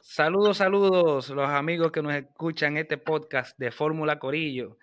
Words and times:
Saludos, 0.00 0.58
saludos, 0.58 1.30
los 1.30 1.50
amigos 1.50 1.90
que 1.90 2.00
nos 2.00 2.14
escuchan 2.14 2.76
este 2.76 2.98
podcast 2.98 3.58
de 3.58 3.72
Fórmula 3.72 4.20
Corillo. 4.20 4.78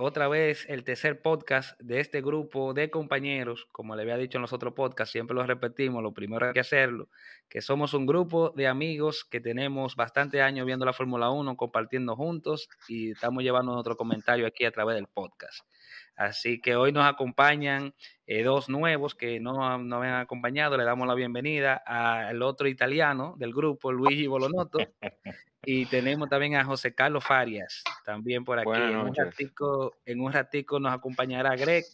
Otra 0.00 0.28
vez 0.28 0.64
el 0.68 0.84
tercer 0.84 1.22
podcast 1.22 1.76
de 1.80 1.98
este 1.98 2.22
grupo 2.22 2.72
de 2.72 2.88
compañeros, 2.88 3.66
como 3.72 3.96
le 3.96 4.02
había 4.02 4.16
dicho 4.16 4.38
en 4.38 4.42
los 4.42 4.52
otros 4.52 4.72
podcasts, 4.72 5.10
siempre 5.10 5.34
lo 5.34 5.42
repetimos, 5.42 6.04
lo 6.04 6.12
primero 6.14 6.52
que 6.52 6.60
hacerlo, 6.60 7.08
que 7.48 7.60
somos 7.60 7.94
un 7.94 8.06
grupo 8.06 8.50
de 8.50 8.68
amigos 8.68 9.24
que 9.24 9.40
tenemos 9.40 9.96
bastante 9.96 10.40
años 10.40 10.66
viendo 10.66 10.86
la 10.86 10.92
Fórmula 10.92 11.30
1, 11.30 11.56
compartiendo 11.56 12.14
juntos 12.14 12.68
y 12.86 13.10
estamos 13.10 13.42
llevando 13.42 13.72
otro 13.72 13.96
comentario 13.96 14.46
aquí 14.46 14.64
a 14.64 14.70
través 14.70 14.94
del 14.94 15.08
podcast. 15.08 15.66
Así 16.14 16.60
que 16.60 16.76
hoy 16.76 16.92
nos 16.92 17.04
acompañan 17.04 17.92
eh, 18.28 18.44
dos 18.44 18.68
nuevos 18.68 19.16
que 19.16 19.40
no 19.40 19.78
nos 19.78 20.04
han 20.04 20.14
acompañado. 20.14 20.76
Le 20.76 20.84
damos 20.84 21.08
la 21.08 21.14
bienvenida 21.14 21.74
al 21.74 22.40
otro 22.42 22.68
italiano 22.68 23.34
del 23.36 23.52
grupo, 23.52 23.90
Luigi 23.90 24.28
Bolonotto. 24.28 24.78
y 25.70 25.84
tenemos 25.84 26.30
también 26.30 26.54
a 26.54 26.64
José 26.64 26.94
Carlos 26.94 27.22
Farias, 27.22 27.84
también 28.02 28.42
por 28.42 28.58
aquí. 28.58 28.70
En 28.72 28.96
un, 28.96 29.14
ratico, 29.14 29.98
en 30.06 30.22
un, 30.22 30.32
ratico, 30.32 30.80
nos 30.80 30.94
acompañará 30.94 31.54
Greg, 31.56 31.84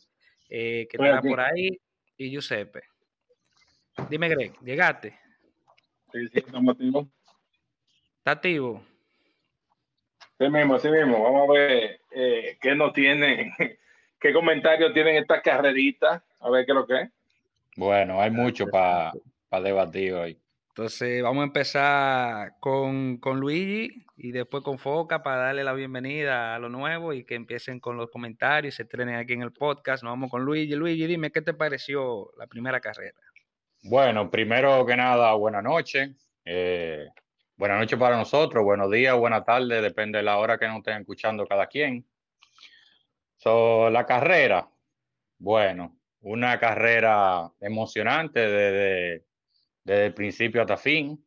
eh, 0.48 0.87
que 0.88 0.97
estará 0.97 1.20
por 1.20 1.41
ahí, 1.41 1.80
y 2.16 2.30
Giuseppe. 2.30 2.83
Dime, 4.09 4.28
Greg, 4.28 4.52
¿llegaste? 4.60 5.19
Sí, 6.12 6.28
sí, 6.28 6.38
estamos 6.38 6.74
activos. 6.74 7.09
¿Está 8.19 8.30
activo? 8.30 8.80
Sí 10.38 10.48
mismo, 10.48 10.78
sí 10.78 10.88
mismo. 10.88 11.25
Vamos 11.25 11.50
a 11.50 11.52
ver 11.52 12.00
eh, 12.12 12.56
qué 12.61 12.77
nos 12.77 12.92
tiene 12.92 13.56
¿Qué 14.20 14.33
comentarios 14.33 14.95
tienen 14.95 15.16
estas 15.16 15.42
carreritas? 15.42 16.22
A 16.38 16.48
ver 16.48 16.64
qué 16.64 16.70
es 16.70 16.77
lo 16.77 16.86
que 16.86 17.00
es. 17.00 17.11
Bueno, 17.77 18.20
hay 18.20 18.30
mucho 18.30 18.67
para 18.69 19.12
debatir 19.61 20.12
hoy. 20.12 20.44
Entonces 20.77 21.22
vamos 21.22 21.42
a 21.42 21.47
empezar 21.47 22.55
con, 22.58 23.19
con, 23.19 23.39
Luigi 23.39 24.05
y 24.17 24.33
después 24.33 24.64
con 24.64 24.78
Foca 24.78 25.22
para 25.22 25.36
darle 25.36 25.62
la 25.62 25.72
bienvenida 25.72 26.56
a 26.56 26.58
lo 26.58 26.69
nuevo 26.69 27.12
y 27.12 27.25
que 27.25 27.36
empiecen 27.36 27.78
con 27.78 27.97
los 27.97 28.11
comentarios, 28.11 28.75
se 28.75 28.83
estrenen 28.83 29.14
aquí 29.14 29.34
en 29.34 29.42
el 29.42 29.52
podcast. 29.52 30.02
Nos 30.02 30.12
vamos 30.12 30.30
con 30.30 30.45
Luigi. 30.45 30.75
Luigi, 30.75 31.06
dime, 31.06 31.30
¿qué 31.30 31.42
te 31.42 31.55
pareció 31.55 32.33
la 32.36 32.48
primera 32.48 32.80
carrera? 32.80 33.19
Bueno, 33.84 34.30
primero 34.30 34.84
que 34.84 34.97
nada, 34.97 35.33
buena 35.34 35.62
noche. 35.62 36.17
Eh, 36.45 37.06
buenas 37.56 37.78
noches 37.78 37.98
para 37.98 38.17
nosotros, 38.17 38.64
buenos 38.64 38.91
días, 38.91 39.17
buenas 39.17 39.45
tardes, 39.45 39.80
depende 39.80 40.19
de 40.19 40.25
la 40.25 40.39
hora 40.39 40.58
que 40.58 40.67
nos 40.67 40.78
estén 40.78 41.00
escuchando 41.00 41.47
cada 41.47 41.69
quien 41.69 42.05
la 43.91 44.06
carrera, 44.06 44.69
bueno, 45.39 45.98
una 46.20 46.58
carrera 46.58 47.50
emocionante 47.61 48.41
desde, 48.41 49.25
el 49.84 50.14
principio 50.14 50.62
hasta 50.62 50.77
fin. 50.77 51.24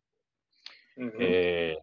Eh, 1.20 1.78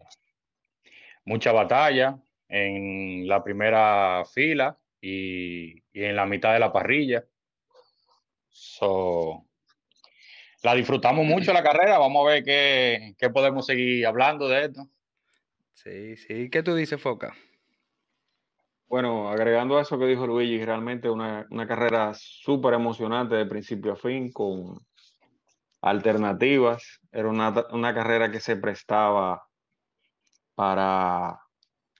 mucha 1.23 1.51
batalla 1.51 2.17
en 2.49 3.27
la 3.27 3.43
primera 3.43 4.23
fila 4.25 4.77
y, 5.01 5.81
en 5.93 6.15
la 6.15 6.25
mitad 6.25 6.53
de 6.53 6.59
la 6.59 6.71
parrilla. 6.71 7.23
la 10.63 10.75
disfrutamos 10.75 11.25
mucho 11.25 11.53
la 11.53 11.63
carrera. 11.63 11.97
Vamos 11.97 12.25
a 12.25 12.33
ver 12.33 12.43
qué, 12.43 13.15
qué 13.17 13.29
podemos 13.29 13.65
seguir 13.65 14.05
hablando 14.05 14.47
de 14.49 14.65
esto. 14.65 14.89
Sí, 15.73 16.17
sí. 16.17 16.49
¿Qué 16.49 16.63
tú 16.63 16.75
dices, 16.75 17.01
Foca? 17.01 17.35
Bueno, 18.87 19.29
agregando 19.29 19.77
a 19.77 19.81
eso 19.81 19.97
que 19.97 20.05
dijo 20.05 20.27
Luigi, 20.27 20.63
realmente 20.63 21.09
una, 21.09 21.45
una 21.49 21.67
carrera 21.67 22.13
súper 22.13 22.75
emocionante 22.75 23.35
de 23.35 23.45
principio 23.45 23.93
a 23.93 23.95
fin, 23.95 24.31
con 24.31 24.79
alternativas. 25.85 26.99
Era 27.11 27.29
una, 27.29 27.53
una 27.71 27.93
carrera 27.93 28.31
que 28.31 28.39
se 28.39 28.57
prestaba 28.57 29.43
para, 30.55 31.39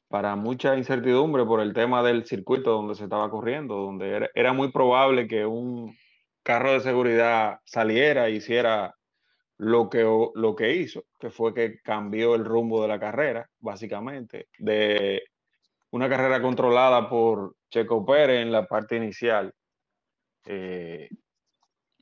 para 0.07 0.35
mucha 0.35 0.75
incertidumbre 0.75 1.45
por 1.45 1.61
el 1.61 1.73
tema 1.73 2.01
del 2.01 2.25
circuito 2.25 2.71
donde 2.71 2.95
se 2.95 3.03
estaba 3.03 3.29
corriendo, 3.29 3.75
donde 3.75 4.09
era, 4.09 4.29
era 4.33 4.53
muy 4.53 4.71
probable 4.71 5.27
que 5.27 5.45
un 5.45 5.95
carro 6.43 6.73
de 6.73 6.79
seguridad 6.79 7.59
saliera 7.63 8.27
e 8.27 8.31
hiciera 8.31 8.95
lo 9.57 9.89
que, 9.89 10.03
lo 10.33 10.55
que 10.55 10.75
hizo, 10.75 11.03
que 11.19 11.29
fue 11.29 11.53
que 11.53 11.79
cambió 11.81 12.33
el 12.33 12.43
rumbo 12.43 12.81
de 12.81 12.87
la 12.87 12.99
carrera, 12.99 13.47
básicamente, 13.59 14.47
de 14.57 15.21
una 15.91 16.09
carrera 16.09 16.41
controlada 16.41 17.07
por 17.07 17.55
Checo 17.69 18.03
Pérez 18.03 18.41
en 18.41 18.51
la 18.51 18.65
parte 18.65 18.95
inicial. 18.95 19.53
Eh, 20.45 21.07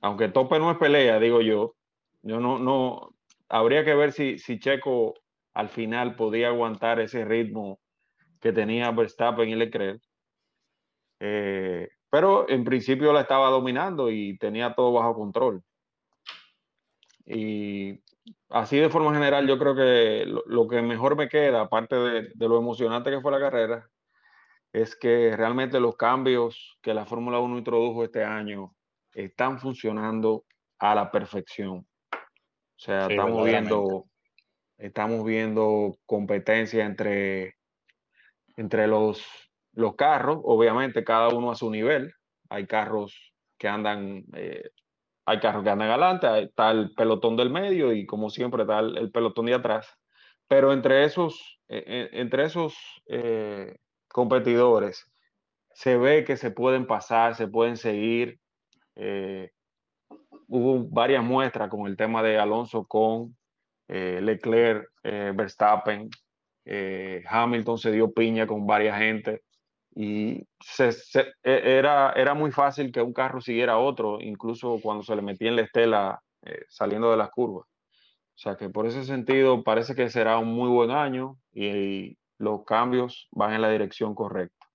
aunque 0.04 0.28
tope 0.28 0.60
no 0.60 0.70
es 0.70 0.78
pelea, 0.78 1.18
digo 1.18 1.42
yo, 1.42 1.76
yo 2.24 2.40
no, 2.40 2.58
no, 2.58 3.16
habría 3.50 3.86
que 3.86 3.94
ver 3.94 4.12
si, 4.12 4.38
si 4.40 4.60
Checo 4.60 5.14
al 5.54 5.70
final 5.70 6.16
podía 6.16 6.48
aguantar 6.48 7.00
ese 7.00 7.24
ritmo 7.24 7.80
que 8.42 8.52
tenía 8.52 8.92
Verstappen 8.92 9.50
y 9.50 9.56
Leclerc. 9.56 10.02
Eh, 11.20 11.90
pero 12.10 12.50
en 12.50 12.64
principio 12.64 13.14
la 13.14 13.22
estaba 13.22 13.50
dominando 13.50 14.10
y 14.10 14.38
tenía 14.38 14.74
todo 14.74 14.92
bajo 14.92 15.16
control. 15.16 15.64
Y 17.26 18.00
así 18.50 18.78
de 18.78 18.90
forma 18.90 19.14
general, 19.14 19.48
yo 19.48 19.58
creo 19.58 19.76
que 19.76 20.26
lo, 20.26 20.68
que 20.68 20.82
mejor 20.82 21.16
me 21.16 21.30
queda, 21.30 21.62
aparte 21.62 21.96
de, 21.96 22.32
lo 22.36 22.58
emocionante 22.58 23.10
que 23.10 23.22
fue 23.22 23.32
la 23.32 23.40
carrera, 23.40 23.90
es 24.74 24.96
que 24.96 25.36
realmente 25.38 25.80
los 25.80 25.96
cambios 25.96 26.78
que 26.82 26.94
la 26.94 27.06
Fórmula 27.06 27.40
1 27.40 27.58
introdujo 27.58 28.04
este 28.04 28.24
año 28.24 28.76
están 29.14 29.60
funcionando 29.60 30.46
a 30.80 30.96
la 30.96 31.12
perfección. 31.12 31.88
O 32.84 32.86
sea, 32.86 33.08
estamos 33.08 33.46
viendo 33.46 34.06
estamos 34.78 35.24
viendo 35.24 35.96
competencia 36.06 36.86
entre, 36.86 37.56
entre 38.58 38.88
los, 38.88 39.24
los 39.72 39.96
carros, 39.96 40.40
obviamente 40.44 41.06
cada 41.06 41.30
uno 41.30 41.50
a 41.50 41.56
su 41.56 41.72
nivel. 41.72 42.14
Hay 42.50 42.68
carros 42.68 43.34
que 43.58 43.70
andan 43.70 44.26
eh, 44.36 44.70
hay 45.26 45.40
carros 45.40 45.64
que 45.64 45.70
andan 45.70 45.92
adelante, 45.92 46.28
está 46.42 46.72
el 46.72 46.94
pelotón 46.94 47.38
del 47.38 47.50
medio 47.50 47.94
y 47.94 48.06
como 48.06 48.30
siempre 48.30 48.64
está 48.64 48.80
el, 48.80 49.12
pelotón 49.14 49.46
de 49.46 49.54
atrás. 49.54 49.88
Pero 50.50 50.74
entre 50.74 51.06
esos, 51.06 51.62
e, 51.70 51.78
e, 51.78 52.20
entre 52.20 52.44
esos 52.44 52.76
eh, 53.08 53.78
competidores 54.10 55.10
se 55.72 55.96
ve 55.98 56.26
que 56.26 56.36
se 56.36 56.52
pueden 56.52 56.86
pasar, 56.86 57.36
se 57.36 57.48
pueden 57.48 57.78
seguir. 57.78 58.42
Eh, 60.54 60.58
hubo 60.58 60.88
varias 60.90 61.24
muestras 61.24 61.70
con 61.70 61.88
el 61.88 61.98
tema 61.98 62.22
de 62.24 62.38
Alonso 62.38 62.86
con 62.86 63.36
eh, 63.88 64.20
Leclerc, 64.22 64.90
Verstappen, 65.04 66.10
Hamilton 67.28 67.78
se 67.78 67.92
dio 67.92 68.14
piña 68.14 68.48
con 68.48 68.66
varias 68.66 68.98
gente 68.98 69.42
y 69.96 70.48
e, 70.80 71.28
era, 71.44 72.14
era 72.14 72.34
muy 72.34 72.52
fácil 72.52 72.92
que 72.92 73.02
un 73.02 73.14
carro 73.14 73.42
siguiera 73.42 73.74
a 73.74 73.78
otro, 73.78 74.20
incluso 74.22 74.80
cuando 74.82 75.04
se 75.04 75.16
le 75.16 75.22
metía 75.22 75.50
en 75.50 75.58
la 75.58 75.62
estela 75.62 76.24
eh, 76.44 76.66
saliendo 76.68 77.12
de 77.12 77.18
las 77.18 77.30
curvas. 77.30 77.68
O 77.68 78.38
sea 78.38 78.56
que 78.56 78.70
por 78.70 78.88
ese 78.88 79.04
sentido 79.04 79.64
parece 79.64 79.94
que 79.94 80.10
será 80.10 80.40
un 80.40 80.54
muy 80.54 80.70
buen 80.70 80.92
año 80.92 81.38
y, 81.54 82.18
los 82.40 82.66
cambios 82.66 83.30
van 83.32 83.54
en 83.54 83.62
la 83.62 83.70
dirección 83.70 84.16
correcta. 84.16 84.66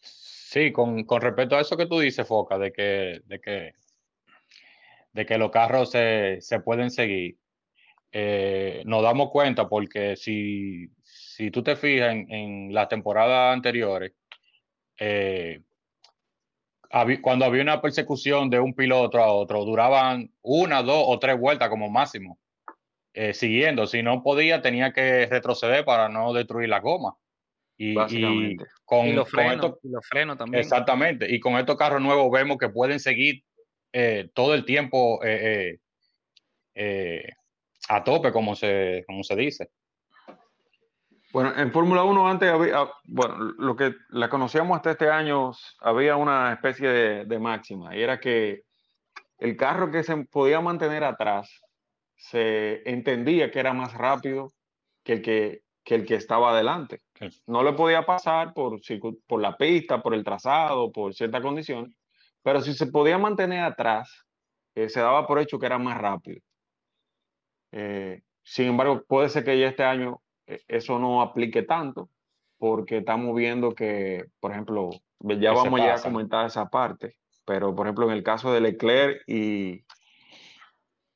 Sí, 0.00 0.72
con, 0.72 1.04
con, 1.04 1.20
respecto 1.20 1.54
a 1.54 1.60
eso 1.60 1.76
que 1.76 1.86
tú 1.86 2.00
dices, 2.00 2.26
Foca, 2.26 2.58
de 2.58 2.72
que, 2.72 3.20
de 3.26 3.40
que, 3.40 3.74
de 5.12 5.26
que 5.26 5.38
los 5.38 5.50
carros 5.50 5.90
se, 5.90 6.38
se 6.40 6.60
pueden 6.60 6.90
seguir, 6.90 7.36
eh, 8.12 8.82
nos 8.84 9.02
damos 9.02 9.30
cuenta 9.30 9.68
porque 9.68 10.16
si, 10.16 10.88
si 11.02 11.50
tú 11.50 11.62
te 11.62 11.76
fijas 11.76 12.12
en, 12.12 12.30
en 12.30 12.74
las 12.74 12.88
temporadas 12.88 13.54
anteriores, 13.54 14.12
eh, 14.98 15.60
cuando 17.22 17.46
había 17.46 17.62
una 17.62 17.80
persecución 17.80 18.50
de 18.50 18.60
un 18.60 18.74
piloto 18.74 19.18
a 19.18 19.32
otro, 19.32 19.64
duraban 19.64 20.30
una, 20.42 20.82
dos 20.82 21.04
o 21.06 21.18
tres 21.18 21.38
vueltas 21.38 21.70
como 21.70 21.88
máximo, 21.88 22.38
eh, 23.14 23.32
siguiendo. 23.32 23.86
Si 23.86 24.02
no 24.02 24.22
podía, 24.22 24.60
tenía 24.60 24.92
que 24.92 25.26
retroceder 25.26 25.84
para 25.84 26.08
no 26.08 26.32
destruir 26.32 26.68
la 26.68 26.80
goma. 26.80 27.16
Y, 27.78 27.94
con, 28.84 29.16
los 29.16 29.28
frenos, 29.28 30.38
también. 30.38 30.60
Exactamente. 30.60 31.34
Y 31.34 31.40
con 31.40 31.56
estos 31.56 31.76
carros 31.76 32.00
nuevos 32.00 32.30
vemos 32.30 32.58
que 32.58 32.68
pueden 32.68 33.00
seguir 33.00 33.42
eh, 33.92 34.30
todo 34.34 34.54
el 34.54 34.64
tiempo 34.64 35.20
a 37.88 38.04
tope, 38.04 38.32
como 38.32 38.54
se, 38.54 39.04
como 39.06 39.22
se 39.22 39.36
dice. 39.36 39.70
Bueno, 41.32 41.52
en 41.56 41.72
Fórmula 41.72 42.04
1 42.04 42.28
antes 42.28 42.50
había, 42.50 42.90
bueno, 43.04 43.36
lo 43.36 43.74
que 43.74 43.94
la 44.10 44.28
conocíamos 44.28 44.76
hasta 44.76 44.90
este 44.90 45.08
año, 45.08 45.52
había 45.80 46.16
una 46.16 46.52
especie 46.52 47.24
de, 47.24 47.38
máxima, 47.38 47.96
y 47.96 48.02
era 48.02 48.20
que 48.20 48.64
el 49.38 49.56
carro 49.56 49.90
que 49.90 50.02
se 50.02 50.14
podía 50.26 50.60
mantener 50.60 51.04
atrás 51.04 51.62
se 52.16 52.88
entendía 52.88 53.50
que 53.50 53.60
era 53.60 53.72
más 53.72 53.94
rápido 53.94 54.52
que 55.02 55.14
el 55.14 55.22
que 55.22 55.62
que 55.84 55.96
el 55.96 56.06
que 56.06 56.14
estaba 56.14 56.50
adelante. 56.50 57.00
No 57.46 57.62
le 57.62 57.72
podía 57.72 58.02
pasar 58.02 58.52
por, 58.54 58.80
por 59.26 59.40
la 59.40 59.56
pista, 59.56 60.02
por 60.02 60.14
el 60.14 60.24
trazado, 60.24 60.92
por 60.92 61.14
ciertas 61.14 61.42
condiciones, 61.42 61.94
pero 62.42 62.60
si 62.60 62.74
se 62.74 62.86
podía 62.86 63.18
mantener 63.18 63.62
atrás, 63.62 64.24
eh, 64.74 64.88
se 64.88 65.00
daba 65.00 65.26
por 65.26 65.38
hecho 65.38 65.58
que 65.58 65.66
era 65.66 65.78
más 65.78 65.98
rápido. 65.98 66.40
Eh, 67.72 68.22
sin 68.42 68.68
embargo, 68.68 69.04
puede 69.06 69.28
ser 69.28 69.44
que 69.44 69.58
ya 69.58 69.68
este 69.68 69.84
año 69.84 70.20
eh, 70.46 70.60
eso 70.68 70.98
no 70.98 71.22
aplique 71.22 71.62
tanto, 71.62 72.08
porque 72.58 72.98
estamos 72.98 73.34
viendo 73.34 73.74
que, 73.74 74.26
por 74.40 74.52
ejemplo, 74.52 74.90
ya 75.20 75.52
vamos 75.52 75.80
ya 75.80 75.94
a 75.94 76.02
comentar 76.02 76.46
esa 76.46 76.68
parte, 76.68 77.16
pero 77.44 77.74
por 77.74 77.86
ejemplo, 77.86 78.06
en 78.06 78.12
el 78.12 78.22
caso 78.22 78.52
de 78.52 78.60
Leclerc 78.60 79.22
y, 79.26 79.84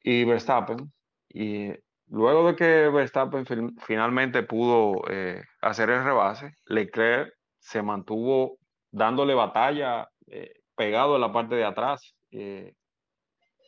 y 0.02 0.24
Verstappen, 0.24 0.92
y 1.28 1.70
luego 2.08 2.48
de 2.48 2.56
que 2.56 2.88
Verstappen 2.88 3.44
finalmente 3.80 4.42
pudo 4.42 5.02
eh, 5.10 5.42
hacer 5.60 5.90
el 5.90 6.04
rebase, 6.04 6.54
Leclerc 6.66 7.32
se 7.58 7.82
mantuvo 7.82 8.58
dándole 8.90 9.34
batalla 9.34 10.08
eh, 10.28 10.54
pegado 10.76 11.16
en 11.16 11.20
la 11.20 11.32
parte 11.32 11.54
de 11.54 11.64
atrás, 11.64 12.14
eh, 12.30 12.74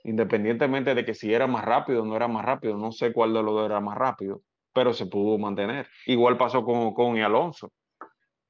independientemente 0.05 0.95
de 0.95 1.05
que 1.05 1.15
si 1.15 1.33
era 1.33 1.47
más 1.47 1.65
rápido 1.65 2.03
o 2.03 2.07
no 2.07 2.17
era 2.17 2.29
más 2.29 2.45
rápido, 2.45 2.77
no 2.77 2.93
sé 2.93 3.13
cuál 3.13 3.33
de 3.33 3.43
los 3.43 3.55
dos 3.55 3.67
era 3.67 3.81
más 3.81 3.97
rápido, 3.97 4.43
pero 4.73 4.93
se 4.93 5.07
pudo 5.07 5.39
mantener. 5.39 5.89
Igual 6.07 6.37
pasó 6.37 6.65
con 6.65 6.79
Ocon 6.79 7.17
y 7.17 7.23
Alonso. 7.23 7.73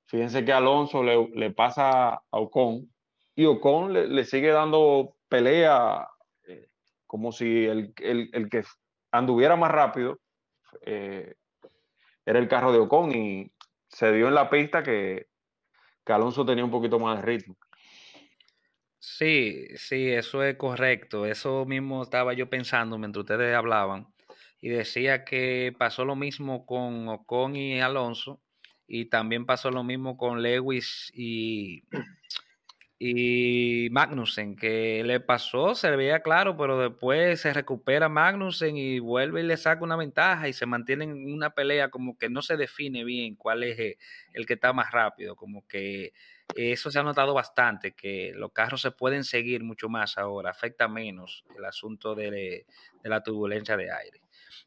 Fíjense 0.06 0.44
que 0.44 0.52
Alonso 0.52 1.02
le, 1.02 1.50
pasa 1.52 2.14
a 2.14 2.22
Ocon 2.30 2.90
y 3.34 3.44
Ocon 3.44 3.92
le, 3.92 4.24
sigue 4.24 4.48
dando 4.48 5.14
pelea 5.28 6.06
como 7.06 7.32
si 7.32 7.64
el, 7.64 7.94
el 7.96 8.48
que 8.50 8.62
anduviera 9.10 9.56
más 9.56 9.70
rápido, 9.70 10.18
eh, 10.82 11.34
era 12.24 12.38
el 12.38 12.48
carro 12.48 12.72
de 12.72 12.78
Ocon 12.78 13.14
y 13.14 13.52
se 13.88 14.12
dio 14.12 14.28
en 14.28 14.34
la 14.34 14.50
pista 14.50 14.82
que, 14.82 15.26
que 16.04 16.12
Alonso 16.12 16.44
tenía 16.44 16.64
un 16.64 16.70
poquito 16.70 16.98
más 16.98 17.16
de 17.16 17.22
ritmo. 17.22 17.56
Sí, 19.00 19.66
sí, 19.76 20.08
eso 20.10 20.42
es 20.42 20.56
correcto. 20.56 21.26
Eso 21.26 21.64
mismo 21.66 22.02
estaba 22.02 22.32
yo 22.34 22.50
pensando 22.50 22.98
mientras 22.98 23.22
ustedes 23.22 23.54
hablaban 23.54 24.08
y 24.60 24.68
decía 24.70 25.24
que 25.24 25.72
pasó 25.78 26.04
lo 26.04 26.16
mismo 26.16 26.66
con 26.66 27.08
Ocon 27.08 27.54
y 27.56 27.80
Alonso 27.80 28.40
y 28.88 29.06
también 29.06 29.46
pasó 29.46 29.70
lo 29.70 29.84
mismo 29.84 30.16
con 30.16 30.42
Lewis 30.42 31.12
y, 31.14 31.84
y 33.00 33.88
Magnussen, 33.92 34.56
que 34.56 35.04
le 35.04 35.20
pasó, 35.20 35.76
se 35.76 35.94
veía 35.94 36.20
claro, 36.20 36.56
pero 36.56 36.78
después 36.78 37.40
se 37.40 37.52
recupera 37.52 38.08
Magnussen 38.08 38.76
y 38.76 38.98
vuelve 38.98 39.40
y 39.40 39.44
le 39.44 39.56
saca 39.56 39.84
una 39.84 39.94
ventaja 39.94 40.48
y 40.48 40.52
se 40.52 40.66
mantiene 40.66 41.04
en 41.04 41.32
una 41.32 41.50
pelea 41.50 41.90
como 41.90 42.18
que 42.18 42.28
no 42.28 42.42
se 42.42 42.56
define 42.56 43.04
bien 43.04 43.36
cuál 43.36 43.62
es 43.62 43.78
eh, 43.78 43.98
el 44.32 44.46
que 44.46 44.54
está 44.54 44.72
más 44.72 44.90
rápido, 44.90 45.36
como 45.36 45.64
que 45.68 46.12
eso 46.56 46.90
se 46.90 46.98
ha 46.98 47.02
notado 47.04 47.34
bastante, 47.34 47.92
que 47.94 48.32
los 48.34 48.52
carros 48.52 48.80
se 48.80 48.90
pueden 48.90 49.22
seguir 49.22 49.62
mucho 49.62 49.88
más 49.88 50.18
ahora, 50.18 50.50
afecta 50.50 50.88
menos 50.88 51.44
el 51.56 51.64
asunto 51.64 52.14
de, 52.16 52.66
la 53.04 53.22
turbulencia 53.22 53.76
de 53.76 53.92
aire. 53.92 54.22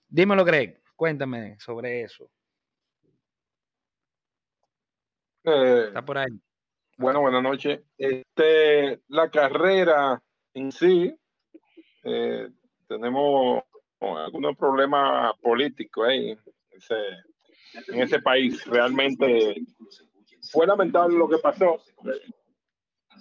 Dímelo, 0.08 0.46
Greg, 0.46 0.82
cuéntame 0.96 1.60
sobre 1.60 2.04
eso. 2.04 2.30
Eh, 5.44 5.86
está 5.88 6.06
por 6.06 6.18
ahí. 6.18 6.40
Bueno, 6.98 7.22
buenas 7.22 7.42
noches. 7.42 7.82
Este, 7.98 9.02
la 9.08 9.30
carrera 9.32 10.22
en 10.54 10.72
sí, 10.72 11.14
eh, 12.04 12.50
tenemos 12.88 13.64
algunos 14.00 14.58
problemas 14.58 15.34
políticos 15.42 16.08
ahí 16.08 16.38
en 17.88 18.02
ese 18.02 18.20
país. 18.20 18.66
Realmente 18.66 19.56
fue 20.52 20.68
lamentable 20.68 21.18
lo 21.18 21.30
que 21.30 21.38
pasó. 21.38 21.82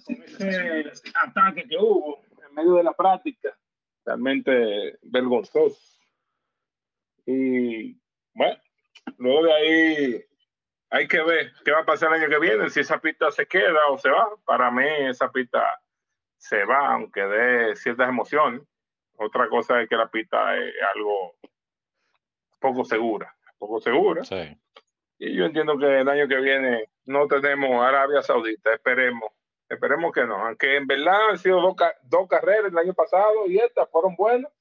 Ese 0.07 0.91
ataque 1.15 1.67
que 1.67 1.77
hubo 1.77 2.21
en 2.47 2.55
medio 2.55 2.75
de 2.75 2.83
la 2.83 2.93
práctica, 2.93 3.57
realmente 4.05 4.97
vergonzoso. 5.03 5.79
Y 7.25 7.97
bueno, 8.33 8.59
luego 9.17 9.43
de 9.43 9.53
ahí 9.53 10.25
hay 10.91 11.07
que 11.07 11.23
ver 11.23 11.53
qué 11.63 11.71
va 11.71 11.79
a 11.79 11.85
pasar 11.85 12.09
el 12.09 12.21
año 12.21 12.29
que 12.29 12.39
viene, 12.39 12.69
si 12.69 12.81
esa 12.81 12.99
pista 12.99 13.31
se 13.31 13.47
queda 13.47 13.87
o 13.89 13.97
se 13.97 14.09
va. 14.09 14.27
Para 14.45 14.69
mí 14.69 14.85
esa 15.07 15.31
pista 15.31 15.81
se 16.37 16.65
va, 16.65 16.93
aunque 16.93 17.21
dé 17.21 17.75
ciertas 17.77 18.09
emociones. 18.09 18.61
Otra 19.15 19.47
cosa 19.47 19.81
es 19.81 19.87
que 19.87 19.95
la 19.95 20.09
pista 20.09 20.57
es 20.57 20.73
algo 20.93 21.35
poco 22.59 22.83
segura, 22.83 23.33
poco 23.57 23.79
segura. 23.79 24.25
Sí. 24.25 24.57
Y 25.17 25.33
yo 25.35 25.45
entiendo 25.45 25.77
que 25.77 26.01
el 26.01 26.09
año 26.09 26.27
que 26.27 26.41
viene 26.41 26.89
no 27.05 27.25
tenemos 27.27 27.81
Arabia 27.81 28.21
Saudita, 28.21 28.73
esperemos, 28.73 29.31
esperemos 29.69 30.11
que 30.11 30.25
no. 30.25 30.45
Aunque 30.45 30.75
en 30.75 30.87
verdad 30.87 31.29
han 31.29 31.37
sido 31.37 31.61
dos, 31.61 31.75
dos 32.03 32.27
carreras 32.27 32.69
el 32.69 32.77
año 32.77 32.93
pasado 32.93 33.47
y 33.47 33.59
estas 33.59 33.89
fueron 33.89 34.15
buenas, 34.15 34.51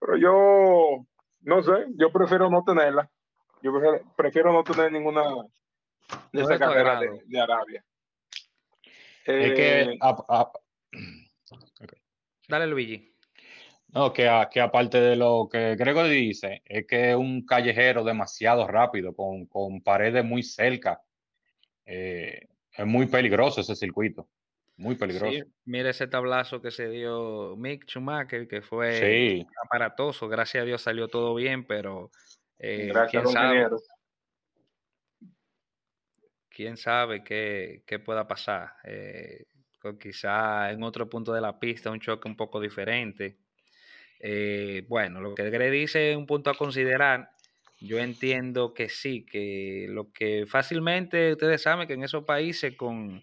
pero 0.00 0.16
yo 0.16 1.06
no 1.42 1.62
sé, 1.62 1.86
yo 1.96 2.10
prefiero 2.10 2.50
no 2.50 2.64
tenerla. 2.64 3.08
Yo 3.64 3.72
prefiero, 4.14 4.52
no 4.52 4.62
tener 4.62 4.92
ninguna 4.92 5.22
de 6.32 6.42
esa 6.42 6.58
carrera 6.58 7.00
de, 7.00 7.40
Arabia. 7.40 7.82
es 9.24 9.54
que. 9.54 9.80
Eh, 9.80 9.98
Dale, 12.46 12.66
Luigi. 12.66 13.10
No, 13.88 14.12
que, 14.12 14.30
que, 14.52 14.60
aparte 14.60 15.00
de 15.00 15.16
lo 15.16 15.48
que 15.50 15.76
Grego 15.76 16.04
dice, 16.04 16.60
es 16.66 16.86
que 16.86 17.12
es 17.12 17.16
un 17.16 17.46
callejero 17.46 18.04
demasiado 18.04 18.66
rápido, 18.66 19.14
con, 19.14 19.46
con 19.46 19.80
paredes 19.80 20.26
muy 20.26 20.42
cerca. 20.42 21.00
Eh, 21.86 22.46
es 22.70 22.86
muy 22.86 23.06
peligroso 23.06 23.62
ese 23.62 23.74
circuito. 23.74 24.28
Muy 24.76 24.96
peligroso. 24.96 25.32
Sí, 25.32 25.42
mire 25.64 25.90
ese 25.90 26.06
tablazo 26.06 26.60
que 26.60 26.70
se 26.70 26.90
dio 26.90 27.56
Mick 27.56 27.86
Schumacher, 27.86 28.46
que 28.46 28.60
fue 28.60 29.46
aparatoso. 29.64 30.28
Gracias 30.28 30.60
a 30.60 30.66
Dios 30.66 30.82
salió 30.82 31.08
todo 31.08 31.34
bien, 31.34 31.64
pero 31.64 32.10
eh, 32.58 32.92
¿quién, 33.10 33.26
sabe, 33.26 33.66
quién 36.48 36.76
sabe 36.76 37.24
qué, 37.24 37.82
qué 37.86 37.98
pueda 37.98 38.26
pasar. 38.26 38.74
Eh, 38.84 39.44
quizá 40.00 40.70
en 40.70 40.82
otro 40.82 41.08
punto 41.08 41.32
de 41.32 41.40
la 41.40 41.58
pista 41.58 41.90
un 41.90 42.00
choque 42.00 42.28
un 42.28 42.36
poco 42.36 42.60
diferente. 42.60 43.36
Eh, 44.20 44.84
bueno, 44.88 45.20
lo 45.20 45.34
que 45.34 45.50
Gre 45.50 45.70
dice 45.70 46.12
es 46.12 46.16
un 46.16 46.26
punto 46.26 46.50
a 46.50 46.54
considerar. 46.54 47.30
Yo 47.80 47.98
entiendo 47.98 48.72
que 48.72 48.88
sí, 48.88 49.26
que 49.26 49.86
lo 49.90 50.10
que 50.12 50.46
fácilmente 50.46 51.32
ustedes 51.32 51.62
saben 51.62 51.86
que 51.86 51.94
en 51.94 52.04
esos 52.04 52.24
países 52.24 52.74
con 52.76 53.22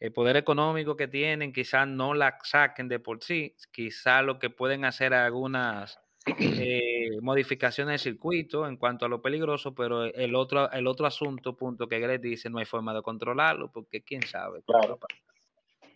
el 0.00 0.12
poder 0.12 0.36
económico 0.36 0.96
que 0.96 1.06
tienen, 1.06 1.52
quizás 1.52 1.86
no 1.86 2.14
la 2.14 2.38
saquen 2.42 2.88
de 2.88 2.98
por 2.98 3.22
sí, 3.22 3.54
quizás 3.70 4.24
lo 4.24 4.38
que 4.38 4.50
pueden 4.50 4.84
hacer 4.84 5.14
algunas 5.14 6.00
eh, 6.40 6.89
modificaciones 7.20 7.92
del 8.02 8.12
circuito 8.12 8.66
en 8.66 8.76
cuanto 8.76 9.06
a 9.06 9.08
lo 9.08 9.20
peligroso, 9.22 9.74
pero 9.74 10.04
el 10.04 10.34
otro, 10.34 10.70
el 10.70 10.86
otro 10.86 11.06
asunto, 11.06 11.56
punto 11.56 11.88
que 11.88 11.98
Greg 11.98 12.20
dice, 12.20 12.50
no 12.50 12.58
hay 12.58 12.64
forma 12.64 12.94
de 12.94 13.02
controlarlo, 13.02 13.70
porque 13.70 14.02
quién 14.02 14.22
sabe. 14.22 14.62
Claro. 14.62 14.98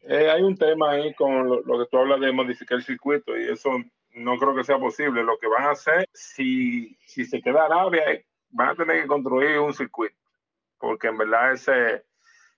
Eh, 0.03 0.31
hay 0.31 0.43
un 0.43 0.57
tema 0.57 0.91
ahí 0.91 1.15
con 1.15 1.49
lo, 1.49 1.79
que 1.79 1.87
tú 1.91 1.99
hablas 1.99 2.21
de 2.21 2.33
modificar 2.33 2.79
el 2.79 2.85
circuito 2.85 3.39
y 3.39 3.45
eso 3.45 3.71
no 4.13 4.37
creo 4.37 4.55
que 4.55 4.65
sea 4.65 4.79
posible. 4.79 5.23
Lo 5.23 5.39
que 5.39 5.49
van 5.49 5.65
a 5.65 5.71
hacer, 5.71 6.09
si, 6.13 6.97
si 7.07 7.25
se 7.25 7.41
queda 7.41 7.65
Arabia, 7.65 8.03
van 8.51 8.69
a 8.69 8.75
tener 8.75 9.03
que 9.03 9.09
construir 9.09 9.59
un 9.59 9.73
circuito, 9.73 10.17
porque 10.79 11.09
en 11.09 11.19
verdad 11.19 11.53
ese, 11.53 12.05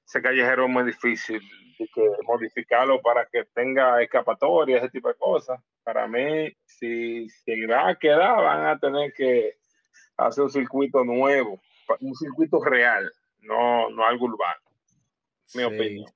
ese 0.07 0.23
callejero 0.23 0.67
es 0.67 0.71
muy 0.71 0.85
difícil 0.85 1.41
que 1.77 2.09
modificarlo 2.27 3.03
para 3.03 3.27
que 3.27 3.45
tenga 3.55 4.01
escapatoria, 4.03 4.79
ese 4.79 4.89
tipo 4.89 5.09
de 5.09 5.15
cosas. 5.17 5.61
Para 5.83 6.07
mí, 6.07 6.51
si 6.65 7.29
se 7.29 7.67
va 7.67 7.91
a 7.91 7.95
quedar, 7.97 8.43
van 8.43 8.67
a 8.67 8.79
tener 8.79 9.13
que 9.13 9.57
hacer 10.17 10.45
un 10.45 10.51
circuito 10.51 11.05
nuevo, 11.05 11.61
un 12.01 12.15
circuito 12.15 12.63
real, 12.65 13.11
no, 13.41 13.91
no 13.91 14.07
algo 14.07 14.27
urbano. 14.27 14.61
Mi 15.55 15.65
opinión. 15.65 16.07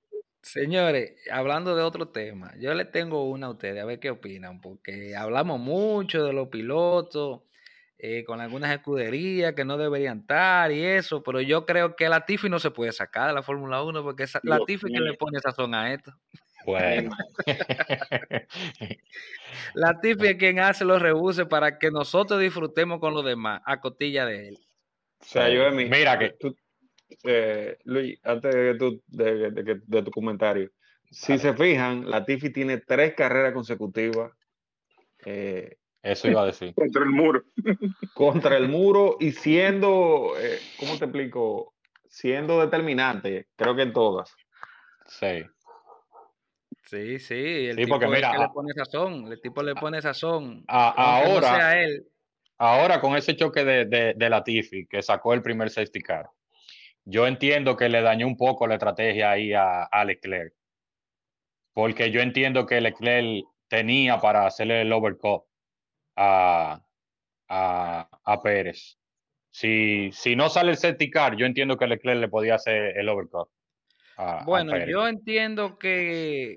Señores, 0.43 1.17
hablando 1.31 1.77
de 1.77 1.83
otro 1.83 2.09
tema, 2.09 2.53
yo 2.59 2.73
le 2.73 2.87
tengo 2.87 3.29
una 3.29 3.49
a 3.49 3.51
ustedes, 3.51 3.83
a 3.83 3.87
ver 3.87 4.01
qué 4.01 4.11
opinan, 4.11 4.61
porque 4.61 5.15
hablamos 5.15 5.61
mucho 5.61 6.25
de 6.25 6.33
los 6.33 6.49
pilotos, 6.49 7.43
eh, 8.03 8.25
con 8.25 8.41
algunas 8.41 8.73
escuderías 8.73 9.53
que 9.53 9.67
no 9.67 9.77
deberían 9.77 10.21
estar 10.21 10.73
y 10.73 10.83
eso, 10.83 11.23
pero 11.23 11.43
yo 11.43 11.67
creo 11.67 11.97
que 11.97 12.09
la 12.09 12.25
Tiffy 12.25 12.49
no 12.49 12.59
se 12.59 12.71
puede 12.71 12.93
sacar 12.93 13.29
de 13.29 13.35
la 13.35 13.43
Fórmula 13.43 13.83
1 13.83 14.03
porque 14.03 14.23
es 14.23 14.39
la 14.43 14.59
Tiffy 14.65 14.91
que 14.91 15.01
le 15.01 15.15
pone 15.15 15.37
esa 15.37 15.53
zona 15.53 15.83
a 15.83 15.93
esto. 15.93 16.13
Bueno. 16.65 17.11
la 19.75 20.01
Tiffy 20.01 20.29
es 20.29 20.37
quien 20.37 20.61
hace 20.61 20.87
los 20.87 21.03
rebuses 21.03 21.45
para 21.47 21.79
que 21.79 21.91
nosotros 21.91 22.41
disfrutemos 22.41 23.01
con 23.01 23.13
los 23.13 23.23
demás, 23.23 23.61
a 23.67 23.81
cotilla 23.81 24.25
de 24.25 24.49
él. 24.49 24.59
O 25.21 25.25
sea, 25.25 25.51
yo 25.51 25.71
mí, 25.71 25.85
Mira 25.85 26.19
que. 26.19 26.31
Tú, 26.41 26.57
eh, 27.25 27.77
Luis, 27.85 28.19
antes 28.23 28.55
de, 28.55 28.75
tu, 28.77 29.03
de, 29.09 30.03
tu 30.03 30.11
comentario, 30.11 30.71
si 31.11 31.37
se 31.37 31.53
fijan, 31.53 32.09
la 32.09 32.25
Tiffy 32.25 32.51
tiene 32.51 32.79
tres 32.79 33.13
carreras 33.15 33.53
consecutivas 33.53 34.33
eh, 35.27 35.77
Eso 36.03 36.29
iba 36.29 36.43
a 36.43 36.47
decir. 36.47 36.75
Contra 36.75 37.03
el 37.03 37.11
muro. 37.11 37.43
Contra 38.15 38.57
el 38.57 38.69
muro 38.69 39.17
y 39.21 39.33
siendo, 39.33 40.33
eh, 40.39 40.59
¿cómo 40.79 40.97
te 40.99 41.05
explico? 41.05 41.75
Siendo 42.09 42.61
determinante, 42.61 43.49
creo 43.57 43.77
que 43.77 43.83
en 43.83 43.93
todas. 43.93 44.35
Sí. 45.07 45.45
Sí, 46.87 47.19
sí, 47.21 47.35
el 47.69 47.77
Sí, 47.77 47.85
tipo 47.85 47.95
porque 47.95 48.07
es 48.07 48.11
mira, 48.13 48.33
que 48.33 48.39
le 48.39 48.49
pone 48.49 48.73
sazón, 48.75 49.33
el 49.33 49.41
tipo 49.41 49.63
le 49.63 49.75
pone 49.75 50.03
sazón. 50.03 50.65
a- 50.67 50.95
no 50.97 51.03
ahora- 51.33 51.57
sea 51.57 51.83
él. 51.83 52.07
Ahora 52.59 53.01
con 53.01 53.17
ese 53.17 53.37
choque 53.37 53.65
de, 53.65 53.85
de, 53.87 54.13
de 54.15 54.29
Latifi, 54.31 54.87
que 54.87 55.01
sacó 55.03 55.33
el 55.33 55.41
primer 55.41 55.71
safety 55.71 56.01
car, 56.03 56.29
yo 57.05 57.27
entiendo 57.27 57.75
que 57.77 57.89
le 57.89 58.03
dañó 58.03 58.27
un 58.27 58.37
poco 58.37 58.67
la 58.67 58.75
estrategia 58.75 59.31
ahí 59.31 59.53
a, 59.55 59.85
a 59.85 60.05
Leclerc. 60.05 60.53
Porque 61.73 62.11
yo 62.11 62.21
entiendo 62.21 62.67
que 62.67 62.81
Leclerc 62.81 63.45
tenía 63.69 64.19
para 64.19 64.47
hacerle 64.47 64.83
el 64.83 64.93
overcut 64.93 65.45
a, 66.17 66.83
a, 67.49 68.09
a 68.25 68.43
Pérez. 68.43 68.99
Si, 69.51 70.11
si 70.13 70.37
no 70.37 70.49
sale 70.49 70.71
el 70.71 70.77
safety 70.77 71.11
car, 71.11 71.37
yo 71.37 71.45
entiendo 71.47 71.77
que 71.77 71.87
Leclerc 71.87 72.21
le 72.21 72.29
podía 72.29 72.55
hacer 72.55 72.97
el 72.97 73.09
overcut. 73.09 73.49
a- 74.17 74.45
Bueno, 74.45 74.73
yo 74.87 75.09
entiendo 75.09 75.77
que, 75.79 76.57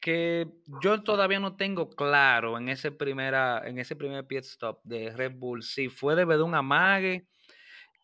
que 0.00 0.46
yo 0.80 1.02
todavía 1.02 1.38
no 1.40 1.56
tengo 1.56 1.90
claro 1.90 2.56
en 2.56 2.68
ese 2.70 2.92
primera, 2.92 3.62
en 3.66 3.78
ese 3.78 3.94
primer 3.96 4.26
pit 4.26 4.44
stop 4.44 4.80
de 4.84 5.10
Red 5.10 5.32
Bull 5.36 5.62
si 5.62 5.88
fue 5.88 6.14
de 6.16 6.24
verdad 6.24 6.44
un 6.44 6.54
amague 6.54 7.26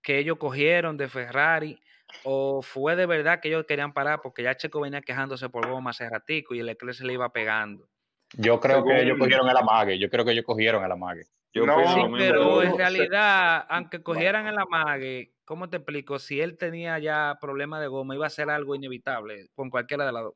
que 0.02 0.18
ellos 0.18 0.36
cogieron 0.36 0.96
de 0.98 1.08
Ferrari 1.08 1.78
o 2.24 2.60
fue 2.62 2.94
de 2.94 3.06
verdad 3.06 3.40
que 3.40 3.48
ellos 3.48 3.64
querían 3.66 3.94
parar 3.94 4.20
porque 4.22 4.42
ya 4.42 4.54
Checo 4.56 4.80
venía 4.80 5.00
quejándose 5.00 5.48
por 5.48 5.66
goma 5.66 5.90
hace 5.90 6.08
ratico 6.08 6.54
y 6.54 6.60
el 6.60 6.66
Leclerc 6.66 6.94
se 6.94 7.04
le 7.06 7.14
iba 7.14 7.32
pegando. 7.32 7.88
Yo 8.36 8.60
creo 8.60 8.84
que 8.84 9.02
ellos 9.02 9.18
cogieron 9.18 9.48
el 9.48 9.56
amague. 9.56 9.98
Yo 9.98 10.10
creo 10.10 10.24
que 10.24 10.32
ellos 10.32 10.44
cogieron 10.44 10.84
el 10.84 10.92
amague. 10.92 11.24
Yo 11.52 11.66
No, 11.66 11.78
Sí, 11.94 12.00
pero 12.18 12.62
en 12.62 12.76
realidad, 12.76 13.64
aunque 13.68 14.02
cogieran 14.02 14.48
el 14.48 14.58
amague, 14.58 15.34
¿cómo 15.44 15.70
te 15.70 15.76
explico? 15.76 16.18
Si 16.18 16.40
él 16.40 16.56
tenía 16.58 16.98
ya 16.98 17.38
problemas 17.40 17.80
de 17.80 17.86
goma, 17.86 18.14
iba 18.16 18.26
a 18.26 18.30
ser 18.30 18.50
algo 18.50 18.74
inevitable 18.74 19.48
con 19.54 19.70
cualquiera 19.70 20.04
de 20.04 20.12
las 20.12 20.24
dos. 20.24 20.34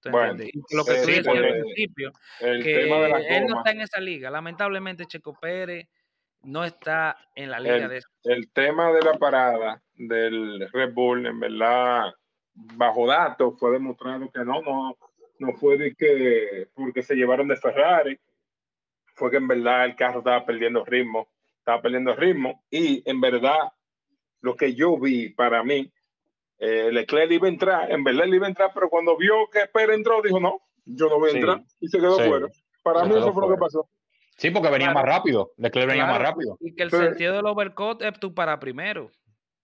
¿Tú 0.00 0.10
Bueno, 0.10 0.32
lo 0.70 0.84
que 0.84 0.92
eh, 0.92 1.00
tú 1.02 1.06
sí, 1.06 1.12
decías 1.14 1.26
al 1.28 1.60
principio, 1.60 2.12
El 2.40 2.62
que 2.62 2.74
tema 2.74 2.96
de 2.98 3.08
la 3.08 3.18
él 3.18 3.46
no 3.46 3.58
está 3.58 3.70
en 3.70 3.80
esa 3.80 4.00
liga. 4.00 4.30
Lamentablemente, 4.30 5.06
Checo 5.06 5.34
Pérez 5.40 5.88
no 6.42 6.64
está 6.64 7.16
en 7.34 7.50
la 7.50 7.60
liga 7.60 7.76
El- 7.76 7.88
de 7.88 7.96
eso. 7.98 8.08
el 8.24 8.50
tema 8.52 8.92
de 8.92 9.02
la 9.02 9.14
parada 9.14 9.82
del 9.94 10.68
Red 10.72 10.92
Bull, 10.92 11.26
en 11.26 11.40
verdad, 11.40 12.12
bajo 12.54 13.06
datos, 13.06 13.54
fue 13.58 13.70
demostrado 13.72 14.28
que 14.30 14.44
no, 14.44 14.60
no, 14.62 14.96
no 15.38 15.52
fue 15.54 15.76
de 15.78 15.94
que 15.94 16.68
porque 16.74 17.02
se 17.02 17.14
llevaron 17.14 17.48
de 17.48 17.56
Ferrari, 17.56 18.18
fue 19.14 19.30
que 19.30 19.36
en 19.38 19.48
verdad 19.48 19.84
el 19.86 19.96
carro 19.96 20.18
estaba 20.18 20.44
perdiendo 20.44 20.84
ritmo, 20.84 21.28
estaba 21.58 21.80
perdiendo 21.82 22.14
ritmo, 22.14 22.64
y 22.70 23.02
en 23.08 23.20
verdad, 23.20 23.72
lo 24.40 24.54
que 24.56 24.74
yo 24.74 24.98
vi 24.98 25.30
para 25.30 25.62
mí, 25.62 25.90
eh, 26.58 26.90
Leclerc 26.92 27.30
iba 27.32 27.46
a 27.46 27.50
entrar, 27.50 27.90
en 27.90 28.04
verdad 28.04 28.24
él 28.24 28.34
iba 28.34 28.46
a 28.46 28.50
entrar, 28.50 28.70
pero 28.74 28.88
cuando 28.88 29.16
vio 29.16 29.48
que 29.52 29.66
Pérez 29.72 29.96
entró, 29.96 30.20
dijo 30.22 30.38
no, 30.40 30.60
yo 30.84 31.08
no 31.08 31.18
voy 31.18 31.30
a 31.30 31.32
Sí. 31.32 31.38
entrar, 31.38 31.62
y 31.80 31.88
se 31.88 31.98
quedó 31.98 32.16
Sí. 32.18 32.28
fuera. 32.28 32.46
Para 32.82 33.04
mí 33.04 33.10
eso 33.16 33.32
fue 33.32 33.42
lo 33.48 33.54
que 33.54 33.58
pasó. 33.60 33.88
Sí, 34.36 34.50
porque 34.50 34.68
venía 34.70 34.92
Claro. 34.92 35.00
más 35.06 35.16
rápido. 35.16 35.52
Leclerc 35.56 35.88
venía 35.88 36.04
más 36.06 36.18
Claro, 36.18 36.30
rápido. 36.30 36.56
Y 36.60 36.74
que 36.74 36.82
el 36.82 36.90
Pero- 36.90 37.04
sentido 37.04 37.34
del 37.36 37.46
overcut 37.46 38.02
es 38.02 38.20
tú 38.20 38.34
para 38.34 38.58
primero. 38.60 39.10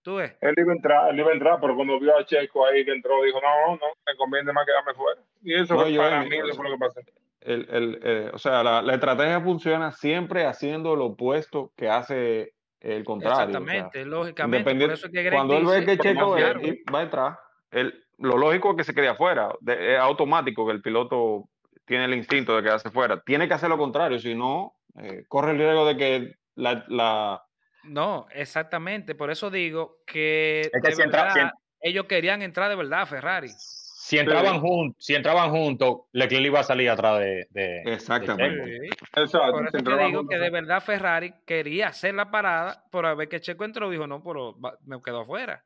¿Tú 0.03 0.15
ves? 0.15 0.35
Él 0.41 0.53
iba 0.57 0.71
a 0.73 0.75
entrar, 0.75 1.09
él 1.09 1.19
iba 1.19 1.29
a 1.29 1.33
entrar, 1.33 1.59
pero 1.61 1.75
cuando 1.75 1.99
vio 1.99 2.17
a 2.17 2.25
Checo 2.25 2.65
ahí 2.67 2.83
que 2.85 2.91
entró, 2.91 3.23
dijo, 3.23 3.39
no, 3.41 3.75
no, 3.75 3.81
me 4.05 4.15
conviene 4.17 4.51
más 4.51 4.65
quedarme 4.65 4.93
fuera. 4.93 5.21
Y 5.41 5.53
eso 5.55 5.73
No, 5.75 5.81
fue 5.81 5.93
yo- 5.93 6.01
para 6.01 6.23
mí, 6.23 6.35
eso 6.35 6.55
fue 6.55 6.65
lo 6.69 6.75
que 6.75 6.79
pasó. 6.79 6.99
El, 7.41 7.67
el, 7.69 7.99
eh, 8.03 8.31
o 8.33 8.37
sea, 8.37 8.63
la, 8.63 8.81
la 8.81 8.93
estrategia 8.93 9.41
funciona 9.41 9.91
siempre 9.91 10.45
haciendo 10.45 10.95
lo 10.95 11.05
opuesto 11.07 11.71
que 11.75 11.89
hace 11.89 12.53
el 12.79 13.03
contrario. 13.05 13.35
o 13.35 13.37
sea, 13.37 13.45
Exactamente, 13.45 14.05
lógicamente. 14.05 14.63
Por 14.63 14.73
independiente- 14.73 14.93
eso 14.95 15.07
es 15.07 15.13
que 15.13 15.23
Greg 15.23 15.33
cuando 15.35 15.57
él 15.57 15.65
ve 15.65 15.85
que 15.85 15.97
Checo 15.97 16.37
él- 16.37 16.57
él 16.61 16.83
va 16.93 16.99
a 16.99 17.03
entrar, 17.03 17.39
él- 17.71 18.03
lo 18.17 18.37
lógico 18.37 18.71
es 18.71 18.77
que 18.77 18.83
se 18.83 18.93
quede 18.93 19.07
afuera. 19.09 19.53
De- 19.61 19.93
es 19.93 19.99
automático 19.99 20.65
que 20.65 20.73
el 20.73 20.81
piloto 20.81 21.45
tiene 21.85 22.05
el 22.05 22.13
instinto 22.13 22.55
de 22.55 22.63
quedarse 22.63 22.89
fuera. 22.91 23.21
Tiene 23.21 23.47
que 23.47 23.53
hacer 23.53 23.69
lo 23.69 23.77
contrario, 23.77 24.19
si 24.19 24.35
no, 24.35 24.73
eh, 24.97 25.23
corre 25.27 25.51
el 25.51 25.57
riesgo 25.57 25.85
de 25.85 25.97
que 25.97 26.35
la, 26.55 26.85
la- 26.87 27.43
No, 27.83 28.27
exactamente. 28.31 29.15
Por 29.15 29.29
eso 29.31 29.49
digo 29.49 29.97
que, 30.05 30.61
Es 30.61 30.71
que 30.71 30.89
de 30.89 30.95
si 30.95 31.01
entra- 31.01 31.23
verdad, 31.23 31.33
si 31.33 31.39
en- 31.41 31.51
ellos 31.81 32.05
querían 32.05 32.41
entrar 32.41 32.69
de 32.69 32.75
verdad 32.75 33.01
a 33.01 33.05
Ferrari. 33.05 33.49
Si 33.49 34.17
entraban, 34.17 34.59
juntos, 34.59 35.03
si 35.05 35.15
entraban 35.15 35.49
juntos, 35.49 36.01
Leclerc 36.11 36.45
iba 36.45 36.59
a 36.59 36.63
salir 36.63 36.89
atrás 36.89 37.19
de. 37.19 37.47
de- 37.51 37.83
Exactamente. 37.93 38.69
de. 38.71 38.87
Exacto. 39.15 39.51
Por 39.53 39.67
eso 39.67 39.77
entraba 39.77 40.05
digo 40.07 40.19
juntos. 40.19 40.35
que 40.35 40.41
de 40.43 40.49
verdad 40.49 40.83
Ferrari 40.83 41.33
quería 41.45 41.87
hacer 41.87 42.13
la 42.13 42.29
parada, 42.29 42.83
pero 42.91 43.07
a 43.07 43.15
ver 43.15 43.29
que 43.29 43.39
Checo 43.39 43.63
entró, 43.63 43.89
dijo, 43.89 44.05
no, 44.07 44.21
pero 44.21 44.57
me 44.85 45.01
quedo 45.01 45.21
afuera. 45.21 45.63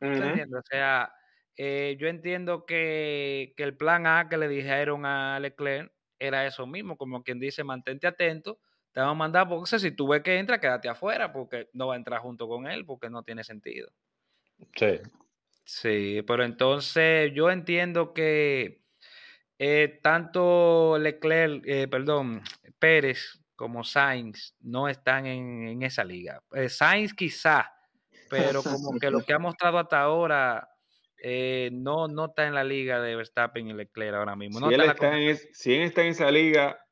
¿Tú 0.00 0.06
Ujú. 0.06 0.14
entiendes? 0.16 0.58
O 0.60 0.62
sea, 0.68 1.12
eh, 1.56 1.96
yo 2.00 2.08
entiendo 2.08 2.64
que, 2.64 3.52
que 3.56 3.62
el 3.62 3.76
plan 3.76 4.06
A 4.06 4.28
que 4.28 4.38
le 4.38 4.48
dijeron 4.48 5.04
a 5.06 5.38
Leclerc 5.38 5.92
era 6.18 6.46
eso 6.46 6.66
mismo, 6.66 6.96
como 6.96 7.22
quien 7.22 7.38
dice, 7.38 7.64
mantente 7.64 8.06
atento, 8.06 8.58
te 8.94 9.00
vamos 9.00 9.16
a 9.16 9.18
mandar, 9.18 9.48
porque 9.48 9.78
si 9.78 9.90
tú 9.90 10.06
ves 10.06 10.22
que 10.22 10.38
entra, 10.38 10.60
quédate 10.60 10.88
afuera, 10.88 11.32
porque 11.32 11.68
no 11.72 11.88
va 11.88 11.94
a 11.94 11.96
entrar 11.96 12.20
junto 12.20 12.46
con 12.46 12.66
él, 12.68 12.86
porque 12.86 13.10
no 13.10 13.24
tiene 13.24 13.42
sentido. 13.42 13.90
Sí. 14.76 15.00
Sí, 15.64 16.22
pero 16.26 16.44
entonces 16.44 17.32
yo 17.34 17.50
entiendo 17.50 18.14
que 18.14 18.82
eh, 19.58 19.98
tanto 20.02 20.96
Leclerc, 20.98 21.62
eh, 21.66 21.88
perdón, 21.88 22.42
Pérez 22.78 23.40
como 23.56 23.82
Sainz 23.82 24.54
no 24.60 24.88
están 24.88 25.26
en, 25.26 25.66
en 25.68 25.82
esa 25.82 26.04
liga. 26.04 26.40
Eh, 26.52 26.68
Sainz 26.68 27.14
quizá, 27.14 27.72
pero 28.28 28.62
como 28.62 28.96
que 28.98 29.10
lo 29.10 29.20
que 29.26 29.32
ha 29.32 29.38
mostrado 29.38 29.78
hasta 29.78 30.00
ahora 30.02 30.68
eh, 31.16 31.70
no, 31.72 32.06
no 32.06 32.26
está 32.26 32.46
en 32.46 32.54
la 32.54 32.62
liga 32.62 33.00
de 33.00 33.16
Verstappen 33.16 33.66
y 33.68 33.72
Leclerc 33.72 34.14
ahora 34.14 34.36
mismo. 34.36 34.60
No 34.60 34.68
si, 34.68 34.74
él 34.74 34.80
está 34.82 34.82
en 34.82 34.86
la 34.86 34.92
está 34.92 35.16
en 35.16 35.28
es- 35.30 35.48
si 35.52 35.74
él 35.74 35.82
está 35.82 36.02
en 36.02 36.08
esa 36.08 36.30
liga, 36.30 36.83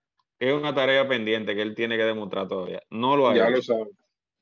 es 0.48 0.52
una 0.52 0.74
tarea 0.74 1.06
pendiente 1.06 1.54
que 1.54 1.62
él 1.62 1.72
tiene 1.76 1.96
que 1.96 2.02
demostrar 2.04 2.48
todavía. 2.48 2.82
No 2.90 3.16
lo 3.16 3.28
ha 3.28 3.34
Ya 3.36 3.44
hecho. 3.44 3.56
lo 3.56 3.62
sabes. 3.62 3.88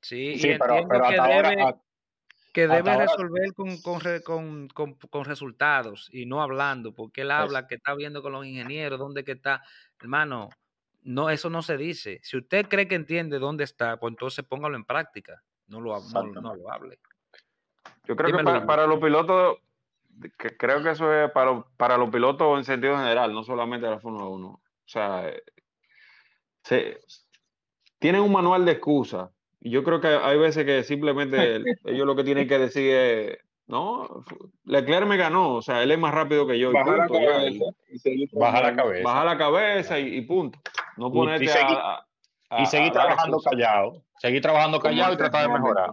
Sí, 0.01 0.39
Sí, 0.39 0.49
y 0.53 0.59
pero, 0.59 0.89
que 0.89 0.97
hasta 0.97 1.27
debe, 1.27 1.75
que 2.55 2.67
debe 2.67 2.97
resolver 2.97 3.53
con, 3.55 3.83
con, 3.83 4.01
con- 4.25 4.69
con- 4.69 4.95
con 4.95 5.25
resultados 5.27 6.09
y 6.11 6.25
no 6.25 6.41
hablando, 6.41 6.95
porque 6.95 7.21
él 7.21 7.31
habla 7.31 7.67
que 7.67 7.75
está 7.75 7.95
viendo 7.95 8.23
con 8.23 8.33
los 8.33 8.47
ingenieros 8.47 8.99
dónde 8.99 9.25
que 9.25 9.33
está. 9.33 9.63
Hermano, 10.01 10.49
no, 11.03 11.29
eso 11.29 11.51
no 11.51 11.61
se 11.61 11.77
dice. 11.77 12.19
Si 12.23 12.39
usted 12.39 12.67
cree 12.67 12.89
que 12.89 12.95
entiende 12.95 13.39
dónde 13.39 13.65
está, 13.65 13.99
pues 14.01 14.13
entonces 14.13 14.43
póngalo 14.47 14.77
en 14.77 14.85
práctica. 14.87 15.43
No 15.67 15.83
lo, 15.83 16.01
no, 16.01 16.23
no 16.41 16.55
lo 16.55 16.73
hable. 16.73 16.99
Yo 18.07 18.17
creo 18.17 18.35
que 18.39 18.43
para, 18.43 18.87
los 18.87 18.99
pilotos, 19.01 19.59
que 20.39 20.57
creo 20.57 20.83
que 20.83 20.93
eso 20.93 21.13
es 21.13 21.31
para, 21.31 21.63
para 21.77 21.99
los 21.99 22.09
pilotos 22.09 22.57
en 22.59 22.65
sentido 22.65 22.97
general, 22.97 23.35
no 23.35 23.45
solamente 23.45 23.85
de 23.87 23.93
la 23.93 24.01
Fórmula 24.01 24.25
1. 24.25 24.49
O 24.49 24.63
sea, 24.87 25.31
se, 26.63 26.99
tienen 27.99 28.23
un 28.23 28.33
manual 28.33 28.65
de 28.65 28.73
excusas. 28.73 29.31
Y 29.61 29.71
yo 29.71 29.85
creo 29.85 30.01
que 30.01 30.09
hay 30.09 30.39
veces 30.39 30.65
que 30.65 30.83
simplemente 30.85 31.57
el- 31.57 31.65
ellos 31.85 32.07
lo 32.07 32.17
que 32.17 32.25
tienen 32.25 32.49
que 32.49 32.59
decir 32.59 32.95
es, 32.95 33.39
no, 33.67 34.25
Leclerc 34.65 35.07
me 35.07 35.17
ganó, 35.17 35.55
o 35.57 35.63
sea, 35.63 35.83
él 35.83 35.91
es 35.93 35.99
más 35.99 36.13
rápido 36.15 36.47
que 36.47 36.59
yo. 36.59 36.71
y 36.71 36.75
Baja 36.75 36.97
la 36.97 37.07
ya. 37.09 37.13
cabeza 37.31 37.65
y 37.95 38.29
Baja 38.33 38.63
la 38.63 38.75
cabeza. 38.77 39.05
Baja 39.05 39.25
la 39.25 39.39
cabeza 39.39 39.99
y, 39.99 40.17
y 40.17 40.21
punto. 40.23 40.59
No 40.97 41.07
Y- 41.07 41.11
y 41.11 41.13
ponerte 41.13 41.47
seguir- 41.49 41.77
a, 41.79 41.95
a- 41.97 42.07
a- 42.51 42.63
y 42.63 42.67
seguir 42.67 42.91
trabajando 42.93 43.37
excusas. 43.37 43.53
callado. 43.53 44.03
Seguir 44.19 44.43
trabajando 44.43 44.81
callado 44.81 45.13
y 45.13 45.17
tratar 45.17 45.47
de 45.47 45.53
mejorar. 45.53 45.91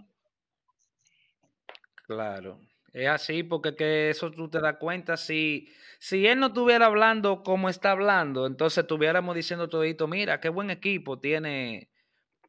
Claro. 2.07 2.59
Es 2.93 3.07
así 3.07 3.43
porque 3.43 3.75
que 3.75 4.09
eso 4.09 4.31
tú 4.31 4.49
te 4.49 4.59
das 4.59 4.77
cuenta. 4.77 5.17
Si, 5.17 5.69
si 5.99 6.25
él 6.27 6.39
no 6.39 6.47
estuviera 6.47 6.85
hablando 6.87 7.43
como 7.43 7.69
está 7.69 7.91
hablando, 7.91 8.47
entonces 8.47 8.79
estuviéramos 8.79 9.35
diciendo 9.35 9.69
todito, 9.69 10.07
mira, 10.07 10.39
qué 10.39 10.49
buen 10.49 10.69
equipo 10.71 11.19
tiene, 11.19 11.89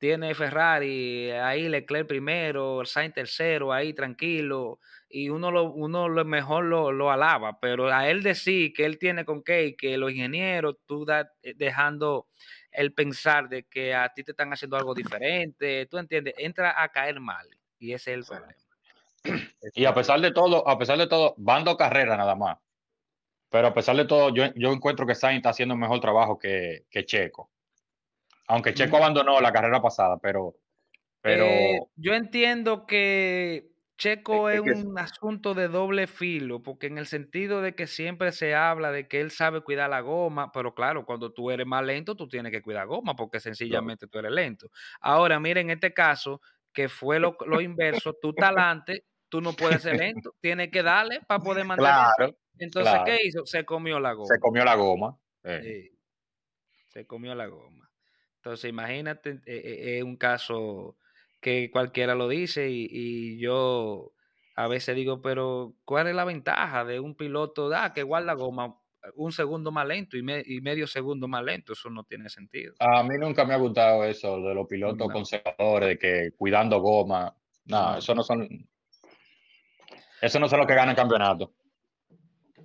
tiene 0.00 0.34
Ferrari, 0.34 1.30
ahí 1.32 1.68
Leclerc 1.68 2.06
primero, 2.08 2.84
Sainz 2.84 3.14
tercero, 3.14 3.72
ahí 3.72 3.94
tranquilo, 3.94 4.80
y 5.08 5.28
uno 5.30 5.50
lo, 5.50 5.64
uno 5.72 6.08
lo 6.08 6.24
mejor 6.24 6.64
lo, 6.64 6.92
lo 6.92 7.10
alaba, 7.12 7.60
pero 7.60 7.92
a 7.92 8.08
él 8.08 8.22
decir 8.22 8.72
que 8.74 8.84
él 8.86 8.98
tiene 8.98 9.24
con 9.24 9.42
qué, 9.42 9.66
y 9.68 9.76
que 9.76 9.98
los 9.98 10.12
ingenieros, 10.12 10.76
tú 10.86 11.04
da- 11.04 11.32
eh, 11.42 11.54
dejando 11.56 12.28
el 12.72 12.92
pensar 12.94 13.48
de 13.48 13.64
que 13.64 13.94
a 13.94 14.08
ti 14.14 14.24
te 14.24 14.32
están 14.32 14.52
haciendo 14.52 14.76
algo 14.76 14.94
diferente, 14.94 15.86
tú 15.90 15.98
entiendes, 15.98 16.34
entra 16.38 16.82
a 16.82 16.88
caer 16.90 17.20
mal, 17.20 17.48
y 17.78 17.92
ese 17.92 18.12
es 18.12 18.18
el 18.18 18.24
problema. 18.24 18.54
Y 19.74 19.84
a 19.84 19.94
pesar 19.94 20.20
de 20.20 20.32
todo, 20.32 20.66
a 20.68 20.78
pesar 20.78 20.98
de 20.98 21.06
todo, 21.06 21.34
van 21.38 21.64
dos 21.64 21.76
carreras 21.76 22.16
nada 22.18 22.34
más. 22.34 22.58
Pero 23.50 23.68
a 23.68 23.74
pesar 23.74 23.96
de 23.96 24.04
todo, 24.06 24.30
yo, 24.34 24.46
yo 24.54 24.72
encuentro 24.72 25.06
que 25.06 25.14
Sainz 25.14 25.38
está 25.38 25.50
haciendo 25.50 25.74
un 25.74 25.80
mejor 25.80 26.00
trabajo 26.00 26.38
que, 26.38 26.86
que 26.90 27.04
Checo. 27.06 27.50
Aunque 28.48 28.74
Checo 28.74 28.96
Mm. 28.96 29.00
abandonó 29.02 29.40
la 29.40 29.52
carrera 29.52 29.80
pasada, 29.82 30.18
pero, 30.18 30.54
pero 31.20 31.44
Eh, 31.44 31.80
yo 31.96 32.14
entiendo 32.14 32.86
que 32.86 33.72
Checo 33.98 34.48
Es- 34.48 34.54
es, 34.54 34.58
es 34.60 34.64
que 34.64 34.70
es- 34.80 34.84
un 34.84 34.98
asunto 34.98 35.54
de 35.54 35.68
doble 35.68 36.06
filo, 36.06 36.62
porque 36.62 36.86
en 36.86 36.98
el 36.98 37.06
sentido 37.06 37.62
de 37.62 37.74
que 37.74 37.86
siempre 37.86 38.32
se 38.32 38.54
habla 38.54 38.92
de 38.92 39.08
que 39.08 39.20
él 39.20 39.30
sabe 39.32 39.62
cuidar 39.62 39.90
la 39.90 40.00
goma, 40.00 40.52
pero 40.52 40.74
claro, 40.74 41.04
cuando 41.04 41.32
tú 41.32 41.50
eres 41.50 41.66
más 41.66 41.84
lento, 41.84 42.14
tú 42.16 42.28
tienes 42.28 42.52
que 42.52 42.62
cuidar 42.62 42.86
goma, 42.86 43.16
porque 43.16 43.40
sencillamente 43.40 44.06
tú 44.06 44.18
eres 44.20 44.32
lento. 44.32 44.68
Ahora, 45.00 45.40
mira, 45.40 45.60
en 45.60 45.70
este 45.70 45.92
caso, 45.92 46.40
que 46.72 46.88
fue 46.88 47.18
lo, 47.20 47.36
lo 47.46 47.60
inverso, 47.60 48.14
tú 48.20 48.32
talante, 48.32 49.04
tú 49.28 49.40
no 49.40 49.52
puedes 49.52 49.82
ser 49.82 49.96
lento, 49.96 50.34
tienes 50.40 50.70
que 50.70 50.82
darle 50.82 51.20
para 51.26 51.40
poder 51.42 51.64
mantener. 51.64 51.92
Claro, 52.16 52.36
Entonces, 52.58 52.92
claro. 52.92 53.04
¿qué 53.04 53.18
hizo? 53.24 53.46
Se 53.46 53.64
comió 53.64 54.00
la 54.00 54.12
goma. 54.12 54.26
se 54.34 54.40
comió 54.40 54.64
la 54.64 54.74
goma. 54.74 55.18
eh. 55.44 55.60
Sí, 55.62 55.98
se 56.88 57.06
comió 57.06 57.34
la 57.34 57.46
goma. 57.46 57.90
Entonces, 58.36 58.70
imagínate, 58.70 59.30
eh, 59.30 59.40
eh, 59.46 59.98
es 59.98 60.04
un 60.04 60.16
caso 60.16 60.96
que 61.40 61.70
cualquiera 61.70 62.14
lo 62.14 62.28
dice 62.28 62.70
y, 62.70 62.88
y 62.90 63.38
yo 63.38 64.12
a 64.56 64.66
veces 64.66 64.96
digo, 64.96 65.22
pero 65.22 65.74
¿cuál 65.84 66.08
es 66.08 66.14
la 66.16 66.24
ventaja 66.24 66.84
de 66.84 66.98
un 66.98 67.14
piloto 67.14 67.70
ah, 67.74 67.92
que 67.94 68.02
guarda 68.02 68.34
goma 68.34 68.77
un 69.14 69.32
segundo 69.32 69.70
más 69.70 69.86
lento 69.86 70.16
y, 70.16 70.22
me- 70.22 70.42
y 70.44 70.60
medio 70.60 70.86
segundo 70.86 71.28
más 71.28 71.42
lento? 71.44 71.72
Eso 71.72 71.88
no 71.90 72.04
tiene 72.04 72.28
sentido. 72.28 72.74
A 72.80 73.02
mí 73.02 73.16
nunca 73.18 73.44
me 73.44 73.54
ha 73.54 73.58
gustado 73.58 74.04
eso 74.04 74.40
de 74.40 74.54
los 74.54 74.66
pilotos 74.66 75.06
No. 75.08 75.12
conservadores, 75.12 75.88
de 75.90 75.98
que 75.98 76.30
cuidando 76.36 76.80
goma. 76.80 77.34
No, 77.66 77.92
No. 77.92 77.98
eso 77.98 78.14
no 78.14 78.22
son. 78.22 78.48
Eso 80.20 80.40
no 80.40 80.48
son 80.48 80.58
los 80.58 80.66
que 80.66 80.74
ganan 80.74 80.96
campeonato. 80.96 81.52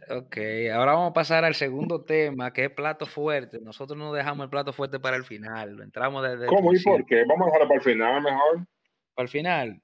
Ok, 0.10 0.38
ahora 0.74 0.94
vamos 0.94 1.12
a 1.12 1.14
pasar 1.14 1.46
al 1.46 1.56
segundo 1.56 2.04
tema, 2.04 2.52
que 2.52 2.66
es 2.66 2.72
plato 2.72 3.06
fuerte. 3.06 3.60
Nosotros 3.62 3.98
no 3.98 4.12
dejamos 4.12 4.44
el 4.44 4.50
plato 4.50 4.74
fuerte 4.74 5.00
para 5.00 5.16
el 5.16 5.24
final, 5.24 5.76
lo 5.78 5.84
entramos 5.84 6.24
desde 6.24 6.44
el 6.44 6.50
¿Cómo 6.50 6.74
y 6.74 6.82
por 6.84 7.06
qué? 7.06 7.24
Vamos 7.26 7.44
a 7.44 7.46
dejarlo 7.46 7.68
para 7.70 7.78
el 7.80 7.84
final 7.86 8.22
mejor. 8.22 8.68
Para 9.16 9.24
el 9.24 9.30
final. 9.30 9.82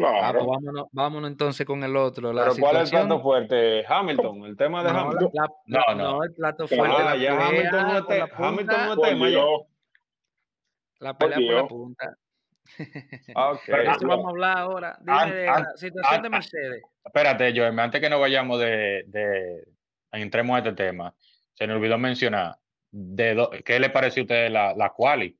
Ah, 0.00 0.30
pues 0.32 0.46
vámonos, 0.46 0.86
vámonos 0.92 1.30
entonces 1.30 1.66
con 1.66 1.82
el 1.82 1.96
otro. 1.96 2.32
La 2.32 2.44
Pero 2.44 2.56
¿cuál 2.60 2.76
es 2.76 2.82
el 2.84 2.90
plato 3.00 3.20
fuerte? 3.20 3.84
Hamilton, 3.86 4.44
el 4.44 4.56
tema 4.56 4.84
de 4.84 4.92
No, 4.92 4.98
Hamilton. 5.00 5.30
la- 5.32 5.48
No, 5.66 5.78
la- 5.88 5.94
no. 5.94 6.12
no, 6.12 6.22
el 6.24 6.34
plato 6.34 6.68
fuerte. 6.68 6.96
Ah, 6.98 7.16
ya 7.16 7.30
pelea 7.36 7.46
Hamilton 7.48 7.86
no 7.94 8.06
te- 8.06 8.20
Hamilton 8.36 8.86
no 8.86 8.96
tema 8.96 9.26
la 11.00 11.16
pelea 11.18 11.36
por 11.38 11.54
la 11.62 11.68
punta. 11.68 12.16
Ah, 13.34 13.50
ok. 13.52 13.60
Pero 13.66 13.82
de 13.82 13.90
eso 13.90 14.06
vamos 14.06 14.26
a 14.26 14.30
hablar 14.30 14.58
ahora. 14.58 14.96
Dime 15.00 15.12
An- 15.18 15.30
de 15.30 15.48
an- 15.48 15.62
la 15.62 15.76
situación 15.76 16.22
de 16.22 16.30
Mercedes. 16.30 16.82
Espérate, 17.04 17.52
Joem, 17.56 17.78
antes 17.78 18.00
que 18.00 18.10
no 18.10 18.20
vayamos 18.20 18.60
de, 18.60 19.04
de 19.06 19.64
entremos 20.12 20.54
a 20.54 20.58
este 20.58 20.72
tema, 20.74 21.14
se 21.54 21.66
nos 21.66 21.76
olvidó 21.76 21.98
mencionar 21.98 22.56
de 22.90 23.34
do- 23.34 23.50
qué 23.64 23.80
le 23.80 23.90
pareció 23.90 24.22
a 24.22 24.24
usted 24.24 24.50
la, 24.50 24.74
la 24.74 24.90
quali. 24.90 25.36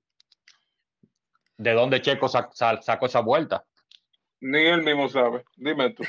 ¿De 1.56 1.72
dónde 1.72 2.00
Checo 2.00 2.28
sa- 2.28 2.48
sa- 2.52 2.80
sacó 2.82 3.06
esa 3.06 3.20
vuelta? 3.20 3.64
Ni 4.40 4.58
él 4.66 4.82
mismo 4.82 5.08
sabe. 5.08 5.42
Dime 5.56 5.90
tú. 5.94 6.04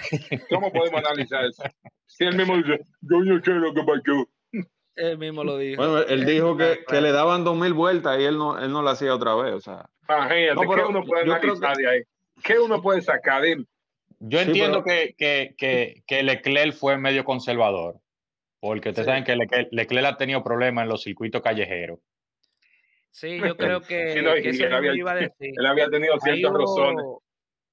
¿Cómo 0.49 0.71
podemos 0.71 0.99
analizar 1.03 1.45
eso? 1.45 1.63
Si 2.05 2.23
él 2.25 2.35
mismo 2.37 2.57
dice, 2.57 2.79
yo 3.01 3.19
no 3.19 3.43
sé 3.43 3.51
lo 3.51 3.73
que 3.73 3.81
pasó. 3.83 4.29
Él 4.95 5.17
mismo 5.17 5.43
lo 5.43 5.57
dijo. 5.57 5.81
Bueno, 5.81 5.99
él 6.07 6.25
dijo 6.25 6.57
que, 6.57 6.79
que 6.87 6.99
le 7.01 7.11
daban 7.11 7.43
dos 7.43 7.55
mil 7.57 7.73
vueltas 7.73 8.19
y 8.19 8.23
él 8.25 8.37
no, 8.37 8.59
él 8.59 8.71
no 8.71 8.81
lo 8.81 8.89
hacía 8.89 9.15
otra 9.15 9.33
vez. 9.35 9.53
O 9.53 9.61
sea, 9.61 9.89
Imagínate, 10.07 10.55
No, 10.55 10.61
pero 10.61 10.75
¿qué 10.75 10.83
uno 10.89 11.03
puede 11.03 11.21
analizar 11.23 11.77
de 11.77 11.89
ahí? 11.89 12.01
¿Qué 12.43 12.59
uno 12.59 12.81
puede 12.81 13.01
sacar? 13.01 13.41
Dime. 13.43 13.65
Yo 14.19 14.39
Sí, 14.39 14.45
entiendo 14.47 14.83
pero- 14.83 14.95
que, 14.97 15.13
que, 15.17 15.55
que, 15.57 16.03
que 16.05 16.23
Leclerc 16.23 16.73
fue 16.73 16.97
medio 16.97 17.23
conservador, 17.23 17.95
porque 18.59 18.89
ustedes 18.89 19.05
Sí. 19.05 19.09
saben 19.11 19.23
que 19.23 19.35
Leclerc, 19.37 19.69
Leclerc 19.71 20.05
ha 20.07 20.17
tenido 20.17 20.43
problemas 20.43 20.83
en 20.83 20.89
los 20.89 21.01
circuitos 21.03 21.41
callejeros. 21.41 21.99
Sí, 23.11 23.39
yo 23.39 23.55
creo 23.55 23.81
que, 23.81 24.13
Sí, 24.13 24.21
no, 24.21 24.35
y 24.37 24.41
que 24.41 24.49
eso 24.49 24.65
él 24.65 24.73
había- 24.73 24.93
iba 24.95 25.11
a 25.11 25.15
decir. 25.15 25.53
Él 25.57 25.65
había 25.65 25.89
tenido 25.89 26.13
Ahí 26.15 26.19
ciertas 26.39 26.51
razones. 26.59 27.05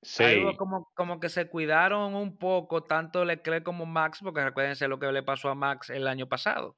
Sí, 0.03 0.45
como, 0.57 0.89
como 0.95 1.19
que 1.19 1.29
se 1.29 1.49
cuidaron 1.49 2.15
un 2.15 2.37
poco 2.37 2.85
tanto 2.85 3.25
Leclerc 3.25 3.65
como 3.65 3.87
Max, 3.87 4.21
porque 4.23 4.45
recuérdense 4.45 4.87
lo 4.89 4.99
que 4.99 5.11
le 5.11 5.23
pasó 5.23 5.49
a 5.49 5.55
Max 5.55 5.91
el 5.91 6.07
año 6.07 6.29
pasado. 6.29 6.77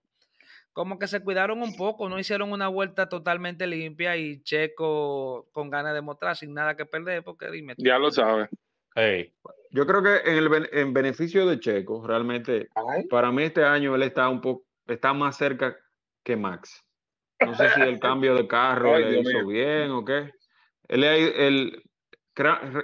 Como 0.72 0.98
que 0.98 1.08
se 1.08 1.20
cuidaron 1.22 1.60
un 1.60 1.76
poco, 1.76 2.08
no 2.08 2.18
hicieron 2.18 2.52
una 2.52 2.68
vuelta 2.68 3.08
totalmente 3.08 3.66
limpia 3.66 4.16
y 4.16 4.42
Checo 4.42 5.48
con 5.52 5.70
ganas 5.70 5.92
de 5.92 6.00
mostrar 6.00 6.36
sin 6.36 6.54
nada 6.54 6.76
que 6.76 6.86
perder, 6.86 7.24
porque 7.24 7.50
dime, 7.50 7.74
tú. 7.74 7.82
Ya 7.84 7.98
lo 7.98 8.10
sabes. 8.10 8.48
yo 9.70 9.86
creo 9.86 10.02
que 10.02 10.30
en, 10.30 10.36
el, 10.38 10.68
en 10.72 10.94
beneficio 10.94 11.46
de 11.46 11.58
Checo, 11.58 12.06
realmente, 12.06 12.68
para 13.10 13.32
mí 13.32 13.42
este 13.42 13.64
año 13.64 13.94
él 13.96 14.02
está 14.02 14.28
un 14.28 14.40
poco, 14.40 14.64
está 14.86 15.12
más 15.12 15.36
cerca 15.36 15.76
que 16.22 16.36
Max. 16.36 16.84
No 17.40 17.54
sé 17.54 17.68
si 17.70 17.80
el 17.80 17.98
cambio 18.00 18.34
de 18.34 18.46
carro 18.46 18.94
Ay, 18.94 19.04
le 19.04 19.10
Dios 19.10 19.22
hizo 19.28 19.38
mío. 19.38 19.46
bien 19.48 19.90
o 19.90 20.04
qué. 20.04 20.30
Él, 20.88 21.04
él- 21.04 21.82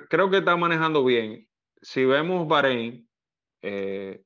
creo 0.08 0.30
que 0.30 0.38
está 0.38 0.56
manejando 0.56 1.04
bien. 1.04 1.48
Si 1.80 2.04
vemos 2.04 2.48
Bahrein, 2.48 3.08
eh, 3.62 4.24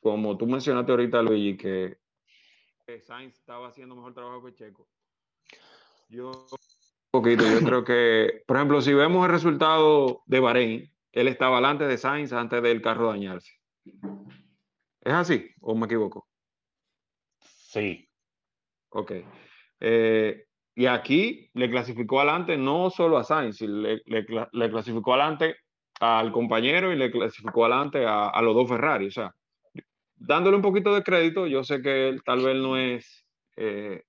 como 0.00 0.36
tú 0.36 0.46
mencionaste 0.46 0.92
ahorita, 0.92 1.22
Luigi, 1.22 1.56
que, 1.56 1.98
que 2.86 3.00
Sainz 3.00 3.34
estaba 3.34 3.68
haciendo 3.68 3.96
mejor 3.96 4.14
trabajo 4.14 4.44
que 4.44 4.54
Checo. 4.54 4.88
Yo, 6.08 6.30
un 6.30 7.10
poquito, 7.10 7.44
yo 7.44 7.60
creo 7.66 7.84
que, 7.84 8.42
por 8.46 8.56
ejemplo, 8.56 8.80
si 8.80 8.94
vemos 8.94 9.24
el 9.26 9.32
resultado 9.32 10.22
de 10.26 10.40
Bahrein, 10.40 10.94
él 11.12 11.28
estaba 11.28 11.56
delante 11.56 11.86
de 11.86 11.98
Sainz 11.98 12.32
antes 12.32 12.62
del 12.62 12.82
carro 12.82 13.08
dañarse. 13.08 13.52
¿Es 15.00 15.12
así 15.12 15.50
o 15.60 15.74
me 15.74 15.86
equivoco? 15.86 16.28
Sí, 17.40 18.06
Ok. 18.98 19.12
Eh, 19.80 20.45
y 20.76 20.86
aquí 20.86 21.50
le 21.54 21.68
clasificó 21.70 22.20
adelante 22.20 22.56
no 22.56 22.90
solo 22.90 23.16
a 23.18 23.24
Sainz, 23.24 23.60
le, 23.62 24.02
le 24.04 24.24
cla- 24.26 24.48
le 24.52 24.70
clasificó 24.70 25.14
adelante 25.14 25.56
al 26.00 26.30
compañero 26.30 26.92
y 26.92 26.96
le 26.96 27.10
clasificó 27.10 27.64
adelante 27.64 28.04
a, 28.06 28.28
a 28.28 28.42
los 28.42 28.54
dos 28.54 28.68
Ferrari. 28.68 29.06
O 29.06 29.10
sea, 29.10 29.34
dándole 30.16 30.56
un 30.56 30.62
poquito 30.62 30.94
de 30.94 31.02
crédito, 31.02 31.46
yo 31.46 31.64
sé 31.64 31.80
que 31.80 32.08
él 32.10 32.22
tal 32.22 32.44
vez 32.44 32.56
no 32.56 32.76
es, 32.76 33.24
eh, 33.56 34.02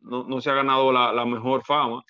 no, 0.00 0.24
no 0.24 0.40
se 0.40 0.50
ha 0.50 0.54
ganado 0.54 0.90
la, 0.92 1.12
la 1.12 1.26
mejor 1.26 1.62
fama, 1.64 2.02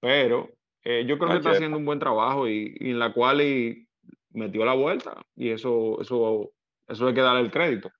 pero 0.00 0.50
eh, 0.84 1.04
yo 1.06 1.16
creo 1.18 1.30
que 1.30 1.36
está 1.38 1.48
haciendo 1.56 1.78
un 1.78 1.86
buen 1.86 1.98
trabajo 1.98 2.46
y, 2.46 2.76
y 2.78 2.90
en 2.90 2.98
la 2.98 3.12
cual 3.14 3.40
y 3.40 3.88
metió 4.32 4.64
la 4.66 4.74
vuelta 4.74 5.16
y 5.34 5.48
eso, 5.48 5.98
eso, 6.02 6.50
eso 6.86 7.06
hay 7.08 7.14
que 7.14 7.20
darle 7.22 7.40
el 7.40 7.50
crédito. 7.50 7.90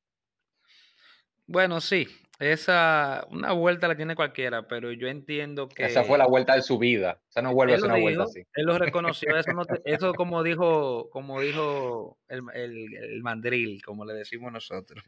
Bueno, 1.47 1.81
sí, 1.81 2.07
esa 2.39 3.27
una 3.31 3.53
vuelta 3.53 3.89
la 3.89 3.97
tiene 3.97 4.15
cualquiera, 4.15 4.69
pero 4.69 4.93
yo 4.93 5.09
entiendo 5.09 5.69
que 5.69 5.85
esa 5.87 6.05
fue 6.05 6.19
la 6.19 6.27
vuelta 6.27 6.55
de 6.55 6.63
su 6.63 6.79
vida. 6.79 7.21
Esa 7.29 7.43
no 7.43 7.53
vuelve 7.53 7.75
a 7.75 7.79
lo 7.79 7.87
una 7.87 7.97
vuelta 7.99 8.23
así. 8.25 8.41
él 8.55 8.67
lo 8.67 8.79
reconoció, 8.79 9.37
eso, 9.37 9.53
no 9.53 9.65
te- 9.65 9.81
eso 9.85 10.15
como 10.15 10.43
dijo, 10.43 11.11
como 11.11 11.41
dijo 11.41 12.19
el, 12.29 12.43
el, 12.55 12.95
el 12.95 13.23
mandril, 13.23 13.83
como 13.83 14.05
le 14.05 14.15
decimos 14.15 14.53
nosotros, 14.53 15.03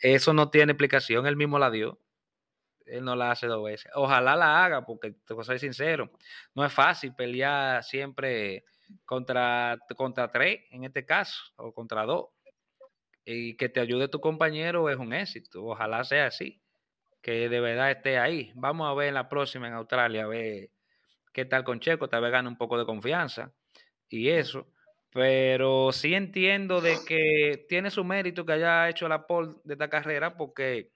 eso 0.00 0.32
no 0.32 0.50
tiene 0.50 0.72
explicación, 0.72 1.26
él 1.26 1.36
mismo 1.36 1.58
la 1.58 1.70
dio, 1.70 2.00
él 2.84 3.04
no 3.04 3.16
la 3.16 3.30
hace 3.32 3.46
dos 3.46 3.64
veces. 3.64 3.90
Ojalá 3.94 4.36
la 4.36 4.64
haga, 4.64 4.84
porque 4.84 5.12
te 5.24 5.34
voy 5.34 5.42
a 5.42 5.44
ser 5.44 5.58
sincero, 5.58 6.10
no 6.54 6.64
es 6.64 6.72
fácil 6.72 7.14
pelear 7.14 7.82
siempre 7.84 8.64
contra, 9.04 9.78
contra 9.96 10.30
tres, 10.30 10.60
en 10.70 10.84
este 10.84 11.04
caso, 11.04 11.42
o 11.56 11.72
contra 11.72 12.04
dos. 12.04 12.26
Y 13.26 13.56
que 13.56 13.68
te 13.68 13.80
ayude 13.80 14.08
tu 14.08 14.20
compañero 14.20 14.88
es 14.88 14.96
un 14.96 15.12
éxito. 15.12 15.64
Ojalá 15.64 16.04
sea 16.04 16.26
así. 16.26 16.62
Que 17.20 17.48
de 17.48 17.60
verdad 17.60 17.90
esté 17.90 18.18
ahí. 18.18 18.52
Vamos 18.54 18.88
a 18.88 18.94
ver 18.94 19.08
en 19.08 19.14
la 19.14 19.28
próxima 19.28 19.66
en 19.66 19.74
Australia, 19.74 20.24
a 20.24 20.28
ver 20.28 20.70
qué 21.32 21.44
tal 21.44 21.64
con 21.64 21.80
Checo. 21.80 22.08
Tal 22.08 22.22
vez 22.22 22.30
gane 22.30 22.48
un 22.48 22.56
poco 22.56 22.78
de 22.78 22.86
confianza 22.86 23.52
y 24.08 24.28
eso. 24.28 24.68
Pero 25.10 25.92
sí 25.92 26.14
entiendo 26.14 26.80
de 26.80 26.98
que 27.06 27.66
tiene 27.68 27.90
su 27.90 28.04
mérito 28.04 28.46
que 28.46 28.52
haya 28.52 28.88
hecho 28.88 29.08
la 29.08 29.26
pole 29.26 29.54
de 29.64 29.74
esta 29.74 29.90
carrera 29.90 30.36
porque 30.36 30.92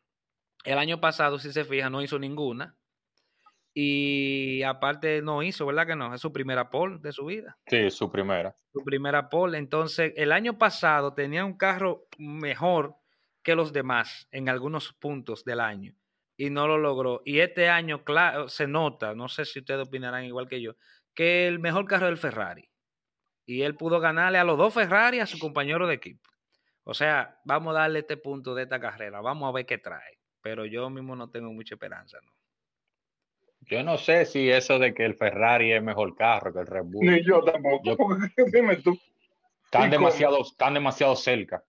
el 0.64 0.78
año 0.78 1.00
pasado, 1.00 1.38
si 1.38 1.52
se 1.52 1.64
fija, 1.64 1.90
no 1.90 2.02
hizo 2.02 2.18
ninguna. 2.18 2.76
Y 3.72 4.62
aparte 4.64 5.22
no 5.22 5.42
hizo, 5.42 5.64
¿verdad 5.66 5.86
que 5.86 5.96
no? 5.96 6.12
Es 6.14 6.20
su 6.20 6.32
primera 6.32 6.70
pole 6.70 6.98
de 7.00 7.12
su 7.12 7.24
vida 7.26 7.56
Sí, 7.66 7.90
su 7.90 8.10
primera. 8.10 8.54
su 8.72 8.82
primera 8.84 9.28
pole. 9.28 9.58
Entonces, 9.58 10.12
el 10.16 10.32
año 10.32 10.58
pasado 10.58 11.14
tenía 11.14 11.44
un 11.44 11.56
carro 11.56 12.06
mejor 12.18 12.96
que 13.42 13.54
los 13.54 13.72
demás 13.72 14.28
en 14.32 14.48
algunos 14.48 14.92
puntos 14.92 15.44
del 15.44 15.60
año 15.60 15.94
y 16.36 16.50
no 16.50 16.66
lo 16.66 16.78
logró. 16.78 17.22
Y 17.24 17.40
este 17.40 17.68
año, 17.68 18.02
claro, 18.04 18.48
se 18.48 18.66
nota, 18.66 19.14
no 19.14 19.28
sé 19.28 19.44
si 19.44 19.60
ustedes 19.60 19.86
opinarán 19.86 20.24
igual 20.24 20.48
que 20.48 20.60
yo, 20.60 20.72
que 21.14 21.46
el 21.46 21.58
mejor 21.58 21.84
carro 21.86 22.06
es 22.06 22.12
el 22.12 22.18
Ferrari. 22.18 22.68
Y 23.46 23.62
él 23.62 23.76
pudo 23.76 24.00
ganarle 24.00 24.38
a 24.38 24.44
los 24.44 24.58
dos 24.58 24.72
Ferrari 24.74 25.20
a 25.20 25.26
su 25.26 25.38
compañero 25.38 25.86
de 25.86 25.94
equipo. 25.94 26.28
O 26.84 26.94
sea, 26.94 27.40
vamos 27.44 27.74
a 27.76 27.80
darle 27.80 28.00
este 28.00 28.16
punto 28.16 28.54
de 28.54 28.62
esta 28.64 28.80
carrera, 28.80 29.20
vamos 29.20 29.48
a 29.48 29.52
ver 29.52 29.66
qué 29.66 29.78
trae. 29.78 30.18
Pero 30.40 30.64
yo 30.66 30.88
mismo 30.90 31.14
no 31.14 31.30
tengo 31.30 31.52
mucha 31.52 31.74
esperanza, 31.74 32.18
¿no? 32.24 32.32
Yo 33.62 33.82
no 33.82 33.98
sé 33.98 34.24
si 34.24 34.50
eso 34.50 34.78
de 34.78 34.94
que 34.94 35.04
el 35.04 35.14
Ferrari 35.14 35.72
es 35.72 35.82
mejor 35.82 36.16
carro 36.16 36.52
que 36.52 36.60
el 36.60 36.66
Red 36.66 36.84
Bull. 36.84 37.06
Ni 37.06 37.24
yo 37.24 37.42
tampoco. 37.42 37.82
Yo- 37.84 37.96
porque 37.96 38.26
Dime 38.52 38.76
tú. 38.76 38.98
Están 39.64 39.90
demasiado, 39.90 40.40
están 40.42 40.74
demasiado 40.74 41.14
cerca. 41.14 41.62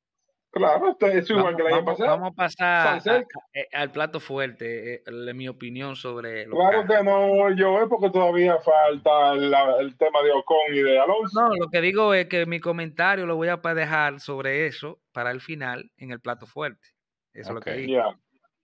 Claro, 0.51 0.97
es 0.99 1.29
igual 1.29 1.55
que 1.55 1.61
el 1.61 1.73
año 1.73 1.85
pasado. 1.85 2.09
Vamos 2.09 2.33
a 2.33 2.35
pasar 2.35 3.25
eh, 3.53 3.67
al 3.71 3.91
plato 3.91 4.19
fuerte, 4.19 4.95
eh, 4.95 5.33
mi 5.33 5.47
opinión 5.47 5.95
sobre 5.95 6.45
los 6.45 6.59
Claro 6.59 6.85
que 6.85 7.03
no, 7.03 7.55
yo 7.55 7.81
es 7.81 7.87
porque 7.87 8.09
todavía 8.09 8.57
falta 8.57 9.31
el, 9.31 9.95
tema 9.97 10.21
de 10.23 10.31
Ocon 10.33 10.73
y 10.73 10.79
de 10.79 10.99
Alonso. 10.99 11.39
No, 11.39 11.55
lo 11.55 11.69
que 11.69 11.79
digo 11.79 12.13
es 12.13 12.25
que 12.25 12.45
mi 12.45 12.59
comentario 12.59 13.25
lo 13.25 13.37
voy 13.37 13.47
a 13.47 13.55
dejar 13.55 14.19
sobre 14.19 14.65
eso 14.65 14.99
para 15.13 15.31
el 15.31 15.39
final 15.39 15.89
en 15.95 16.11
el 16.11 16.19
plato 16.19 16.45
fuerte. 16.45 16.85
Eso 17.33 17.49
es 17.49 17.55
lo 17.55 17.61
que 17.61 17.71
digo. 17.71 18.13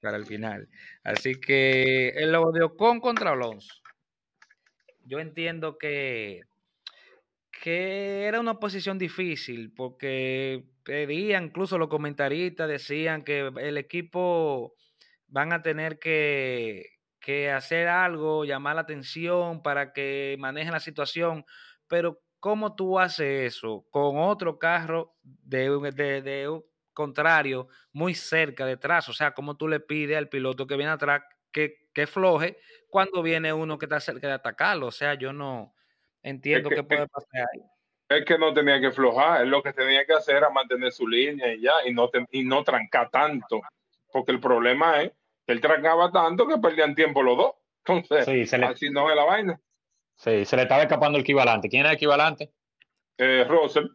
Para 0.01 0.17
el 0.17 0.25
final. 0.25 0.67
Así 1.03 1.35
que 1.35 2.09
el 2.09 2.31
lo 2.31 2.51
de 2.51 2.63
Ocon 2.63 2.99
contra 2.99 3.31
Alonso. 3.31 3.73
Yo 5.03 5.19
entiendo 5.19 5.77
que 5.77 6.41
que 7.61 8.25
era 8.25 8.39
una 8.39 8.59
posición 8.59 8.97
difícil 8.97 9.73
porque 9.73 10.63
pedían, 10.83 11.45
incluso 11.45 11.77
los 11.77 11.89
comentaristas 11.89 12.69
decían 12.69 13.23
que 13.23 13.51
el 13.57 13.77
equipo 13.77 14.75
van 15.27 15.51
a 15.53 15.61
tener 15.61 15.99
que, 15.99 16.85
que 17.19 17.51
hacer 17.51 17.87
algo, 17.87 18.45
llamar 18.45 18.75
la 18.75 18.81
atención 18.81 19.61
para 19.61 19.91
que 19.91 20.37
manejen 20.39 20.71
la 20.71 20.79
situación, 20.79 21.45
pero 21.87 22.21
¿cómo 22.39 22.75
tú 22.75 22.99
haces 22.99 23.55
eso 23.55 23.85
con 23.89 24.17
otro 24.17 24.59
carro 24.59 25.15
de, 25.23 25.69
de, 25.93 26.21
de 26.21 26.61
contrario 26.97 27.67
muy 27.93 28.15
cerca 28.15 28.65
detrás? 28.65 29.07
O 29.07 29.13
sea, 29.13 29.33
¿cómo 29.33 29.55
tú 29.55 29.67
le 29.67 29.79
pides 29.79 30.17
al 30.17 30.29
piloto 30.29 30.65
que 30.67 30.75
viene 30.75 30.91
atrás 30.91 31.21
que, 31.51 31.87
que 31.93 32.07
floje 32.07 32.57
cuando 32.89 33.21
viene 33.21 33.53
uno 33.53 33.77
que 33.77 33.85
está 33.85 33.99
cerca 33.99 34.27
de 34.27 34.33
atacarlo? 34.33 34.87
O 34.87 34.91
sea, 34.91 35.13
yo 35.13 35.31
no, 35.31 35.75
Entiendo 36.27 36.69
que, 36.69 36.83
puede 36.83 37.07
pasar 37.07 37.47
ahí. 37.53 37.61
Es 38.09 38.25
que 38.25 38.37
no 38.37 38.53
tenía 38.53 38.81
que 38.81 38.91
flojar, 38.91 39.41
él 39.41 39.49
lo 39.49 39.63
que 39.63 39.71
tenía 39.71 40.05
que 40.05 40.13
hacer 40.13 40.37
era 40.37 40.49
mantener 40.49 40.91
su 40.91 41.07
línea 41.07 41.53
y 41.53 41.61
ya, 41.61 41.73
y 41.85 41.93
no, 41.93 42.09
y 42.31 42.43
no 42.43 42.63
trancar 42.63 43.09
tanto, 43.09 43.61
porque 44.11 44.33
el 44.33 44.39
problema 44.39 45.01
es 45.03 45.11
que 45.45 45.53
él 45.53 45.61
trancaba 45.61 46.11
tanto 46.11 46.47
que 46.47 46.57
perdían 46.57 46.95
tiempo 46.95 47.23
los 47.23 47.37
dos. 47.37 47.51
Entonces, 47.85 48.53
así 48.53 48.89
no 48.89 49.09
es 49.09 49.15
la 49.15 49.23
vaina. 49.23 49.61
Sí, 50.15 50.43
se 50.43 50.55
le 50.57 50.63
estaba 50.63 50.81
escapando 50.81 51.17
el 51.17 51.21
equivalente. 51.21 51.69
¿Quién 51.69 51.81
era 51.81 51.91
el 51.91 51.95
equivalente? 51.95 52.51
Eh, 53.17 53.45
Russell. 53.47 53.87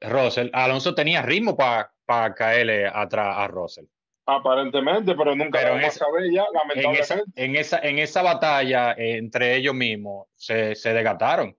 Russell. 0.00 0.48
Alonso 0.54 0.94
tenía 0.94 1.20
ritmo 1.20 1.56
para 1.56 1.92
caerle 2.34 2.86
atrás 2.86 3.36
a 3.38 3.48
Russell. 3.48 3.86
Aparentemente, 4.26 5.14
pero 5.14 5.34
nunca 5.34 5.58
pero 5.58 5.76
en 5.76 5.82
esa, 5.82 6.06
ya, 6.30 6.44
lamentablemente. 6.52 7.24
En 7.34 7.56
esa, 7.56 7.78
en 7.80 7.98
esa, 7.98 8.22
batalla 8.22 8.94
entre 8.96 9.56
ellos 9.56 9.74
mismos 9.74 10.28
se, 10.36 10.74
se 10.74 10.92
desgataron. 10.92 11.56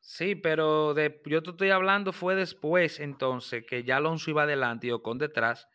Sí, 0.00 0.34
pero 0.34 0.94
de, 0.94 1.20
yo 1.26 1.42
te 1.42 1.50
estoy 1.50 1.70
hablando 1.70 2.12
fue 2.12 2.34
después 2.34 3.00
entonces 3.00 3.64
que 3.66 3.84
ya 3.84 3.98
Alonso 3.98 4.30
iba 4.30 4.42
adelante 4.42 4.86
y 4.86 4.90
Ocon 4.90 5.18
detrás 5.18 5.68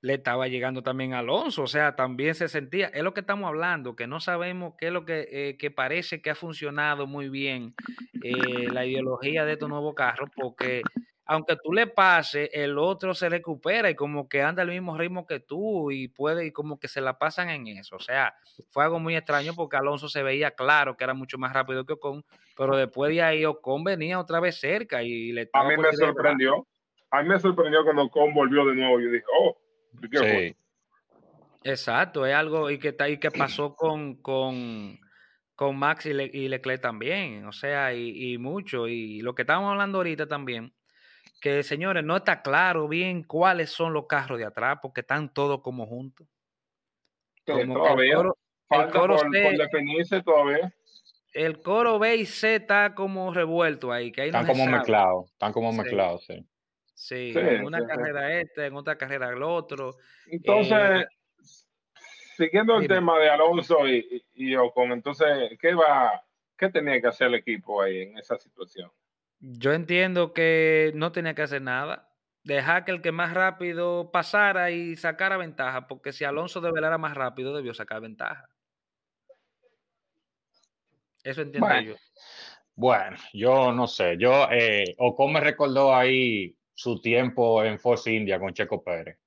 le 0.00 0.14
estaba 0.14 0.46
llegando 0.46 0.82
también 0.82 1.14
a 1.14 1.18
Alonso, 1.18 1.62
o 1.62 1.66
sea, 1.66 1.96
también 1.96 2.34
se 2.34 2.48
sentía, 2.48 2.86
es 2.88 3.02
lo 3.02 3.12
que 3.14 3.20
estamos 3.20 3.48
hablando, 3.48 3.96
que 3.96 4.06
no 4.06 4.20
sabemos 4.20 4.74
qué 4.78 4.86
es 4.86 4.92
lo 4.92 5.04
que, 5.04 5.26
eh, 5.30 5.56
que 5.56 5.70
parece 5.70 6.22
que 6.22 6.30
ha 6.30 6.34
funcionado 6.34 7.06
muy 7.06 7.28
bien 7.28 7.74
eh, 8.22 8.68
la 8.70 8.86
ideología 8.86 9.44
de 9.44 9.54
estos 9.54 9.68
nuevos 9.68 9.94
carros, 9.94 10.30
porque 10.36 10.82
aunque 11.28 11.56
tú 11.56 11.72
le 11.72 11.88
pases, 11.88 12.48
el 12.52 12.78
otro 12.78 13.12
se 13.12 13.28
recupera 13.28 13.90
y 13.90 13.96
como 13.96 14.28
que 14.28 14.42
anda 14.42 14.62
al 14.62 14.68
mismo 14.68 14.96
ritmo 14.96 15.26
que 15.26 15.40
tú 15.40 15.90
y 15.90 16.06
puede 16.06 16.46
y 16.46 16.52
como 16.52 16.78
que 16.78 16.86
se 16.86 17.00
la 17.00 17.18
pasan 17.18 17.50
en 17.50 17.66
eso. 17.66 17.96
O 17.96 18.00
sea, 18.00 18.32
fue 18.70 18.84
algo 18.84 19.00
muy 19.00 19.16
extraño 19.16 19.52
porque 19.54 19.76
Alonso 19.76 20.08
se 20.08 20.22
veía 20.22 20.52
claro 20.52 20.96
que 20.96 21.02
era 21.02 21.14
mucho 21.14 21.36
más 21.36 21.52
rápido 21.52 21.84
que 21.84 21.94
Ocon, 21.94 22.24
pero 22.56 22.76
después 22.76 23.10
de 23.10 23.22
ahí 23.22 23.44
Ocon 23.44 23.82
venía 23.82 24.20
otra 24.20 24.38
vez 24.38 24.60
cerca 24.60 25.02
y 25.02 25.32
le 25.32 25.50
A 25.52 25.64
mí 25.64 25.76
me 25.76 25.92
sorprendió. 25.92 26.64
A 27.10 27.22
mí 27.22 27.28
me 27.28 27.40
sorprendió 27.40 27.82
cuando 27.82 28.04
Ocon 28.04 28.32
volvió 28.32 28.64
de 28.64 28.76
nuevo. 28.76 29.00
Yo 29.00 29.10
dije, 29.10 29.24
oh, 29.36 29.58
¿qué 30.10 30.18
sí. 30.18 30.56
Exacto, 31.64 32.24
es 32.24 32.34
algo 32.34 32.70
y 32.70 32.78
que, 32.78 32.94
y 33.08 33.18
que 33.18 33.32
pasó 33.32 33.74
con, 33.74 34.22
con, 34.22 35.00
con 35.56 35.76
Max 35.76 36.06
y, 36.06 36.12
Leclerc 36.12 36.80
también, 36.80 37.44
o 37.46 37.50
sea, 37.50 37.92
y, 37.92 38.34
y 38.34 38.38
mucho. 38.38 38.86
Y 38.86 39.22
lo 39.22 39.34
que 39.34 39.42
estábamos 39.42 39.72
hablando 39.72 39.98
ahorita 39.98 40.28
también 40.28 40.72
que 41.40 41.62
señores, 41.62 42.04
no 42.04 42.16
está 42.16 42.42
claro 42.42 42.88
bien 42.88 43.22
cuáles 43.22 43.70
son 43.70 43.92
los 43.92 44.06
carros 44.06 44.38
de 44.38 44.44
atrás, 44.44 44.78
porque 44.80 45.02
están 45.02 45.32
todos 45.32 45.60
como 45.62 45.86
juntos. 45.86 46.26
Como 47.46 47.74
todavía. 47.74 48.10
El 48.10 48.16
coro, 48.16 48.36
el 48.70 48.90
coro 48.90 49.16
por, 49.16 49.32
C, 49.32 49.56
definirse 49.56 50.22
todavía. 50.22 50.72
El 51.32 51.60
coro 51.60 51.98
B 51.98 52.16
y 52.16 52.26
C 52.26 52.56
está 52.56 52.94
como 52.94 53.32
revuelto 53.32 53.92
ahí. 53.92 54.10
Que 54.10 54.22
ahí 54.22 54.28
están, 54.28 54.46
como 54.46 54.66
mezclados, 54.66 55.30
están 55.30 55.52
como 55.52 55.72
mezclados, 55.72 56.24
sí. 56.24 56.44
Sí, 56.94 57.32
en 57.36 57.66
una 57.66 57.86
carrera 57.86 58.40
este, 58.40 58.66
en 58.66 58.74
otra 58.74 58.96
carrera 58.96 59.28
el 59.28 59.42
otro. 59.42 59.96
Entonces, 60.28 60.78
eh, 61.02 61.06
siguiendo 62.38 62.78
el 62.78 62.88
tema 62.88 63.18
de 63.18 63.28
Alonso 63.28 63.86
y, 63.86 64.24
y, 64.34 64.52
y 64.52 64.56
Ocon, 64.56 64.92
entonces, 64.92 65.28
¿qué 65.60 65.74
va, 65.74 66.24
qué 66.56 66.70
tenía 66.70 66.98
que 66.98 67.08
hacer 67.08 67.26
el 67.28 67.34
equipo 67.34 67.82
ahí 67.82 68.00
en 68.00 68.18
esa 68.18 68.38
situación? 68.38 68.90
Yo 69.40 69.72
entiendo 69.72 70.32
que 70.32 70.92
no 70.94 71.12
tenía 71.12 71.34
que 71.34 71.42
hacer 71.42 71.62
nada. 71.62 72.10
Dejar 72.42 72.84
que 72.84 72.92
el 72.92 73.02
que 73.02 73.12
más 73.12 73.34
rápido 73.34 74.10
pasara 74.12 74.70
y 74.70 74.96
sacara 74.96 75.36
ventaja, 75.36 75.88
porque 75.88 76.12
si 76.12 76.24
Alonso 76.24 76.60
de 76.60 76.70
era 76.76 76.96
más 76.96 77.14
rápido, 77.14 77.54
debió 77.54 77.74
sacar 77.74 78.00
ventaja. 78.00 78.48
Eso 81.24 81.42
entiendo 81.42 81.66
bueno, 81.66 81.80
yo. 81.80 81.96
Bueno, 82.76 83.16
yo 83.32 83.72
no 83.72 83.88
sé. 83.88 84.16
Yo, 84.16 84.48
eh, 84.50 84.94
Ocon 84.98 85.32
me 85.32 85.40
recordó 85.40 85.94
ahí 85.94 86.56
su 86.72 87.00
tiempo 87.00 87.64
en 87.64 87.80
Force 87.80 88.12
India 88.12 88.38
con 88.38 88.52
Checo 88.52 88.84
Pérez. 88.84 89.18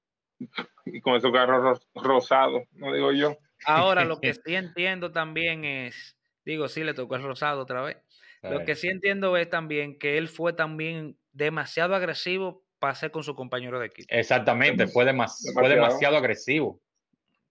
Y 0.86 1.02
con 1.02 1.15
esos 1.15 1.32
carros 1.32 1.86
rosados, 1.93 2.63
no 2.72 2.93
digo 2.93 3.12
yo. 3.12 3.36
Ahora, 3.65 4.06
lo 4.06 4.22
que 4.22 4.34
sí 4.45 4.56
entiendo 4.56 5.12
también 5.12 5.65
es, 5.65 6.17
digo, 6.45 6.69
sí 6.69 6.84
le 6.84 6.93
tocó 6.93 7.15
el 7.15 7.24
rosado 7.24 7.62
otra 7.62 7.82
vez, 7.82 7.98
lo 8.41 8.63
que 8.63 8.75
sí 8.75 8.88
entiendo 8.88 9.36
es 9.38 9.49
también 9.49 9.97
que 9.97 10.17
él 10.17 10.28
fue 10.28 10.54
también 10.54 11.17
demasiado 11.32 11.95
agresivo 11.95 12.63
para 12.80 12.95
ser 12.95 13.12
con 13.12 13.23
su 13.23 13.36
compañero 13.36 13.80
de 13.80 13.88
equipo. 13.88 14.08
Exactamente, 14.10 14.88
fue, 14.88 15.06
demasiado, 15.06 15.54
fue 15.54 15.69
demasiado 15.69 16.17
agresivo. 16.17 16.82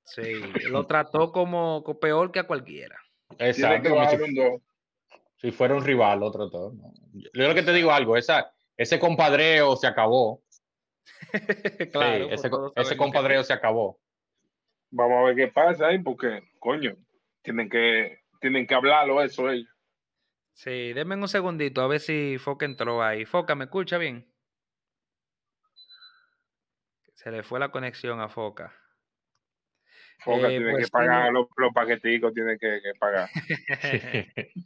Sí, 0.05 0.41
lo 0.71 0.87
trató 0.87 1.33
como, 1.33 1.85
peor 2.01 2.33
que 2.33 2.39
a 2.39 2.47
cualquiera. 2.47 2.97
Exacto. 3.39 3.95
si, 5.37 5.51
fuera 5.51 5.75
un 5.75 5.85
rival, 5.85 6.23
otro 6.23 6.49
todo. 6.49 6.73
Yo 7.13 7.47
lo 7.47 7.55
que 7.55 7.63
te 7.63 7.75
digo 7.75 7.93
algo, 7.93 8.17
esa, 8.17 8.51
ese 8.77 8.99
compadreo 8.99 9.77
se 9.77 9.87
acabó. 9.87 10.43
claro, 11.93 12.31
ese, 12.31 12.51
ese 12.77 12.97
compadreo 12.97 13.45
se 13.45 13.53
acabó. 13.53 13.99
Vamos 14.91 15.19
a 15.19 15.25
ver 15.25 15.37
qué 15.37 15.49
pasa 15.49 15.89
ahí, 15.89 15.99
porque, 15.99 16.43
coño, 16.59 16.97
tienen 17.43 17.69
que, 17.69 18.21
tienen 18.41 18.67
que 18.67 18.75
hablarlo 18.75 19.23
eso 19.23 19.51
ellos. 19.51 19.69
Sí, 20.59 20.93
denme 20.93 21.15
un 21.15 21.29
segundito 21.29 21.83
a 21.83 21.87
ver 21.87 22.01
si 22.01 22.37
Foca 22.37 22.67
entró 22.67 23.01
ahí. 23.01 23.25
Foca, 23.25 23.55
¿me 23.55 23.67
escucha 23.67 23.97
bien? 23.97 24.27
Se 27.15 27.31
le 27.31 27.45
fue 27.45 27.61
la 27.61 27.71
conexión 27.71 28.21
a 28.21 28.29
Foca. 28.29 28.75
Foca 30.19 30.49
eh, 30.49 30.59
tiene 30.59 30.65
que 30.65 30.73
pues 30.73 30.91
pagar 30.91 31.33
los, 31.33 31.47
paqueticos, 31.73 32.35
tiene 32.35 32.59
que, 32.59 32.81
pagar. 32.99 33.29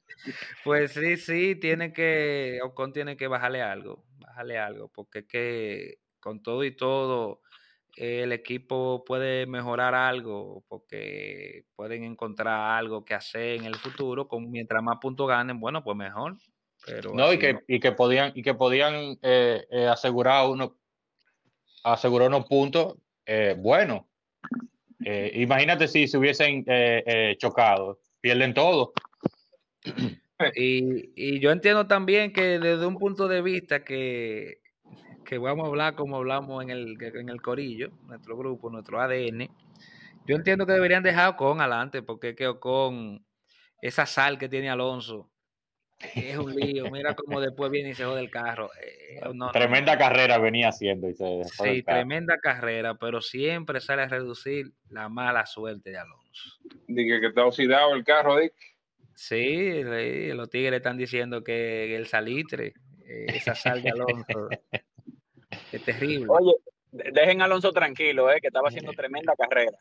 pues 0.64 0.92
sí, 0.92 1.18
sí, 1.18 1.56
tiene 1.56 1.92
que, 1.92 2.60
Ocon 2.62 2.94
tiene 2.94 3.18
que 3.18 3.26
bajarle 3.26 3.60
algo, 3.60 4.06
bajarle 4.16 4.58
algo, 4.58 4.88
porque 4.88 5.18
es 5.18 5.26
que 5.26 5.98
con 6.20 6.42
todo 6.42 6.64
y 6.64 6.74
todo, 6.74 7.42
el 7.96 8.32
equipo 8.32 9.04
puede 9.04 9.46
mejorar 9.46 9.94
algo 9.94 10.64
porque 10.68 11.64
pueden 11.76 12.04
encontrar 12.04 12.78
algo 12.78 13.04
que 13.04 13.14
hacer 13.14 13.60
en 13.60 13.64
el 13.64 13.74
futuro, 13.74 14.28
con, 14.28 14.50
mientras 14.50 14.82
más 14.82 14.98
puntos 15.00 15.28
ganen, 15.28 15.60
bueno, 15.60 15.84
pues 15.84 15.96
mejor. 15.96 16.36
Pero 16.86 17.12
no, 17.14 17.32
y 17.32 17.38
que, 17.38 17.60
y 17.68 17.78
que 17.78 17.92
podían, 17.92 18.32
y 18.34 18.42
que 18.42 18.54
podían 18.54 19.18
eh, 19.22 19.66
eh, 19.70 19.86
asegurar 19.86 20.48
uno, 20.48 20.76
asegurar 21.84 22.28
unos 22.28 22.46
puntos 22.46 22.96
eh, 23.26 23.54
buenos. 23.58 24.02
imagínate 24.98 25.86
si 25.86 26.08
se 26.08 26.18
hubiesen 26.18 26.64
chocado, 27.38 28.00
pierden 28.20 28.54
todo. 28.54 28.92
Y, 30.56 31.12
y 31.14 31.38
yo 31.38 31.52
entiendo 31.52 31.86
también 31.86 32.32
que 32.32 32.58
desde 32.58 32.84
un 32.84 32.98
punto 32.98 33.28
de 33.28 33.42
vista 33.42 33.84
que 33.84 34.61
que 35.22 35.38
vamos 35.38 35.64
a 35.64 35.68
hablar 35.68 35.94
como 35.94 36.16
hablamos 36.16 36.62
en 36.62 36.70
el, 36.70 36.96
en 37.00 37.28
el 37.28 37.40
corillo, 37.42 37.90
nuestro 38.06 38.36
grupo, 38.36 38.70
nuestro 38.70 39.00
ADN. 39.00 39.48
Yo 40.26 40.36
entiendo 40.36 40.66
que 40.66 40.72
deberían 40.72 41.02
dejar 41.02 41.36
con 41.36 41.60
adelante, 41.60 42.02
porque 42.02 42.34
que 42.34 42.58
con 42.58 43.24
esa 43.80 44.06
sal 44.06 44.38
que 44.38 44.48
tiene 44.48 44.70
Alonso 44.70 45.32
es 46.14 46.36
un 46.36 46.54
lío. 46.54 46.90
Mira 46.90 47.14
cómo 47.16 47.40
después 47.40 47.70
viene 47.70 47.90
y 47.90 47.94
se 47.94 48.04
jode 48.04 48.20
el 48.20 48.30
carro. 48.30 48.70
Eh, 48.80 49.20
tremenda 49.52 49.96
carrera 49.96 50.38
venía 50.38 50.68
haciendo. 50.68 51.08
Y 51.08 51.14
se 51.14 51.44
sí, 51.44 51.82
tremenda 51.82 52.38
carrera, 52.38 52.94
pero 52.94 53.20
siempre 53.20 53.80
sale 53.80 54.02
a 54.02 54.08
reducir 54.08 54.72
la 54.88 55.08
mala 55.08 55.46
suerte 55.46 55.90
de 55.90 55.98
Alonso. 55.98 56.58
Dije 56.86 57.20
que 57.20 57.26
está 57.28 57.44
oxidado 57.44 57.94
el 57.94 58.04
carro, 58.04 58.38
Dick. 58.38 58.54
Sí, 59.14 59.82
los 60.32 60.50
tigres 60.50 60.78
están 60.78 60.96
diciendo 60.96 61.44
que 61.44 61.94
el 61.94 62.06
salitre, 62.06 62.74
eh, 63.04 63.26
esa 63.28 63.54
sal 63.54 63.82
de 63.82 63.90
Alonso. 63.90 64.48
Es 65.72 65.82
terrible. 65.82 66.26
Oye, 66.28 66.52
dejen 66.90 67.40
a 67.40 67.46
Alonso 67.46 67.72
tranquilo, 67.72 68.30
eh, 68.30 68.40
que 68.42 68.48
estaba 68.48 68.68
haciendo 68.68 68.92
tremenda 68.92 69.34
carrera. 69.36 69.72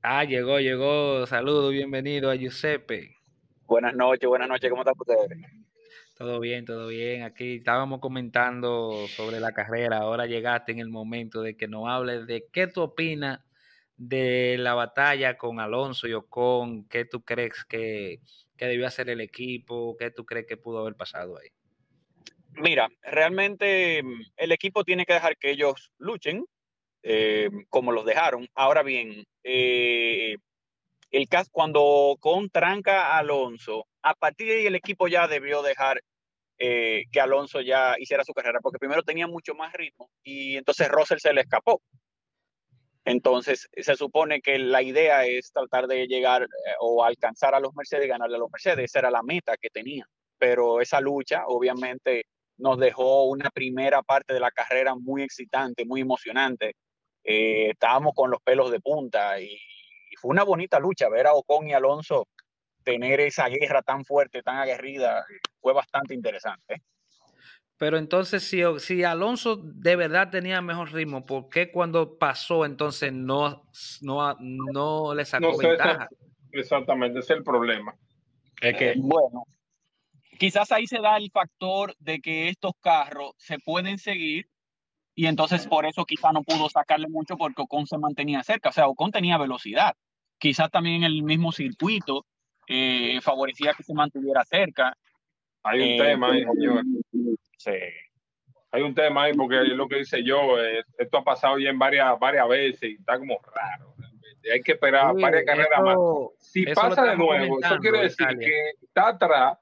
Ah, 0.00 0.22
llegó, 0.22 0.60
llegó. 0.60 1.26
Saludos, 1.26 1.72
bienvenido 1.72 2.30
a 2.30 2.36
Giuseppe. 2.36 3.16
Buenas 3.66 3.96
noches, 3.96 4.28
buenas 4.28 4.48
noches, 4.48 4.70
¿cómo 4.70 4.82
están 4.82 4.94
ustedes? 4.96 5.40
Todo 6.16 6.38
bien, 6.38 6.64
todo 6.64 6.86
bien. 6.86 7.24
Aquí 7.24 7.56
estábamos 7.56 7.98
comentando 7.98 9.08
sobre 9.08 9.40
la 9.40 9.50
carrera. 9.50 9.98
Ahora 9.98 10.26
llegaste 10.26 10.70
en 10.70 10.78
el 10.78 10.88
momento 10.88 11.42
de 11.42 11.56
que 11.56 11.66
nos 11.66 11.88
hables 11.88 12.28
de 12.28 12.46
qué 12.52 12.68
tú 12.68 12.82
opinas 12.82 13.40
de 13.96 14.56
la 14.60 14.74
batalla 14.74 15.36
con 15.36 15.58
Alonso 15.58 16.06
y 16.06 16.12
Ocon. 16.12 16.86
¿Qué 16.86 17.04
tú 17.06 17.24
crees 17.24 17.64
que, 17.64 18.20
que 18.56 18.66
debió 18.66 18.86
hacer 18.86 19.10
el 19.10 19.20
equipo? 19.20 19.96
¿Qué 19.98 20.12
tú 20.12 20.24
crees 20.24 20.46
que 20.46 20.56
pudo 20.56 20.78
haber 20.78 20.94
pasado 20.94 21.36
ahí? 21.38 21.48
Mira, 22.56 22.88
realmente 23.02 24.02
mm, 24.02 24.22
el 24.36 24.52
equipo 24.52 24.84
tiene 24.84 25.04
que 25.04 25.14
dejar 25.14 25.36
que 25.36 25.50
ellos 25.50 25.90
luchen 25.98 26.44
eh, 27.02 27.50
como 27.68 27.92
los 27.92 28.04
dejaron. 28.04 28.48
Ahora 28.54 28.82
bien, 28.82 29.24
eh, 29.42 30.36
el 31.10 31.28
caso, 31.28 31.50
cuando 31.52 32.16
con 32.20 32.48
tranca 32.50 33.08
a 33.08 33.18
Alonso, 33.18 33.86
a 34.02 34.14
partir 34.14 34.48
de 34.48 34.58
ahí 34.58 34.66
el 34.66 34.74
equipo 34.76 35.08
ya 35.08 35.28
debió 35.28 35.62
dejar 35.62 36.00
eh, 36.58 37.04
que 37.12 37.20
Alonso 37.20 37.60
ya 37.60 37.96
hiciera 37.98 38.24
su 38.24 38.32
carrera, 38.32 38.60
porque 38.62 38.78
primero 38.78 39.02
tenía 39.02 39.26
mucho 39.26 39.54
más 39.54 39.72
ritmo 39.74 40.08
y 40.22 40.56
entonces 40.56 40.88
Russell 40.88 41.18
se 41.18 41.32
le 41.32 41.42
escapó. 41.42 41.82
Entonces 43.04 43.68
se 43.76 43.96
supone 43.96 44.40
que 44.40 44.58
la 44.58 44.80
idea 44.82 45.26
es 45.26 45.52
tratar 45.52 45.86
de 45.88 46.06
llegar 46.06 46.46
o 46.80 47.04
alcanzar 47.04 47.54
a 47.54 47.60
los 47.60 47.74
Mercedes 47.74 48.06
y 48.06 48.08
ganarle 48.08 48.36
a 48.36 48.38
los 48.38 48.50
Mercedes. 48.50 48.86
Esa 48.86 49.00
era 49.00 49.10
la 49.10 49.22
meta 49.22 49.56
que 49.58 49.68
tenía. 49.68 50.06
Pero 50.38 50.80
esa 50.80 51.00
lucha, 51.00 51.44
obviamente, 51.46 52.24
nos 52.58 52.78
dejó 52.78 53.24
una 53.24 53.50
primera 53.50 54.02
parte 54.02 54.34
de 54.34 54.40
la 54.40 54.50
carrera 54.50 54.94
muy 54.94 55.22
excitante, 55.22 55.84
muy 55.84 56.00
emocionante. 56.00 56.76
Eh, 57.22 57.70
estábamos 57.70 58.12
con 58.14 58.30
los 58.30 58.40
pelos 58.42 58.70
de 58.70 58.80
punta 58.80 59.40
y, 59.40 59.58
fue 60.20 60.30
una 60.30 60.44
bonita 60.44 60.78
lucha 60.78 61.08
ver 61.08 61.26
a 61.26 61.34
Ocon 61.34 61.68
y 61.68 61.72
Alonso 61.72 62.28
tener 62.84 63.20
esa 63.20 63.48
guerra 63.48 63.82
tan 63.82 64.04
fuerte, 64.04 64.42
tan 64.42 64.58
aguerrida, 64.58 65.24
fue 65.60 65.72
bastante 65.72 66.14
interesante. 66.14 66.82
Pero 67.76 67.98
entonces, 67.98 68.44
si, 68.44 68.62
si 68.78 69.02
Alonso 69.02 69.56
de 69.56 69.96
verdad 69.96 70.30
tenía 70.30 70.62
mejor 70.62 70.92
ritmo, 70.92 71.26
¿por 71.26 71.48
qué 71.48 71.72
cuando 71.72 72.16
pasó 72.16 72.64
entonces 72.64 73.12
no, 73.12 73.64
no, 74.02 74.36
no 74.38 75.14
le 75.14 75.24
sacó 75.24 75.58
ventaja? 75.58 76.08
Exactamente, 76.52 77.18
ese 77.18 77.32
es 77.32 77.38
el 77.38 77.44
problema. 77.44 77.94
Es 78.60 78.76
que, 78.76 78.94
bueno, 78.96 79.44
quizás 80.38 80.72
ahí 80.72 80.86
se 80.86 81.00
da 81.00 81.16
el 81.16 81.30
factor 81.30 81.94
de 81.98 82.20
que 82.20 82.48
estos 82.48 82.72
carros 82.80 83.32
se 83.36 83.58
pueden 83.58 83.98
seguir 83.98 84.48
y 85.14 85.26
entonces 85.26 85.66
por 85.66 85.86
eso 85.86 86.04
quizá 86.04 86.32
no 86.32 86.42
pudo 86.42 86.68
sacarle 86.68 87.08
mucho 87.08 87.36
porque 87.36 87.62
Ocon 87.62 87.86
se 87.86 87.98
mantenía 87.98 88.42
cerca, 88.42 88.70
o 88.70 88.72
sea, 88.72 88.88
Ocon 88.88 89.12
tenía 89.12 89.38
velocidad. 89.38 89.94
Quizás 90.38 90.70
también 90.70 91.04
el 91.04 91.22
mismo 91.22 91.52
circuito 91.52 92.26
eh, 92.66 93.20
favorecía 93.22 93.74
que 93.74 93.84
se 93.84 93.94
mantuviera 93.94 94.44
cerca. 94.44 94.96
Hay 95.62 95.92
un 95.92 95.98
tema 95.98 96.32
ahí, 96.32 96.44
señor. 96.44 96.82
Sí. 97.58 97.72
Hay 98.72 98.82
un 98.82 98.94
tema 98.94 99.24
ahí 99.24 99.34
porque 99.34 99.62
es 99.62 99.68
lo 99.68 99.86
que 99.86 99.98
dice 99.98 100.24
yo, 100.24 100.58
eh, 100.60 100.82
esto 100.98 101.18
ha 101.18 101.24
pasado 101.24 101.58
ya 101.58 101.70
en 101.70 101.78
varias, 101.78 102.18
varias 102.18 102.48
veces 102.48 102.90
y 102.90 102.94
está 102.94 103.18
como 103.18 103.38
raro. 103.54 103.94
Hay 104.52 104.60
que 104.60 104.72
esperar 104.72 105.14
varias 105.14 105.44
carreras 105.44 105.80
más. 105.80 105.96
Si 106.38 106.66
pasa 106.66 107.04
de 107.04 107.16
nuevo, 107.16 107.60
eso 107.60 107.78
quiere 107.78 108.02
decir 108.02 108.26
que 108.38 108.72
está 108.82 109.08
atrás, 109.08 109.58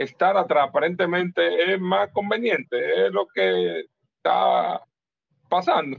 estar 0.00 0.34
atrás 0.36 0.68
aparentemente 0.68 1.72
es 1.74 1.78
más 1.78 2.10
conveniente, 2.10 3.06
es 3.06 3.12
lo 3.12 3.26
que 3.26 3.84
está 4.16 4.80
pasando. 5.48 5.98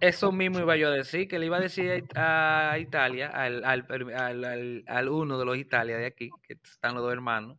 Eso 0.00 0.30
mismo 0.30 0.60
iba 0.60 0.76
yo 0.76 0.88
a 0.88 0.92
decir, 0.92 1.26
que 1.26 1.38
le 1.38 1.46
iba 1.46 1.56
a 1.56 1.60
decir 1.60 2.04
a 2.14 2.76
Italia, 2.78 3.28
al, 3.28 3.64
al, 3.64 5.08
uno 5.08 5.38
de 5.38 5.44
los 5.44 5.58
Italia 5.58 5.98
de 5.98 6.06
aquí, 6.06 6.30
que 6.46 6.54
están 6.64 6.94
los 6.94 7.02
dos 7.02 7.12
hermanos, 7.12 7.58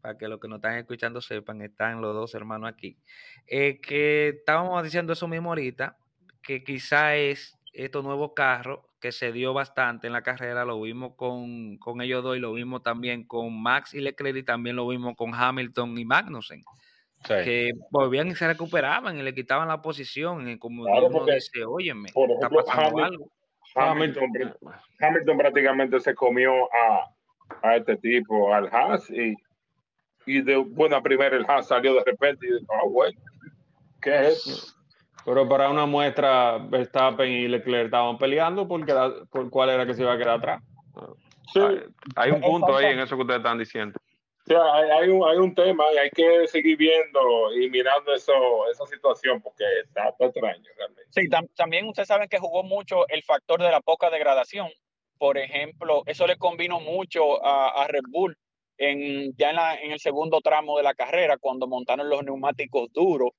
para 0.00 0.16
que 0.16 0.28
los 0.28 0.38
que 0.38 0.48
nos 0.48 0.58
están 0.58 0.78
escuchando 0.78 1.20
sepan, 1.20 1.60
están 1.62 2.00
los 2.00 2.14
dos 2.14 2.34
hermanos 2.34 2.70
aquí, 2.70 2.96
eh, 3.46 3.80
que 3.80 4.28
estábamos 4.28 4.82
diciendo 4.84 5.12
eso 5.12 5.26
mismo 5.26 5.50
ahorita, 5.50 5.96
que 6.42 6.62
quizá 6.62 7.16
es 7.16 7.58
estos 7.74 8.04
nuevos 8.04 8.32
carros 8.34 8.80
que 9.00 9.12
se 9.12 9.32
dio 9.32 9.52
bastante 9.52 10.06
en 10.06 10.12
la 10.12 10.22
carrera, 10.22 10.64
lo 10.64 10.80
vimos 10.80 11.14
con, 11.16 11.76
con 11.78 12.00
ellos 12.00 12.22
dos 12.22 12.36
y 12.36 12.40
lo 12.40 12.52
vimos 12.52 12.82
también 12.82 13.24
con 13.24 13.62
Max 13.62 13.94
y 13.94 14.00
Leclerc 14.00 14.36
y 14.38 14.42
también 14.42 14.76
lo 14.76 14.88
vimos 14.88 15.14
con 15.16 15.34
Hamilton 15.34 15.98
y 15.98 16.04
Magnussen 16.04 16.62
que 17.26 17.72
volvían 17.90 18.28
y 18.28 18.34
se 18.34 18.46
recuperaban 18.46 19.18
y 19.18 19.22
le 19.22 19.34
quitaban 19.34 19.68
la 19.68 19.80
posición. 19.80 20.58
como 20.58 20.84
claro, 20.84 21.06
uno 21.08 21.24
dice, 21.24 21.64
óyeme, 21.64 22.08
está 22.08 22.48
pasando 22.50 23.04
algo. 23.04 23.30
Hamilton, 23.74 24.30
Hamilton, 25.00 25.38
prácticamente 25.38 25.98
se 26.00 26.14
comió 26.14 26.52
a, 26.72 27.10
a 27.62 27.76
este 27.76 27.96
tipo, 27.96 28.54
al 28.54 28.68
Haas, 28.72 29.10
y, 29.10 29.34
y 30.26 30.42
de 30.42 30.56
buena 30.56 31.02
primera 31.02 31.36
el 31.36 31.44
Haas 31.48 31.68
salió 31.68 31.94
de 31.94 32.04
repente 32.04 32.46
y 32.46 32.52
dijo, 32.52 32.72
oh, 32.84 32.90
bueno, 32.90 33.18
¿qué 34.00 34.28
es 34.28 34.73
Pero 35.24 35.48
para 35.48 35.70
una 35.70 35.86
muestra, 35.86 36.58
Verstappen 36.58 37.30
y 37.30 37.48
Leclerc 37.48 37.86
estaban 37.86 38.18
peleando 38.18 38.68
porque 38.68 38.92
por 39.30 39.48
cuál 39.50 39.70
era 39.70 39.86
que 39.86 39.94
se 39.94 40.02
iba 40.02 40.12
a 40.12 40.18
quedar 40.18 40.38
atrás. 40.38 40.62
Sí. 41.52 41.60
hay 42.16 42.30
un 42.30 42.40
punto 42.40 42.76
ahí 42.76 42.86
en 42.86 43.00
eso 43.00 43.16
que 43.16 43.22
ustedes 43.22 43.38
están 43.38 43.58
diciendo. 43.58 43.98
O 44.46 44.46
sea, 44.46 44.98
hay, 44.98 45.08
un, 45.08 45.26
hay 45.26 45.38
un 45.38 45.54
tema 45.54 45.84
y 45.94 45.96
hay 45.96 46.10
que 46.10 46.46
seguir 46.48 46.76
viendo 46.76 47.20
y 47.58 47.70
mirando 47.70 48.12
eso, 48.12 48.34
esa 48.70 48.84
situación 48.86 49.40
porque 49.40 49.64
está, 49.82 50.14
extraño 50.18 50.62
realmente. 50.76 51.10
Sí, 51.10 51.28
también 51.56 51.86
ustedes 51.86 52.08
saben 52.08 52.28
que 52.28 52.38
jugó 52.38 52.62
mucho 52.62 53.08
el 53.08 53.22
factor 53.22 53.62
de 53.62 53.70
la 53.70 53.80
poca 53.80 54.10
degradación. 54.10 54.68
Por 55.16 55.38
ejemplo, 55.38 56.02
eso 56.04 56.26
le 56.26 56.36
convino 56.36 56.78
mucho 56.80 57.42
a, 57.42 57.86
Red 57.88 58.04
Bull 58.10 58.36
en, 58.76 59.34
ya 59.38 59.50
en, 59.50 59.56
la, 59.56 59.80
en, 59.80 59.92
el 59.92 60.00
segundo 60.00 60.42
tramo 60.42 60.76
de 60.76 60.82
la 60.82 60.92
carrera, 60.92 61.38
cuando 61.38 61.66
montaron 61.66 62.10
los 62.10 62.22
neumáticos 62.22 62.92
duros. 62.92 63.30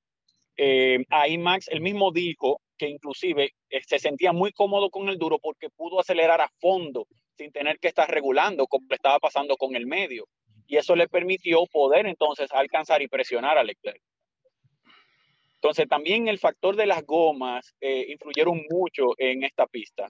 Eh, 0.56 1.04
ahí 1.10 1.38
Max, 1.38 1.68
él 1.68 1.80
mismo 1.80 2.12
dijo 2.12 2.60
que 2.78 2.88
inclusive 2.88 3.52
eh, 3.70 3.80
se 3.86 3.98
sentía 3.98 4.32
muy 4.32 4.52
cómodo 4.52 4.90
con 4.90 5.08
el 5.08 5.18
duro 5.18 5.38
porque 5.38 5.68
pudo 5.70 6.00
acelerar 6.00 6.40
a 6.40 6.50
fondo 6.60 7.06
sin 7.36 7.52
tener 7.52 7.78
que 7.78 7.88
estar 7.88 8.10
regulando 8.10 8.66
como 8.66 8.86
estaba 8.90 9.18
pasando 9.18 9.56
con 9.56 9.76
el 9.76 9.86
medio 9.86 10.26
y 10.66 10.76
eso 10.76 10.96
le 10.96 11.08
permitió 11.08 11.64
poder 11.66 12.06
entonces 12.06 12.50
alcanzar 12.52 13.02
y 13.02 13.08
presionar 13.08 13.58
a 13.58 13.64
Leclerc. 13.64 14.00
Entonces 15.54 15.88
también 15.88 16.28
el 16.28 16.38
factor 16.38 16.76
de 16.76 16.86
las 16.86 17.04
gomas 17.04 17.74
eh, 17.80 18.06
influyeron 18.08 18.62
mucho 18.70 19.14
en 19.18 19.42
esta 19.42 19.66
pista. 19.66 20.08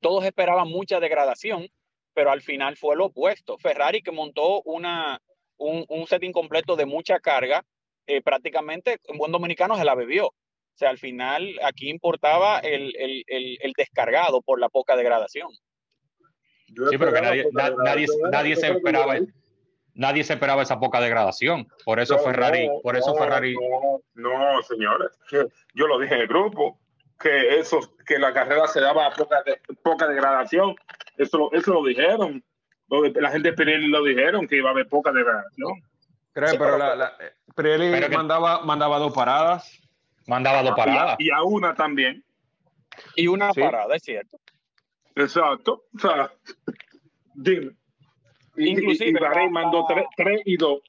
Todos 0.00 0.24
esperaban 0.24 0.68
mucha 0.68 1.00
degradación, 1.00 1.68
pero 2.12 2.30
al 2.30 2.42
final 2.42 2.76
fue 2.76 2.96
lo 2.96 3.06
opuesto. 3.06 3.58
Ferrari 3.58 4.02
que 4.02 4.12
montó 4.12 4.62
una, 4.62 5.20
un, 5.56 5.84
un 5.88 6.06
set 6.06 6.22
incompleto 6.22 6.76
de 6.76 6.86
mucha 6.86 7.18
carga, 7.18 7.64
eh, 8.06 8.22
prácticamente 8.22 8.98
en 9.04 9.18
buen 9.18 9.32
dominicano 9.32 9.76
se 9.76 9.84
la 9.84 9.94
bebió. 9.94 10.26
O 10.26 10.76
sea, 10.76 10.90
al 10.90 10.98
final 10.98 11.58
aquí 11.62 11.88
importaba 11.88 12.58
el, 12.58 12.94
el, 12.96 13.24
el, 13.28 13.58
el 13.60 13.72
descargado 13.76 14.42
por 14.42 14.58
la 14.58 14.68
poca 14.68 14.96
degradación. 14.96 15.48
Sí, 16.66 16.98
pero 16.98 17.12
que 17.12 17.20
nadie, 17.20 17.46
nadie, 17.52 18.06
nadie 18.30 18.56
se 18.56 18.68
esperaba 18.68 19.16
nadie 19.94 20.24
se 20.24 20.32
esperaba 20.32 20.62
esa 20.62 20.78
poca 20.80 21.00
degradación. 21.00 21.68
Por 21.84 22.00
eso 22.00 22.18
Ferrari, 22.18 22.68
por 22.82 22.96
eso 22.96 23.14
Ferrari. 23.14 23.54
No, 24.14 24.62
señores, 24.62 25.10
yo 25.30 25.86
lo 25.86 25.98
dije 25.98 26.14
en 26.14 26.22
el 26.22 26.26
grupo 26.26 26.80
que 27.20 27.60
eso, 27.60 27.80
que 28.06 28.18
la 28.18 28.32
carrera 28.32 28.66
se 28.66 28.80
daba 28.80 29.10
poca, 29.12 29.42
poca 29.82 30.08
degradación. 30.08 30.74
Eso, 31.16 31.50
eso 31.52 31.72
lo 31.72 31.84
dijeron. 31.84 32.44
La 33.14 33.30
gente 33.30 33.50
de 33.50 33.56
Pirelli 33.56 33.88
lo 33.88 34.02
dijeron 34.02 34.46
que 34.46 34.56
iba 34.56 34.70
a 34.70 34.72
haber 34.72 34.88
poca 34.88 35.12
degradación. 35.12 35.80
Creo, 36.34 36.58
pero, 36.58 36.76
la, 36.76 36.96
la 36.96 37.16
Pirelli 37.54 38.08
mandaba, 38.14 38.62
mandaba 38.64 38.98
dos 38.98 39.14
paradas. 39.14 39.80
Mandaba 40.26 40.62
dos 40.62 40.74
paradas. 40.74 41.16
Y 41.20 41.30
a 41.30 41.42
una 41.42 41.74
también. 41.74 42.24
Y 43.14 43.28
una 43.28 43.52
parada, 43.52 43.94
es 43.94 44.02
cierto. 44.02 44.38
Exacto. 45.14 45.84
O 45.94 45.98
sea, 45.98 46.32
dime. 47.34 47.76
Inclusive. 48.56 49.10
Y 49.10 49.12
Bahrein 49.14 49.52
mandó 49.52 49.86
3 50.16 50.42
y 50.44 50.56
2. 50.56 50.80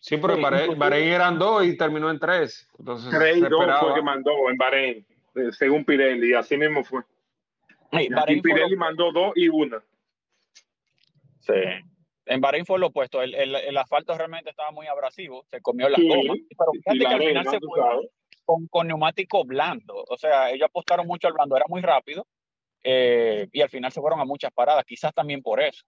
Sí, 0.00 0.16
pero 0.16 0.34
en 0.34 0.78
Bahrein, 0.78 1.08
eran 1.08 1.38
2 1.38 1.66
y 1.66 1.76
terminó 1.76 2.10
en 2.10 2.18
3. 2.18 2.68
Entonces, 2.78 3.10
3 3.10 3.36
y 3.36 3.40
2 3.40 3.50
fue 3.80 3.94
que 3.94 4.02
mandó 4.02 4.50
en 4.50 4.56
Bahrein, 4.56 5.06
eh, 5.34 5.52
según 5.52 5.84
Pirelli, 5.84 6.34
así 6.34 6.56
mismo 6.56 6.82
fue. 6.82 7.02
Sí, 7.92 8.08
y 8.28 8.40
Pirelli 8.40 8.76
mandó 8.76 9.12
2 9.12 9.32
y 9.36 9.48
1. 9.48 9.82
Sí. 11.40 11.52
En 12.28 12.40
Bahrein 12.40 12.66
fue 12.66 12.78
lo 12.78 12.88
opuesto. 12.88 13.22
El, 13.22 13.34
el, 13.34 13.54
el, 13.54 13.76
asfalto 13.76 14.16
realmente 14.16 14.50
estaba 14.50 14.70
muy 14.70 14.86
abrasivo, 14.86 15.44
se 15.50 15.60
comió 15.60 15.88
las 15.88 16.00
sí, 16.00 16.08
gomas. 16.08 16.38
Pero 16.56 16.72
fíjate 16.72 16.98
que 16.98 17.06
al 17.06 17.28
final 17.28 17.48
se 17.48 17.58
fue 17.58 18.08
con, 18.44 18.66
con 18.68 18.86
neumático 18.86 19.44
blando. 19.44 20.04
O 20.08 20.16
sea, 20.16 20.50
ellos 20.50 20.66
apostaron 20.66 21.06
mucho 21.06 21.26
al 21.26 21.34
blando, 21.34 21.56
era 21.56 21.66
muy 21.68 21.80
rápido. 21.80 22.26
Eh, 22.82 23.48
y 23.52 23.60
al 23.60 23.68
final 23.68 23.90
se 23.92 24.00
fueron 24.00 24.20
a 24.20 24.24
muchas 24.24 24.52
paradas, 24.52 24.84
quizás 24.86 25.12
también 25.12 25.42
por 25.42 25.60
eso 25.60 25.84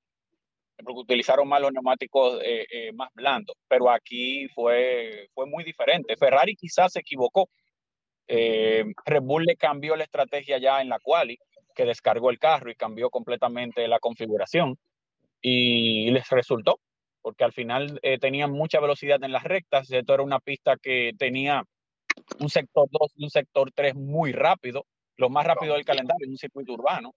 porque 0.82 1.00
utilizaron 1.00 1.46
más 1.46 1.60
los 1.60 1.72
neumáticos 1.72 2.40
eh, 2.42 2.64
eh, 2.70 2.92
más 2.94 3.10
blandos, 3.12 3.54
pero 3.68 3.90
aquí 3.90 4.48
fue, 4.48 5.28
fue 5.34 5.44
muy 5.44 5.62
diferente. 5.62 6.16
Ferrari 6.16 6.56
quizás 6.56 6.94
se 6.94 7.00
equivocó 7.00 7.50
Red 8.26 9.22
Bull 9.22 9.44
le 9.44 9.56
cambió 9.56 9.94
la 9.94 10.04
estrategia 10.04 10.56
ya 10.56 10.80
en 10.80 10.88
la 10.88 10.98
quali, 10.98 11.38
que 11.74 11.84
descargó 11.84 12.30
el 12.30 12.38
carro 12.38 12.70
y 12.70 12.76
cambió 12.76 13.10
completamente 13.10 13.86
la 13.88 13.98
configuración 13.98 14.78
y 15.40 16.10
les 16.10 16.28
resultó, 16.30 16.80
porque 17.22 17.44
al 17.44 17.52
final 17.52 17.98
eh, 18.02 18.18
tenían 18.18 18.52
mucha 18.52 18.80
velocidad 18.80 19.22
en 19.22 19.32
las 19.32 19.44
rectas. 19.44 19.90
Esto 19.90 20.14
era 20.14 20.22
una 20.22 20.40
pista 20.40 20.76
que 20.76 21.12
tenía 21.18 21.64
un 22.38 22.48
sector 22.48 22.88
2 22.90 23.12
y 23.16 23.24
un 23.24 23.30
sector 23.30 23.70
3 23.72 23.94
muy 23.94 24.32
rápido, 24.32 24.86
lo 25.16 25.30
más 25.30 25.46
rápido 25.46 25.74
del 25.74 25.84
calendario 25.84 26.24
en 26.24 26.32
un 26.32 26.38
circuito 26.38 26.72
urbano. 26.72 27.14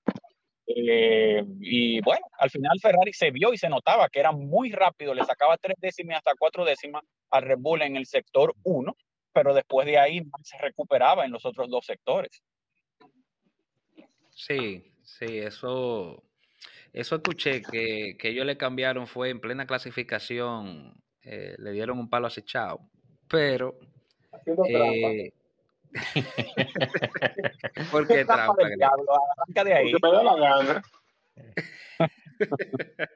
Eh, 0.65 1.43
y 1.59 2.01
bueno, 2.01 2.25
al 2.39 2.49
final 2.49 2.79
Ferrari 2.81 3.11
se 3.13 3.31
vio 3.31 3.53
y 3.53 3.57
se 3.57 3.69
notaba 3.69 4.07
que 4.09 4.19
era 4.19 4.31
muy 4.31 4.71
rápido, 4.71 5.13
le 5.13 5.25
sacaba 5.25 5.57
tres 5.57 5.75
décimas 5.79 6.17
hasta 6.17 6.31
cuatro 6.39 6.63
décimas 6.63 7.03
al 7.31 7.43
Red 7.43 7.57
Bull 7.59 7.81
en 7.81 7.97
el 7.97 8.05
sector 8.05 8.55
1, 8.63 8.95
pero 9.33 9.53
después 9.53 9.85
de 9.85 9.97
ahí 9.97 10.21
se 10.43 10.57
recuperaba 10.57 11.25
en 11.25 11.31
los 11.31 11.45
otros 11.45 11.69
dos 11.69 11.85
sectores. 11.85 12.41
Sí, 14.29 14.95
sí, 15.03 15.37
eso, 15.39 16.23
eso 16.93 17.15
escuché 17.15 17.61
que, 17.63 18.15
que 18.17 18.29
ellos 18.29 18.45
le 18.45 18.55
cambiaron, 18.57 19.07
fue 19.07 19.29
en 19.29 19.39
plena 19.41 19.65
clasificación, 19.65 20.93
eh, 21.23 21.55
le 21.57 21.71
dieron 21.71 21.99
un 21.99 22.09
palo 22.09 22.27
acechado, 22.27 22.79
pero... 23.27 23.77
Eh, 24.67 25.31
¿Por 27.91 28.07
qué 28.07 28.25
trampa? 28.25 28.55
de 29.63 29.73
ahí. 29.73 29.91
Porque 29.91 30.07
me 30.07 30.13
da 30.17 30.23
la 30.23 30.35
gana. 30.35 30.81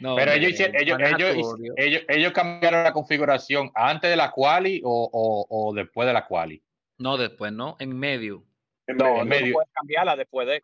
No, 0.00 0.16
Pero 0.16 0.32
ellos, 0.32 0.50
hicieron- 0.52 0.76
ellos, 0.78 0.98
ellos, 1.00 1.54
ellos, 1.76 2.02
ellos 2.08 2.32
cambiaron 2.32 2.84
la 2.84 2.92
configuración 2.92 3.70
antes 3.74 4.10
de 4.10 4.16
la 4.16 4.30
quali 4.30 4.82
o, 4.84 5.08
o, 5.10 5.46
o 5.48 5.72
después 5.74 6.06
de 6.06 6.12
la 6.12 6.26
quali. 6.26 6.62
No, 6.98 7.16
después, 7.16 7.52
¿no? 7.52 7.76
En 7.78 7.98
medio. 7.98 8.44
En 8.86 8.96
No, 8.98 9.18
no 9.18 9.24
medio. 9.24 9.54
puedes 9.54 9.70
cambiarla 9.72 10.16
después 10.16 10.46
de. 10.46 10.62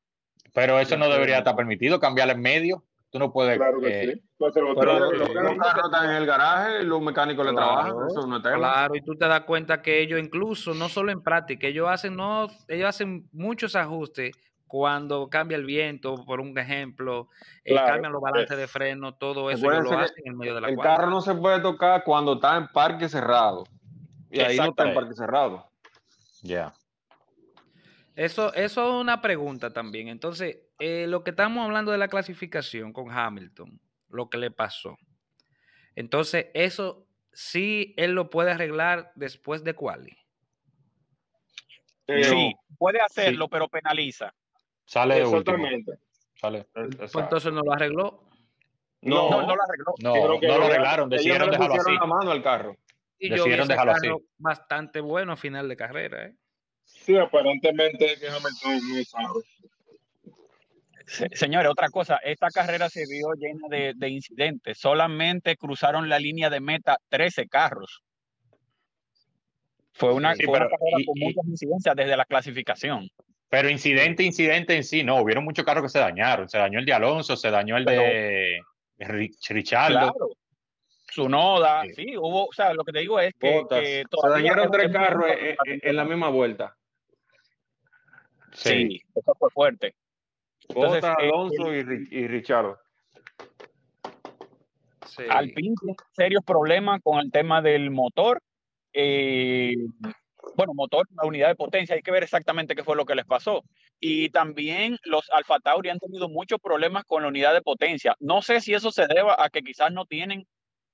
Pero 0.55 0.79
eso 0.79 0.97
no 0.97 1.05
Después 1.05 1.17
debería 1.17 1.35
de- 1.37 1.39
estar 1.41 1.57
permitido, 1.57 2.01
cambiarla 2.01 2.33
en 2.35 2.41
medio. 2.41 2.85
Tú 3.11 3.19
no 3.19 3.33
puedes. 3.33 3.57
Claro 3.57 3.81
que 3.81 3.89
eh, 4.03 4.13
sí. 4.15 4.23
Lo 4.39 4.53
Pero 4.53 4.99
los, 4.99 5.13
lo- 5.35 5.43
los 5.43 5.57
carros 5.59 5.85
están 5.87 6.11
en 6.11 6.17
el 6.17 6.27
garaje, 6.27 6.83
los 6.83 7.01
mecánicos 7.01 7.47
le 7.47 7.53
trabajan, 7.55 7.95
eso 8.09 8.27
no 8.27 8.37
es 8.37 8.43
tema. 8.43 8.57
Claro, 8.59 8.95
y 8.97 9.01
tú 9.01 9.15
te 9.17 9.27
das 9.27 9.41
cuenta 9.43 9.81
que 9.81 10.01
ellos 10.03 10.21
incluso, 10.21 10.75
no 10.75 10.89
solo 10.91 11.11
en 11.11 11.23
práctica, 11.23 11.67
ellos 11.69 11.89
hacen, 11.89 12.17
no, 12.17 12.49
ellos 12.69 12.87
hacen 12.89 13.27
muchos 13.33 13.75
ajustes 13.77 14.37
cuando 14.67 15.29
cambia 15.31 15.57
el 15.57 15.65
viento, 15.65 16.23
por 16.27 16.41
un 16.41 16.57
ejemplo, 16.59 17.29
eh, 17.65 17.73
Claro, 17.73 17.87
cambian 17.95 18.13
los 18.13 18.21
balances 18.21 18.59
de 18.59 18.69
freno, 18.69 19.15
todo 19.15 19.51
eso 19.51 19.61
ellos 19.73 19.87
Acuérdense 19.87 19.91
lo 19.95 19.99
que 19.99 20.05
hacen 20.05 20.23
en 20.27 20.37
medio 20.37 20.55
de 20.57 20.61
la 20.61 20.69
El 20.69 20.75
cuadra. 20.77 20.97
carro 20.97 21.11
no 21.11 21.21
se 21.23 21.35
puede 21.35 21.61
tocar 21.61 22.05
cuando 22.05 22.35
está 22.35 22.59
en 22.59 22.69
parque 22.69 23.09
cerrado. 23.09 23.65
Y 24.31 24.41
ahí 24.41 24.59
no 24.59 24.65
está 24.67 24.87
en 24.87 24.95
parque 24.95 25.15
cerrado. 25.15 25.65
Ya. 26.43 26.75
Eso, 28.19 28.53
eso 28.55 28.85
es 28.97 29.01
una 29.01 29.21
pregunta 29.23 29.73
también. 29.73 30.09
Entonces, 30.09 30.59
eh, 30.81 31.07
lo 31.07 31.23
que 31.23 31.31
estamos 31.31 31.65
hablando 31.65 31.93
de 31.93 31.99
la 31.99 32.09
clasificación 32.09 32.93
con 32.93 33.13
Hamilton, 33.13 33.81
lo 34.09 34.29
que 34.29 34.39
le 34.39 34.51
pasó. 34.51 34.99
Entonces, 35.95 36.47
eso 36.53 37.07
sí 37.33 37.95
él 37.97 38.13
lo 38.17 38.29
puede 38.29 38.51
arreglar 38.51 39.13
después 39.15 39.63
de 39.63 39.75
quali. 39.75 40.17
Pero- 42.07 42.29
Sí, 42.29 42.53
puede 42.77 43.01
hacerlo, 43.01 43.49
pero 43.49 43.69
penaliza. 43.69 44.35
Sale 44.85 45.25
último. 45.25 45.39
Exactamente. 45.39 45.93
Sale. 46.35 46.67
Pues 46.73 47.15
entonces 47.15 47.53
no 47.53 47.61
lo 47.63 47.73
arregló. 47.73 48.25
No, 49.03 49.31
No, 49.31 49.43
no 49.43 49.55
la 49.55 49.63
arregló. 49.63 49.95
No, 50.03 50.17
Yo 50.17 50.23
creo 50.27 50.41
que 50.41 50.49
no 50.49 50.59
lo 50.59 50.65
arreglaron, 50.65 51.09
decidieron 51.09 51.51
dejarlo 51.53 51.75
así. 51.75 51.85
pusieron 51.85 52.09
la 52.11 52.15
mano 52.17 52.31
al 52.33 52.43
carro. 52.43 52.77
Y 53.21 53.29
yo 53.29 53.35
vi 53.35 53.39
Decidieron 53.51 53.65
ese 53.65 53.73
dejarlo 53.75 53.93
así. 53.93 54.09
bastante 54.39 55.01
bueno 55.01 55.33
a 55.35 55.37
final 55.37 55.69
de 55.69 55.77
carrera. 55.77 56.27
¿eh? 56.27 56.35
Sí, 56.89 57.17
aparentemente 57.17 58.17
que 58.19 58.29
Hamilton 58.29 58.81
no 58.97 59.05
sabe. 59.05 59.41
Se- 61.07 61.29
Señores, 61.35 61.71
otra 61.71 61.89
cosa, 61.89 62.17
esta 62.23 62.49
carrera 62.49 62.89
se 62.91 63.05
vio 63.07 63.33
llena 63.35 63.67
de, 63.71 63.93
de 63.97 64.09
incidentes. 64.09 64.79
Solamente 64.79 65.57
cruzaron 65.57 66.09
la 66.09 66.19
línea 66.19 66.51
de 66.51 66.61
meta 66.61 66.99
13 67.09 67.49
carros. 67.49 68.03
Fue 69.93 70.13
una, 70.13 70.35
Sí, 70.35 70.45
fue 70.45 70.57
una 70.59 70.69
carrera 70.69 70.97
y- 70.99 71.05
con 71.07 71.15
muchas 71.19 71.47
incidencias 71.47 71.97
desde 71.97 72.17
la 72.17 72.25
clasificación. 72.25 73.09
Pero 73.51 73.71
incidente, 73.71 74.23
incidente 74.23 74.77
en 74.77 74.85
sí, 74.85 75.03
no. 75.03 75.17
Hubieron 75.23 75.45
muchos 75.45 75.65
carros 75.65 75.83
que 75.85 75.89
se 75.89 75.99
dañaron. 75.99 76.49
Se 76.49 76.59
dañó 76.59 76.79
el 76.79 76.85
de 76.85 76.93
Alonso, 76.93 77.37
se 77.37 77.51
dañó 77.51 77.79
el 77.79 77.87
de 77.87 78.61
Ri- 78.99 79.35
Richardo. 79.49 79.99
Claro. 80.13 80.29
Sunoda, 81.11 81.83
Sí. 81.85 81.95
sí, 81.95 82.17
hubo, 82.19 82.47
o 82.49 82.53
sea, 82.53 82.75
lo 82.75 82.85
que 82.85 82.93
te 82.93 82.99
digo 83.01 83.19
es 83.19 83.33
que, 83.41 83.63
que 83.71 84.05
Se 84.21 84.29
dañaron 84.29 84.67
es- 84.67 84.71
tres 84.71 84.87
es- 84.89 84.93
carros 84.93 85.27
en 85.67 85.97
la 85.97 86.05
misma 86.05 86.29
vuelta. 86.29 86.77
Sí. 88.53 88.71
Sí, 88.71 89.03
eso 89.15 89.35
fue 89.39 89.51
fuerte. 89.51 89.95
Entonces, 90.69 91.05
Alonso 91.05 91.75
y, 91.75 92.09
y 92.11 92.29
Richardo. 92.29 92.79
Sí. 95.05 95.23
Alpine 95.29 95.75
tiene 95.81 95.97
serios 96.13 96.45
problemas 96.45 97.01
con 97.03 97.19
el 97.21 97.31
tema 97.31 97.63
del 97.63 97.91
motor. 97.91 98.43
eh, 98.93 99.75
bueno, 100.57 100.73
motor, 100.75 101.07
la 101.15 101.27
unidad 101.27 101.49
de 101.49 101.55
potencia, 101.55 101.95
hay 101.95 102.03
que 102.03 102.11
ver 102.11 102.25
exactamente 102.25 102.75
qué 102.75 102.83
fue 102.83 102.97
lo 102.97 103.05
que 103.05 103.15
les 103.15 103.25
pasó. 103.25 103.63
Y 104.01 104.31
también 104.31 104.99
los 105.05 105.31
Alfa 105.31 105.61
Tauri 105.61 105.89
han 105.89 105.99
tenido 105.99 106.29
muchos 106.29 106.59
problemas 106.61 107.05
con 107.05 107.23
la 107.23 107.29
unidad 107.29 107.55
de 107.55 107.63
potencia. 107.63 108.17
No 108.19 108.43
sé 108.43 108.61
si 108.61 108.75
eso 108.75 108.91
se 108.91 109.07
deba 109.07 109.37
a 109.39 109.51
que 109.51 109.63
quizás 109.63 109.93
no 109.93 110.05
tienen 110.05 110.47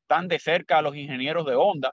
tan 0.07 0.29
de 0.29 0.39
cerca 0.39 0.79
a 0.79 0.83
los 0.83 0.95
ingenieros 0.97 1.47
de 1.47 1.55
Honda, 1.55 1.93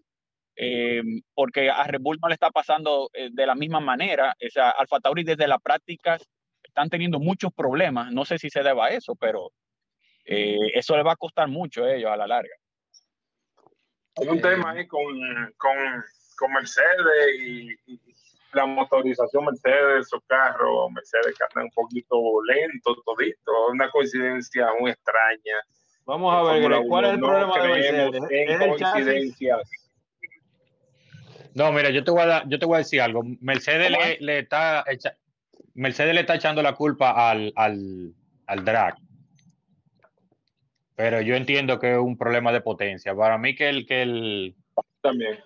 eh, 0.55 1.01
porque 1.33 1.69
a 1.69 1.83
Red 1.83 2.01
Bull 2.01 2.19
no 2.21 2.27
le 2.27 2.33
está 2.33 2.49
pasando 2.49 3.09
eh, 3.13 3.29
de 3.31 3.45
la 3.45 3.55
misma 3.55 3.79
manera. 3.79 4.35
O 4.45 4.49
sea, 4.49 4.71
Alfa 4.71 4.99
Tauri 4.99 5.23
desde 5.23 5.47
las 5.47 5.61
prácticas 5.61 6.27
están 6.63 6.89
teniendo 6.89 7.19
muchos 7.19 7.53
problemas. 7.53 8.11
No 8.11 8.25
sé 8.25 8.37
si 8.37 8.49
se 8.49 8.63
deba 8.63 8.87
a 8.87 8.89
eso, 8.89 9.15
pero 9.15 9.51
eh, 10.25 10.57
eso 10.73 10.95
le 10.95 11.03
va 11.03 11.13
a 11.13 11.17
costar 11.17 11.47
mucho 11.47 11.83
a 11.83 11.93
ellos 11.93 12.11
a 12.11 12.17
la 12.17 12.27
larga. 12.27 12.55
Hay 14.17 14.27
un 14.27 14.41
tema 14.41 14.71
ahí 14.71 14.87
con, 14.87 15.03
con, 15.57 15.77
con 16.37 16.53
Mercedes 16.53 17.39
y, 17.39 17.71
y 17.87 17.99
la 18.53 18.65
motorización 18.65 19.45
Mercedes, 19.45 20.09
su 20.09 20.19
carro, 20.27 20.89
Mercedes 20.89 21.37
que 21.37 21.43
anda 21.43 21.63
un 21.63 21.71
poquito 21.71 22.15
lento 22.43 22.95
todito, 23.05 23.51
una 23.71 23.89
coincidencia 23.89 24.67
muy 24.79 24.91
extraña. 24.91 25.55
Vamos 26.05 26.33
a 26.33 26.53
ver, 26.53 26.81
¿cuál 26.87 27.05
es 27.05 27.13
el 27.13 27.19
problema 27.19 27.61
de 27.61 27.67
Mercedes? 27.67 28.21
en 28.29 28.49
¿Es 28.49 28.61
el 28.61 28.69
coincidencias. 28.69 29.69
No, 31.53 31.71
mira, 31.71 31.89
yo 31.89 32.03
te 32.03 32.11
voy 32.11 32.21
a 32.21 32.25
dar- 32.25 32.49
yo 32.49 32.57
te 32.59 32.65
voy 32.65 32.75
a 32.75 32.79
decir 32.79 33.01
algo. 33.01 33.23
Mercedes 33.41 33.89
¿Cómo 33.91 34.01
le, 34.05 34.17
le 34.19 34.39
está 34.39 34.83
echa- 34.87 35.17
Mercedes 35.73 36.13
le 36.13 36.21
está 36.21 36.35
echando 36.35 36.61
la 36.61 36.73
culpa 36.73 37.29
al, 37.29 37.51
al, 37.55 38.13
al 38.47 38.65
drag. 38.65 38.95
Pero 40.95 41.21
yo 41.21 41.35
entiendo 41.35 41.79
que 41.79 41.93
es 41.93 41.97
un 41.97 42.17
problema 42.17 42.51
de 42.51 42.61
potencia. 42.61 43.15
Para 43.15 43.37
mí 43.37 43.55
que 43.55 43.69
el, 43.69 43.85
que 43.85 44.01
el, 44.01 44.55
También. 45.01 45.39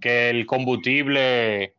que 0.00 0.30
el 0.30 0.46
combustible, 0.46 1.74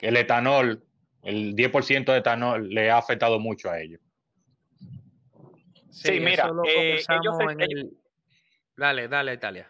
el 0.00 0.16
etanol, 0.16 0.82
el 1.22 1.54
10% 1.54 2.12
de 2.12 2.18
etanol 2.18 2.68
le 2.68 2.90
ha 2.90 2.98
afectado 2.98 3.38
mucho 3.40 3.70
a 3.70 3.80
ellos. 3.80 4.00
Sí, 5.90 6.20
mira, 6.20 6.44
eso 6.44 6.54
lo 6.54 6.64
eh, 6.64 7.00
ellos- 7.08 7.40
en 7.50 7.60
el- 7.60 7.90
Dale, 8.76 9.08
dale, 9.08 9.34
Italia. 9.34 9.68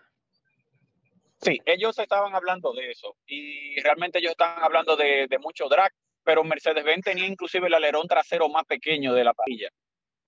Sí, 1.40 1.60
ellos 1.66 1.98
estaban 1.98 2.34
hablando 2.34 2.72
de 2.72 2.90
eso 2.90 3.16
y 3.26 3.80
realmente 3.80 4.18
ellos 4.18 4.32
estaban 4.32 4.62
hablando 4.62 4.96
de, 4.96 5.26
de 5.28 5.38
mucho 5.38 5.68
drag, 5.68 5.92
pero 6.24 6.42
Mercedes-Benz 6.44 7.04
tenía 7.04 7.26
inclusive 7.26 7.68
el 7.68 7.74
alerón 7.74 8.08
trasero 8.08 8.48
más 8.48 8.64
pequeño 8.64 9.14
de 9.14 9.24
la 9.24 9.34
parrilla 9.34 9.68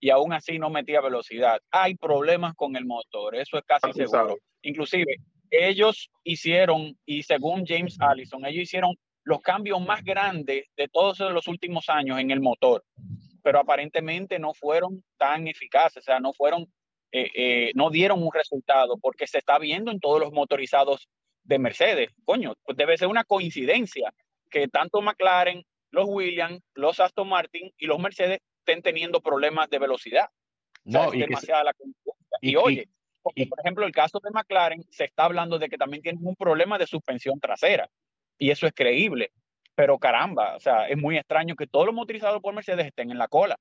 y 0.00 0.10
aún 0.10 0.32
así 0.32 0.58
no 0.58 0.70
metía 0.70 1.00
velocidad. 1.00 1.60
Hay 1.70 1.94
problemas 1.94 2.54
con 2.54 2.74
el 2.76 2.86
motor, 2.86 3.36
eso 3.36 3.58
es 3.58 3.64
casi 3.64 3.88
Ah, 3.88 3.92
seguro. 3.92 4.36
Inclusive 4.62 5.16
ellos 5.50 6.10
hicieron, 6.24 6.96
y 7.04 7.22
según 7.22 7.64
James 7.66 7.96
Allison, 8.00 8.44
ellos 8.46 8.62
hicieron 8.62 8.96
los 9.24 9.40
cambios 9.40 9.80
más 9.80 10.02
grandes 10.02 10.64
de 10.76 10.88
todos 10.88 11.18
los 11.18 11.46
últimos 11.48 11.88
años 11.88 12.18
en 12.18 12.30
el 12.30 12.40
motor, 12.40 12.84
pero 13.42 13.58
aparentemente 13.60 14.38
no 14.38 14.54
fueron 14.54 15.04
tan 15.18 15.46
eficaces, 15.48 15.98
o 15.98 16.02
sea, 16.02 16.20
no 16.20 16.32
fueron, 16.32 16.66
eh, 17.12 17.30
eh, 17.34 17.72
no 17.74 17.90
dieron 17.90 18.22
un 18.22 18.32
resultado, 18.32 18.98
porque 18.98 19.26
se 19.26 19.38
está 19.38 19.58
viendo 19.58 19.90
en 19.90 20.00
todos 20.00 20.20
los 20.20 20.32
motorizados 20.32 21.08
de 21.44 21.58
Mercedes. 21.58 22.10
Coño, 22.24 22.54
pues 22.64 22.76
debe 22.76 22.96
ser 22.96 23.08
una 23.08 23.24
coincidencia 23.24 24.12
que 24.50 24.68
tanto 24.68 25.00
McLaren, 25.00 25.64
los 25.90 26.06
Williams, 26.08 26.62
los 26.74 27.00
Aston 27.00 27.28
Martin 27.28 27.72
y 27.78 27.86
los 27.86 27.98
Mercedes 27.98 28.40
estén 28.60 28.82
teniendo 28.82 29.20
problemas 29.20 29.68
de 29.70 29.78
velocidad. 29.78 30.28
O 30.86 30.90
sea, 30.90 31.02
No, 31.02 31.08
es 31.08 31.14
y 31.14 31.20
se- 31.20 31.26
demasiada 31.26 31.64
la 31.64 31.74
coincidencia. 31.74 32.38
Y, 32.40 32.50
y- 32.52 32.56
oye, 32.56 32.88
porque, 33.22 33.42
y- 33.42 33.46
por 33.46 33.58
ejemplo, 33.60 33.86
el 33.86 33.92
caso 33.92 34.20
de 34.22 34.30
McLaren 34.30 34.84
se 34.90 35.04
está 35.04 35.24
hablando 35.24 35.58
de 35.58 35.68
que 35.68 35.76
también 35.78 36.02
tienen 36.02 36.24
un 36.26 36.36
problema 36.36 36.78
de 36.78 36.86
suspensión 36.86 37.40
trasera. 37.40 37.88
Y 38.38 38.50
eso 38.50 38.66
es 38.66 38.72
creíble. 38.72 39.32
Pero 39.74 39.98
caramba, 39.98 40.56
o 40.56 40.60
sea, 40.60 40.88
es 40.88 40.96
muy 40.96 41.16
extraño 41.16 41.56
que 41.56 41.66
todos 41.66 41.86
los 41.86 41.94
motorizados 41.94 42.40
por 42.42 42.54
Mercedes 42.54 42.86
estén 42.86 43.10
en 43.10 43.18
la 43.18 43.28
cola. 43.28 43.58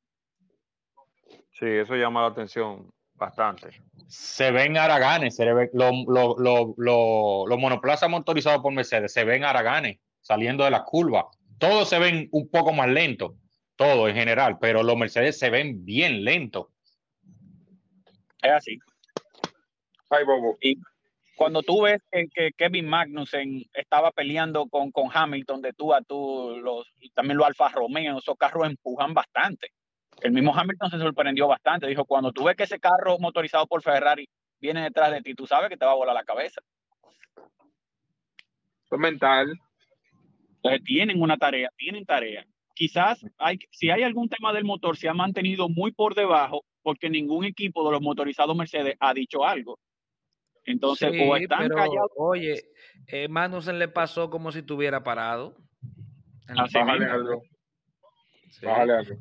Sí, 1.52 1.66
eso 1.66 1.95
llama 1.95 2.22
la 2.22 2.28
atención 2.28 2.91
bastante. 3.20 3.70
se 4.07 4.49
ven 4.49 4.76
haraganes, 4.78 5.36
se 5.36 5.45
ve, 5.53 5.70
lo- 5.74 5.91
lo- 6.07 6.36
lo- 6.39 6.74
lo- 6.78 7.45
los 7.47 7.59
monoplazas 7.59 8.09
motorizados 8.09 8.61
por 8.63 8.74
Mercedes 8.74 9.13
se 9.13 9.24
ven 9.24 9.43
haraganes. 9.43 9.99
saliendo 10.22 10.63
de 10.63 10.72
la 10.72 10.84
curva. 10.84 11.28
Todos 11.57 11.89
se 11.89 11.97
ven 11.97 12.28
un 12.32 12.49
poco 12.49 12.72
más 12.74 12.88
lentos, 12.89 13.34
todo 13.76 14.07
en 14.07 14.15
general, 14.15 14.57
pero 14.59 14.84
los 14.84 14.95
Mercedes 14.97 15.39
se 15.39 15.49
ven 15.49 15.84
bien 15.86 16.24
lentos. 16.24 16.67
Es 18.41 18.51
así. 18.51 18.78
Ay, 20.09 20.24
bobo. 20.26 20.57
Y 20.61 20.78
cuando 21.36 21.63
tú 21.63 21.84
ves 21.84 22.01
que, 22.11 22.28
que 22.28 22.51
Kevin 22.55 22.88
Magnussen 22.88 23.63
estaba 23.74 24.11
peleando 24.11 24.67
con, 24.67 24.91
con 24.91 25.09
Hamilton 25.11 25.61
de 25.61 25.74
tú 25.74 25.93
a 25.93 26.01
tú, 26.01 26.57
los, 26.61 26.86
y 26.99 27.09
también 27.11 27.38
los 27.38 27.47
Alfa 27.47 27.70
Romeo, 27.70 28.20
esos 28.20 28.38
carros 28.38 28.67
empujan 28.67 29.13
bastante. 29.13 29.72
El 30.22 30.32
mismo 30.32 30.55
Hamilton 30.55 30.91
se 30.91 30.99
sorprendió 30.99 31.47
bastante. 31.47 31.88
Dijo, 31.88 32.05
cuando 32.05 32.32
tú 32.32 32.43
ves 32.45 32.55
que 32.55 32.63
ese 32.63 32.80
carro 32.80 33.17
motorizado 33.20 33.65
por 33.67 33.82
Ferrari 33.82 34.28
viene 34.59 34.84
detrás 34.84 35.11
de 35.11 35.22
ti, 35.22 35.34
tú 35.34 35.45
sabes 35.45 35.70
que 35.70 35.78
te 35.78 35.86
va 35.86 35.91
a 35.91 35.95
volar 35.95 36.15
la 36.15 36.24
cabeza. 36.24 36.61
Es 38.91 38.99
mental. 38.99 39.53
Entonces 40.55 40.84
tienen 40.84 41.22
una 41.22 41.38
tarea, 41.38 41.70
tienen 41.78 42.05
tarea. 42.05 42.45
Quizás 42.74 43.26
hay, 43.38 43.59
si 43.72 43.89
hay 43.89 44.03
algún 44.03 44.30
tema 44.30 44.53
del 44.53 44.65
motor, 44.65 44.97
se 44.97 45.09
ha 45.09 45.13
mantenido 45.13 45.70
muy 45.70 45.91
por 45.91 46.15
debajo 46.15 46.63
porque 46.82 47.09
ningún 47.09 47.45
equipo 47.45 47.86
de 47.86 47.91
los 47.91 48.01
motorizados 48.01 48.55
Mercedes 48.55 48.95
ha 48.99 49.13
dicho 49.13 49.45
algo. 49.45 49.80
Entonces, 50.65 51.11
Sí, 51.11 51.20
o 51.22 51.36
están 51.36 51.59
pero, 51.63 51.76
callados. 51.76 52.11
Oye, 52.15 52.61
eh, 53.07 53.28
Magnussen 53.28 53.80
le 53.80 53.88
pasó 53.88 54.30
como 54.30 54.51
si 54.51 54.59
estuviera 54.59 55.03
parado. 55.03 55.55
En 56.47 56.55
la 56.55 56.63
Así 56.63 56.78
Bájale 56.78 57.05
algo. 57.05 57.41
Sí. 58.49 58.65
Bájale 58.65 58.93
algo. 58.93 59.15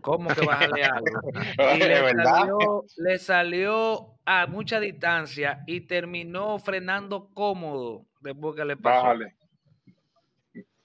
¿Cómo 0.00 0.28
que 0.30 0.44
bájale 0.46 0.84
algo? 0.84 1.20
Y 1.76 1.78
le 1.78 2.00
verdad. 2.02 2.24
salió, 2.24 2.84
le 2.96 3.18
salió 3.18 4.06
a 4.26 4.46
mucha 4.46 4.80
distancia 4.80 5.62
y 5.66 5.82
terminó 5.82 6.58
frenando 6.58 7.28
cómodo 7.34 8.06
después 8.20 8.56
que 8.56 8.64
le 8.64 8.76
pasó. 8.76 9.02
Bájale. 9.02 9.34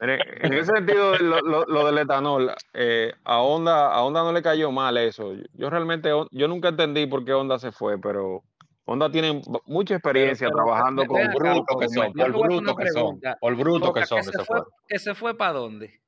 En 0.01 0.53
ese 0.53 0.73
sentido, 0.73 1.17
lo, 1.17 1.41
lo- 1.41 1.65
lo 1.65 1.85
del 1.85 1.97
etanol, 1.97 2.53
eh, 2.73 3.11
a 3.25 3.41
Honda, 3.41 3.93
a 3.93 4.01
Honda 4.01 4.23
no 4.23 4.31
le 4.31 4.41
cayó 4.41 4.71
mal 4.71 4.97
eso. 4.97 5.33
Yo 5.53 5.69
realmente, 5.69 6.09
yo 6.31 6.47
nunca 6.47 6.69
entendí 6.69 7.05
por 7.05 7.25
qué 7.25 7.33
Honda 7.33 7.59
se 7.59 7.73
fue, 7.73 7.99
pero 7.99 8.43
Honda 8.85 9.11
tiene 9.11 9.41
mucha 9.65 9.95
experiencia 9.95 10.47
Pero- 10.47 10.55
pero, 10.57 10.65
trabajando 10.67 11.05
con 11.05 11.21
acá, 11.21 11.33
Bruto 11.35 11.77
que 11.79 11.89
son, 11.89 12.13
por 12.13 12.31
bruto 12.31 12.75
que 12.77 12.87
son, 12.91 13.19
por 13.41 13.55
bruto 13.57 13.93
que 13.93 14.05
son 14.05 14.17
¿que 14.19 14.23
se 14.23 14.31
se 14.31 14.37
fue, 14.37 14.45
fueron. 14.45 14.65
¿Que 14.87 14.99
se 14.99 15.15
fue 15.15 15.37
para 15.37 15.51
dónde? 15.53 15.99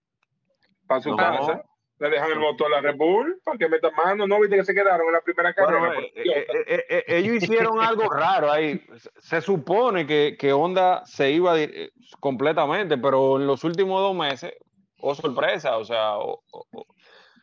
Para 0.88 1.02
su 1.02 1.10
No. 1.10 1.18
casa. 1.18 1.62
Le 2.02 2.10
dejan 2.10 2.32
el 2.32 2.40
motor 2.40 2.66
a 2.74 2.82
la 2.82 2.82
Red 2.82 2.98
Bull 2.98 3.40
para 3.44 3.60
que 3.60 3.70
meta 3.70 3.92
mano. 3.92 4.26
¿No 4.26 4.40
viste 4.42 4.56
que 4.56 4.66
se 4.66 4.74
quedaron 4.74 5.06
en 5.06 5.14
la 5.14 5.22
primera 5.22 5.54
carrera? 5.54 5.80
Bueno, 5.80 6.02
eh, 6.02 6.48
eh, 6.66 6.86
eh, 6.90 7.04
ellos 7.08 7.36
hicieron 7.36 7.80
algo 7.80 8.10
raro 8.10 8.52
ahí. 8.52 8.82
Se 9.20 9.40
supone 9.40 10.08
que, 10.08 10.36
que 10.36 10.52
Honda 10.52 11.06
se 11.06 11.30
iba 11.32 11.54
completamente, 12.20 12.98
pero 12.98 13.40
en 13.40 13.46
los 13.46 13.64
últimos 13.64 14.02
dos 14.02 14.16
meses, 14.16 14.52
oh 14.98 15.14
sorpresa, 15.14 15.78
o 15.78 15.86
sea, 15.86 16.14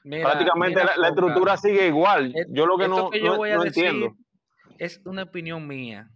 Mira, 0.03 0.25
prácticamente 0.25 0.81
mira, 0.81 0.97
la, 0.97 1.09
estructura 1.09 1.57
sigue 1.57 1.87
igual. 1.87 2.35
Yo 2.49 2.67
lo 2.67 2.79
que 2.79 2.85
esto 2.85 2.97
no, 2.97 3.11
que 3.11 3.21
yo 3.21 3.27
no- 3.27 3.37
voy 3.37 3.51
a 3.51 3.59
no 3.59 3.63
decir 3.63 3.85
entiendo. 3.87 4.17
es 4.79 5.01
una 5.05 5.23
opinión 5.23 5.69
mía, 5.69 6.09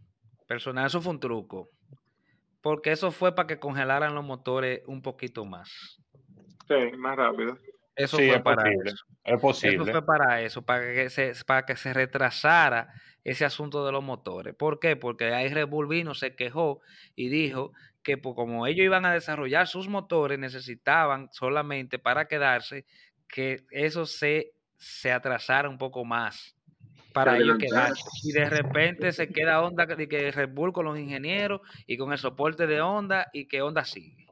personal, 0.48 0.86
eso 0.86 1.00
fue 1.00 1.12
un 1.12 1.20
truco. 1.20 1.68
Porque 2.60 2.90
eso 2.90 3.12
fue 3.12 3.36
para 3.36 3.46
que 3.46 3.60
congelaran 3.60 4.16
los 4.16 4.24
motores 4.24 4.80
un 4.88 5.00
poquito 5.00 5.44
más. 5.44 5.68
Sí, 6.66 6.96
más 6.96 7.16
rápido. 7.16 7.56
Eso 7.96 8.16
Sí, 8.16 8.26
fue 8.26 8.36
es 8.36 8.42
para 8.42 8.62
posible. 8.62 8.90
eso. 8.90 9.04
Es 9.24 9.64
Eso 9.64 9.86
fue 9.86 10.06
para 10.06 10.40
eso, 10.42 10.62
para 10.62 10.92
que 10.92 11.10
se, 11.10 11.32
para 11.46 11.66
que 11.66 11.76
se 11.76 11.92
retrasara 11.92 12.88
ese 13.24 13.44
asunto 13.44 13.84
de 13.86 13.92
los 13.92 14.02
motores. 14.02 14.54
¿Por 14.54 14.80
qué? 14.80 14.96
Porque 14.96 15.32
ahí 15.32 15.48
Red 15.48 15.68
Bull 15.68 15.88
vino, 15.88 16.14
se 16.14 16.34
quejó 16.34 16.80
y 17.14 17.28
dijo 17.28 17.72
que 18.02 18.18
pues, 18.18 18.34
como 18.34 18.66
ellos 18.66 18.84
iban 18.84 19.04
a 19.04 19.12
desarrollar 19.12 19.68
sus 19.68 19.88
motores, 19.88 20.38
necesitaban 20.38 21.28
solamente 21.32 21.98
para 21.98 22.26
quedarse 22.26 22.84
que 23.28 23.64
eso 23.70 24.06
se, 24.06 24.52
se 24.76 25.12
atrasara 25.12 25.68
un 25.68 25.78
poco 25.78 26.04
más 26.04 26.56
para 27.12 27.36
ellos 27.38 27.58
quedarse. 27.58 28.02
Y 28.24 28.32
de 28.32 28.48
repente 28.48 29.12
se 29.12 29.28
queda 29.28 29.62
Honda, 29.62 29.86
que 29.86 30.32
Red 30.32 30.50
Bull 30.50 30.72
con 30.72 30.86
los 30.86 30.98
ingenieros 30.98 31.60
y 31.86 31.96
con 31.96 32.12
el 32.12 32.18
soporte 32.18 32.66
de 32.66 32.80
Honda 32.80 33.28
y 33.32 33.46
que 33.46 33.62
Honda 33.62 33.84
sigue. 33.84 34.26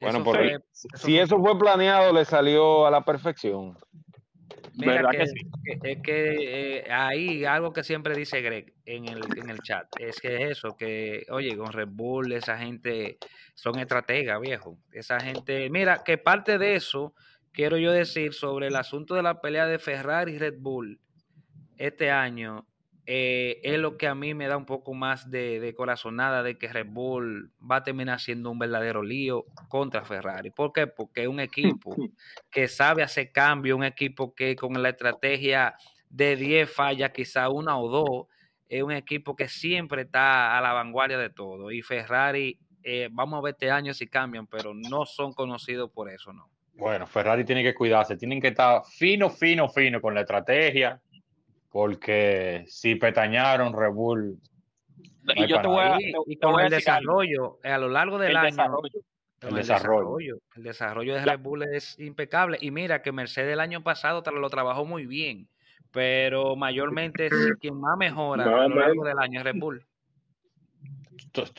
Bueno, 0.00 0.18
Eso 0.18 0.24
por 0.24 0.36
fue- 0.36 0.52
eso 0.54 0.62
si 0.94 1.12
fue- 1.14 1.20
eso 1.22 1.38
fue 1.40 1.58
planeado, 1.58 2.12
le 2.12 2.24
salió 2.24 2.86
a 2.86 2.90
la 2.90 3.04
perfección. 3.04 3.78
Mira 4.78 4.96
¿Verdad 4.96 5.10
que, 5.10 5.18
que 5.18 5.26
sí? 5.26 5.50
que- 5.64 5.90
es 5.92 6.02
que 6.02 6.76
eh, 6.80 6.92
ahí 6.92 7.44
algo 7.46 7.72
que 7.72 7.82
siempre 7.82 8.14
dice 8.14 8.42
Greg 8.42 8.74
en 8.84 9.06
el, 9.06 9.38
en 9.38 9.48
el 9.48 9.62
chat 9.62 9.86
es 9.98 10.20
que 10.20 10.34
es 10.36 10.50
eso, 10.58 10.76
que 10.76 11.24
oye, 11.30 11.56
con 11.56 11.72
Red 11.72 11.88
Bull 11.90 12.32
esa 12.32 12.58
gente 12.58 13.18
son 13.54 13.78
estrategas, 13.78 14.38
viejo. 14.38 14.78
Esa 14.92 15.18
gente, 15.18 15.70
mira, 15.70 16.02
que 16.04 16.18
parte 16.18 16.58
de 16.58 16.74
eso 16.74 17.14
quiero 17.52 17.78
yo 17.78 17.90
decir 17.90 18.34
sobre 18.34 18.66
el 18.66 18.76
asunto 18.76 19.14
de 19.14 19.22
la 19.22 19.40
pelea 19.40 19.66
de 19.66 19.78
Ferrari 19.78 20.32
y 20.34 20.38
Red 20.38 20.56
Bull 20.58 21.00
este 21.78 22.10
año 22.10 22.66
eh, 23.08 23.60
es 23.62 23.78
lo 23.78 23.96
que 23.96 24.08
a 24.08 24.16
mí 24.16 24.34
me 24.34 24.48
da 24.48 24.56
un 24.56 24.66
poco 24.66 24.92
más 24.92 25.30
de, 25.30 25.60
de 25.60 25.74
corazonada 25.74 26.42
de 26.42 26.58
que 26.58 26.72
Red 26.72 26.88
Bull 26.88 27.52
va 27.58 27.76
a 27.76 27.82
terminar 27.84 28.18
siendo 28.18 28.50
un 28.50 28.58
verdadero 28.58 29.02
lío 29.02 29.46
contra 29.68 30.04
Ferrari. 30.04 30.50
¿Por 30.50 30.72
qué? 30.72 30.88
Porque 30.88 31.22
es 31.22 31.28
un 31.28 31.38
equipo 31.38 31.94
que 32.50 32.66
sabe 32.66 33.04
hacer 33.04 33.30
cambio, 33.30 33.76
un 33.76 33.84
equipo 33.84 34.34
que 34.34 34.56
con 34.56 34.82
la 34.82 34.88
estrategia 34.88 35.76
de 36.10 36.34
10 36.34 36.68
fallas, 36.68 37.10
quizá 37.10 37.48
una 37.48 37.78
o 37.78 37.88
dos, 37.88 38.26
es 38.68 38.82
un 38.82 38.92
equipo 38.92 39.36
que 39.36 39.48
siempre 39.48 40.02
está 40.02 40.58
a 40.58 40.60
la 40.60 40.72
vanguardia 40.72 41.18
de 41.18 41.30
todo. 41.30 41.70
Y 41.70 41.82
Ferrari, 41.82 42.58
eh, 42.82 43.08
vamos 43.12 43.38
a 43.38 43.42
ver 43.42 43.52
este 43.52 43.70
año 43.70 43.94
si 43.94 44.08
cambian, 44.08 44.48
pero 44.48 44.74
no 44.74 45.06
son 45.06 45.32
conocidos 45.32 45.90
por 45.92 46.10
eso, 46.10 46.32
¿no? 46.32 46.50
Bueno, 46.74 47.06
Ferrari 47.06 47.44
tiene 47.44 47.62
que 47.62 47.74
cuidarse, 47.74 48.16
tienen 48.16 48.40
que 48.40 48.48
estar 48.48 48.82
fino, 48.84 49.30
fino, 49.30 49.68
fino 49.68 50.00
con 50.00 50.14
la 50.14 50.20
estrategia, 50.20 51.00
porque 51.70 52.64
si 52.68 52.94
petañaron 52.96 53.72
Red 53.72 53.92
Bull, 53.92 54.38
No 55.22 55.32
Y 55.34 55.48
yo 55.48 55.60
te 55.60 55.66
voy 55.66 55.80
a, 55.80 55.96
Y, 56.00 56.12
te- 56.12 56.18
y 56.26 56.36
te 56.36 56.46
voy 56.46 56.54
con 56.54 56.60
a 56.60 56.64
el 56.66 56.70
desarrollo, 56.70 57.58
a 57.64 57.78
lo 57.78 57.88
largo 57.88 58.18
del 58.18 58.30
El 58.30 58.36
año, 58.36 58.46
desarrollo. 58.46 59.00
El 59.42 59.54
desarrollo. 59.54 60.38
el 60.56 60.62
desarrollo 60.62 61.14
de 61.14 61.24
Red 61.24 61.40
Bull 61.40 61.62
es 61.64 61.98
impecable. 61.98 62.58
Y 62.60 62.70
mira 62.70 63.02
que 63.02 63.12
Mercedes 63.12 63.52
el 63.52 63.60
año 63.60 63.82
pasado 63.82 64.22
lo 64.32 64.48
trabajó 64.50 64.84
muy 64.86 65.04
bien, 65.06 65.48
pero 65.90 66.56
mayormente 66.56 67.28
sí, 67.28 67.36
quien 67.60 67.78
más 67.80 67.98
mejora 67.98 68.44
No, 68.44 68.56
a 68.56 68.68
lo 68.68 68.76
largo 68.76 69.04
del 69.04 69.18
año 69.18 69.40
es 69.40 69.44
Red 69.44 69.56
Bull. 69.58 69.84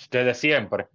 desde 0.10 0.34
siempre. 0.34 0.88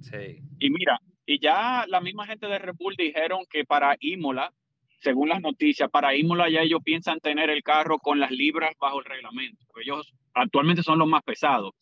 Sí. 0.00 0.40
Y 0.58 0.70
mira, 0.70 0.98
y 1.26 1.40
ya 1.40 1.84
la 1.88 2.00
misma 2.00 2.26
gente 2.26 2.46
de 2.46 2.58
Red 2.58 2.74
Bull 2.78 2.94
dijeron 2.96 3.40
que 3.50 3.64
para 3.64 3.96
Imola, 4.00 4.52
según 4.98 5.28
las 5.28 5.40
noticias, 5.40 5.90
para 5.90 6.16
Imola 6.16 6.48
ya 6.50 6.62
ellos 6.62 6.80
piensan 6.84 7.20
tener 7.20 7.50
el 7.50 7.62
carro 7.62 7.98
con 7.98 8.18
las 8.18 8.30
libras 8.30 8.74
bajo 8.80 8.98
el 9.00 9.04
reglamento. 9.04 9.64
Ellos 9.80 10.12
actualmente 10.34 10.82
son 10.82 10.98
los 10.98 11.08
más 11.08 11.22
pesados. 11.22 11.72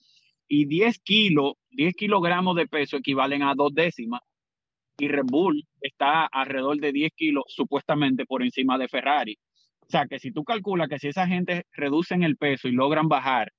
Y 0.49 0.67
10 0.67 0.99
kilos, 1.01 1.55
10 1.71 1.95
kilogramos 1.95 2.57
de 2.57 2.67
peso 2.67 2.97
equivalen 2.97 3.43
a 3.43 3.55
dos 3.55 3.73
décimas. 3.75 4.21
Y 4.99 5.09
Red 5.09 5.25
Bull 5.27 5.65
está 5.81 6.27
alrededor 6.27 6.79
de 6.79 6.93
10 6.93 7.13
kilos 7.17 7.45
supuestamente 7.49 8.27
por 8.27 8.43
encima 8.43 8.79
de 8.79 8.89
Ferrari. 8.89 9.39
O 9.81 9.91
sea 9.91 10.07
que 10.07 10.19
si 10.19 10.33
tú 10.33 10.45
calculas 10.45 10.89
que 10.89 10.99
si 10.99 11.09
esa 11.09 11.27
gente 11.27 11.67
reducen 11.73 12.23
el 12.23 12.37
peso 12.37 12.69
y 12.69 12.73
logran 12.73 13.09
bajar, 13.09 13.53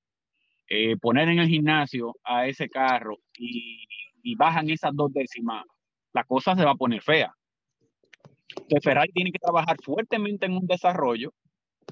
eh, 0.68 0.96
poner 0.96 1.28
en 1.28 1.38
el 1.38 1.48
gimnasio 1.48 2.14
a 2.24 2.46
ese 2.46 2.68
carro 2.68 3.18
y, 3.38 3.86
y 4.22 4.34
bajan 4.34 4.68
esas 4.70 4.94
dos 4.94 5.12
décimas, 5.12 5.64
la 6.12 6.24
cosa 6.24 6.56
se 6.56 6.64
va 6.64 6.72
a 6.72 6.76
poner 6.76 7.02
fea. 7.02 7.32
Entonces 8.56 8.82
Ferrari 8.82 9.12
tiene 9.12 9.32
que 9.32 9.38
trabajar 9.38 9.76
fuertemente 9.82 10.46
en 10.46 10.52
un 10.52 10.66
desarrollo 10.66 11.32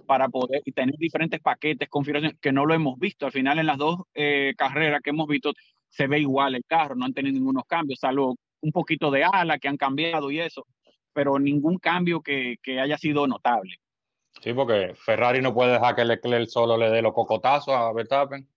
para 0.07 0.29
poder 0.29 0.63
tener 0.75 0.97
diferentes 0.97 1.41
paquetes, 1.41 1.89
configuraciones, 1.89 2.39
que 2.41 2.53
no 2.53 2.67
lo 2.67 2.75
hemos 2.75 2.99
visto. 2.99 3.27
Al 3.27 3.33
final, 3.33 3.59
en 3.59 3.67
las 3.67 3.79
dos 3.79 4.03
eh, 4.15 4.55
carreras 4.57 5.01
que 5.03 5.11
hemos 5.11 5.29
visto, 5.29 5.53
se 5.89 6.07
ve 6.07 6.19
igual 6.19 6.55
el 6.55 6.65
carro, 6.67 6.95
no 6.95 7.05
han 7.05 7.15
tenido 7.15 7.35
ningunos 7.35 7.65
cambios, 7.67 8.01
salvo 8.01 8.37
un 8.61 8.73
poquito 8.73 9.11
de 9.11 9.25
ala 9.25 9.59
que 9.59 9.69
han 9.69 9.77
cambiado 9.77 10.31
y 10.31 10.41
eso, 10.41 10.67
pero 11.13 11.39
ningún 11.39 11.79
cambio 11.79 12.21
que, 12.21 12.57
que 12.63 12.81
haya 12.81 12.99
sido 12.99 13.27
notable. 13.27 13.77
Sí, 14.43 14.53
porque 14.53 14.95
Ferrari 14.97 15.41
no 15.41 15.55
puede 15.55 15.73
dejar 15.73 15.95
que 15.95 16.05
Leclerc 16.05 16.49
solo 16.49 16.77
le 16.77 16.91
dé 16.91 17.01
los 17.01 17.13
cocotazos 17.13 17.75
a 17.75 17.93
Verstappen. 17.93 18.49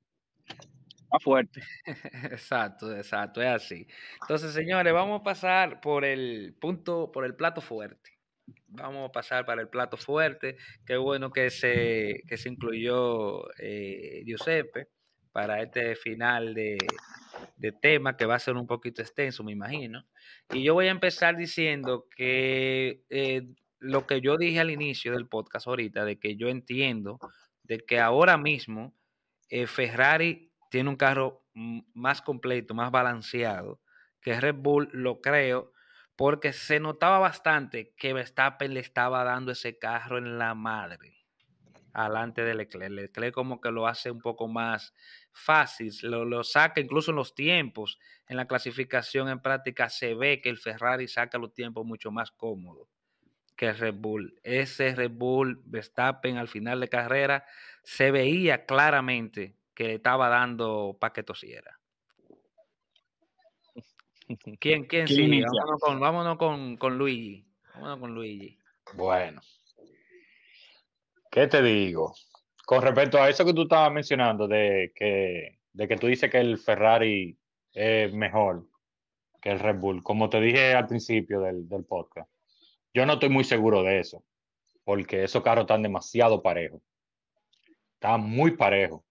Está 1.10 1.20
fuerte. 1.20 1.62
Exacto, 2.32 2.96
exacto, 2.96 3.42
es 3.42 3.48
así. 3.48 3.88
Entonces, 4.22 4.54
señores, 4.54 4.92
vamos 4.94 5.22
a 5.22 5.24
pasar 5.24 5.80
por 5.80 6.04
el 6.04 6.54
punto, 6.60 7.12
por 7.12 7.24
el 7.26 7.36
plato 7.36 7.62
fuerte. 7.62 8.12
Vamos 8.68 9.10
a 9.10 9.12
pasar 9.12 9.46
para 9.46 9.62
el 9.62 9.70
plato 9.70 9.96
fuerte. 9.98 10.58
Qué 10.86 10.98
bueno 10.98 11.32
que 11.32 11.50
se, 11.50 12.24
que 12.28 12.38
se 12.38 12.50
incluyó 12.50 13.48
eh, 13.60 14.24
Giuseppe 14.26 14.90
para 15.32 15.62
este 15.62 15.96
final 15.96 16.54
de, 16.54 16.78
de 17.58 17.72
tema 17.72 18.18
que 18.18 18.26
va 18.26 18.36
a 18.36 18.40
ser 18.40 18.56
un 18.56 18.68
poquito 18.68 19.02
extenso, 19.02 19.44
me 19.44 19.54
imagino. 19.54 20.06
Y 20.52 20.64
yo 20.64 20.74
voy 20.74 20.88
a 20.88 20.92
empezar 20.92 21.38
diciendo 21.38 22.08
que 22.16 23.04
eh, 23.10 23.48
lo 23.80 24.06
que 24.08 24.22
yo 24.22 24.38
dije 24.38 24.60
al 24.60 24.72
inicio 24.72 25.14
del 25.14 25.28
podcast 25.28 25.68
ahorita, 25.68 26.06
de 26.06 26.20
que 26.20 26.36
yo 26.36 26.50
entiendo 26.50 27.20
de 27.64 27.80
que 27.80 28.00
ahora 28.00 28.38
mismo 28.38 28.94
eh, 29.50 29.68
Ferrari 29.68 30.47
tiene 30.70 30.90
un 30.90 30.96
carro 30.96 31.44
más 31.54 32.22
completo, 32.22 32.74
más 32.74 32.92
balanceado 32.92 33.82
que 34.22 34.40
Red 34.40 34.56
Bull, 34.56 34.90
lo 34.92 35.22
creo, 35.22 35.72
porque 36.16 36.52
se 36.52 36.80
notaba 36.80 37.20
bastante 37.20 37.94
que 37.96 38.14
Verstappen 38.14 38.74
le 38.74 38.80
estaba 38.80 39.24
dando 39.24 39.52
ese 39.52 39.78
carro 39.78 40.18
en 40.18 40.38
la 40.38 40.54
madre 40.56 41.18
alante 41.98 42.44
de 42.44 42.54
Leclerc. 42.54 42.92
Leclerc 42.92 43.34
como 43.34 43.60
que 43.60 43.72
lo 43.72 43.88
hace 43.88 44.12
un 44.12 44.20
poco 44.20 44.48
más 44.48 44.94
fácil, 45.32 45.92
lo, 46.04 46.26
lo, 46.26 46.44
saca 46.44 46.80
incluso 46.80 47.12
en 47.12 47.18
los 47.18 47.34
tiempos. 47.34 48.00
En 48.28 48.38
la 48.38 48.46
clasificación 48.46 49.30
en 49.30 49.42
práctica 49.42 49.90
se 49.90 50.14
ve 50.14 50.40
que 50.42 50.50
el 50.50 50.58
Ferrari 50.58 51.08
saca 51.08 51.38
los 51.38 51.54
tiempos 51.54 51.86
mucho 51.86 52.12
más 52.12 52.32
cómodos 52.32 52.88
que 53.56 53.70
el 53.70 53.78
Red 53.78 53.96
Bull. 53.96 54.40
Ese 54.44 54.94
Red 54.94 55.12
Bull 55.12 55.62
Verstappen 55.66 56.38
al 56.38 56.48
final 56.48 56.80
de 56.80 56.88
carrera 56.88 57.46
se 57.84 58.12
veía 58.12 58.66
claramente 58.66 59.57
que 59.78 59.84
le 59.84 59.94
estaba 59.94 60.28
dando 60.28 60.98
para 61.00 61.14
que 61.14 61.22
tosiera. 61.22 61.80
¿Quién, 64.60 64.86
quién, 64.88 65.08
sigue? 65.08 65.46
Vámonos, 65.46 65.80
con, 65.80 66.00
vámonos 66.00 66.38
con, 66.40 66.78
con 66.78 66.98
Luigi. 66.98 67.46
Vámonos 67.76 68.00
con 68.00 68.16
Luigi. 68.16 68.58
Bueno. 68.96 69.40
¿Qué 71.30 71.46
te 71.46 71.62
digo? 71.62 72.16
Con 72.66 72.82
respecto 72.82 73.22
a 73.22 73.30
eso 73.30 73.46
que 73.46 73.54
tú 73.54 73.62
estabas 73.62 73.94
mencionando, 73.94 74.48
de 74.48 74.92
que, 74.96 75.60
de 75.72 75.88
que 75.88 75.96
tú 75.96 76.08
dices 76.08 76.32
que 76.32 76.40
el 76.40 76.58
Ferrari 76.58 77.38
es 77.72 78.12
mejor 78.12 78.68
que 79.40 79.52
el 79.52 79.60
Red 79.60 79.76
Bull, 79.76 80.02
como 80.02 80.28
te 80.28 80.42
dije 80.42 80.74
al 80.74 80.88
principio 80.88 81.42
del, 81.42 81.70
del 81.70 81.86
podcast, 81.86 82.32
yo 82.96 83.06
no 83.06 83.14
estoy 83.14 83.30
muy 83.30 83.44
seguro 83.44 83.84
de 83.84 84.00
eso, 84.00 84.24
porque 84.84 85.24
esos 85.24 85.44
carros 85.44 85.66
están 85.66 85.84
demasiado 85.84 86.42
parejos. 86.42 86.82
Están 87.94 88.24
muy 88.24 88.58
parejos. 88.58 89.07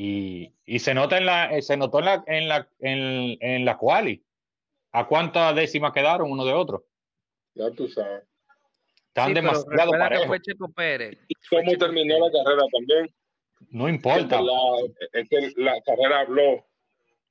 Y, 0.00 0.54
y, 0.64 0.78
se 0.78 0.94
nota 0.94 1.18
en 1.18 1.26
la, 1.26 1.50
eh, 1.56 1.60
se 1.60 1.76
notó 1.76 1.98
en 1.98 2.04
la, 2.04 2.22
en 2.28 2.48
la, 2.48 2.68
en, 2.78 3.36
en 3.40 3.64
la 3.64 3.76
quali. 3.76 4.24
¿A 4.92 5.08
cuántas 5.08 5.56
décimas 5.56 5.92
quedaron 5.92 6.30
uno 6.30 6.44
de 6.44 6.52
otro? 6.52 6.86
Ya 7.54 7.68
tú 7.72 7.88
sabes. 7.88 8.22
Están 9.08 9.26
Sí, 9.30 9.34
demasiado 9.34 9.90
parejos. 9.90 10.28
fue 10.28 10.40
Checo 10.40 10.68
Pérez. 10.70 11.18
¿Y 11.26 11.34
cómo 11.50 11.72
terminó 11.76 12.14
la 12.24 12.30
carrera 12.30 12.62
también? 12.72 13.12
No 13.70 13.88
importa. 13.88 14.40
La- 14.40 15.18
es 15.20 15.28
que 15.28 15.52
la 15.56 15.80
carrera 15.80 16.20
habló. 16.20 16.64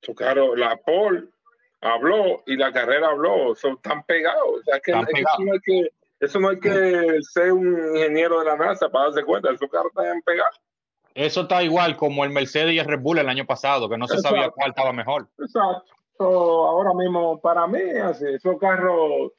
Su 0.02 0.14
carro, 0.14 0.54
la 0.58 0.76
Paul 0.86 1.32
habló 1.80 2.44
y 2.48 2.58
la 2.58 2.74
carrera 2.74 3.08
habló. 3.08 3.56
Son 3.56 3.82
tan 3.82 4.04
pegados. 4.04 4.60
O 4.60 4.62
sea, 4.64 4.82
que, 4.82 4.92
eso, 4.92 5.02
no 5.40 5.54
hay 5.54 5.60
que, 5.62 5.90
eso 6.20 6.40
no 6.42 6.50
hay 6.50 6.60
que 6.60 7.20
ser 7.32 7.54
un 7.54 7.96
ingeniero 7.96 8.40
de 8.40 8.46
la 8.46 8.58
NASA 8.58 8.90
para 8.90 9.06
darse 9.06 9.24
cuenta. 9.24 9.54
Esos 9.54 9.72
carros 9.72 9.94
están 9.96 10.22
pegados. 10.24 10.60
Eso 11.18 11.42
está 11.42 11.64
igual 11.64 11.98
como 11.98 12.24
el 12.24 12.30
Mercedes 12.30 12.74
y 12.74 12.78
el 12.78 12.86
Red 12.86 13.00
Bull 13.00 13.18
el 13.18 13.28
año 13.28 13.44
pasado, 13.44 13.90
que 13.90 13.98
no 13.98 14.08
se 14.08 14.20
sabía 14.20 14.52
cuál 14.52 14.70
estaba 14.70 14.94
mejor. 14.94 15.28
Exacto. 15.40 15.92
So, 16.16 16.68
ahora 16.68 16.94
mismo, 16.94 17.42
para 17.42 17.66
mí, 17.66 17.82
así, 18.04 18.26
esos 18.28 18.60
carros, 18.60 19.32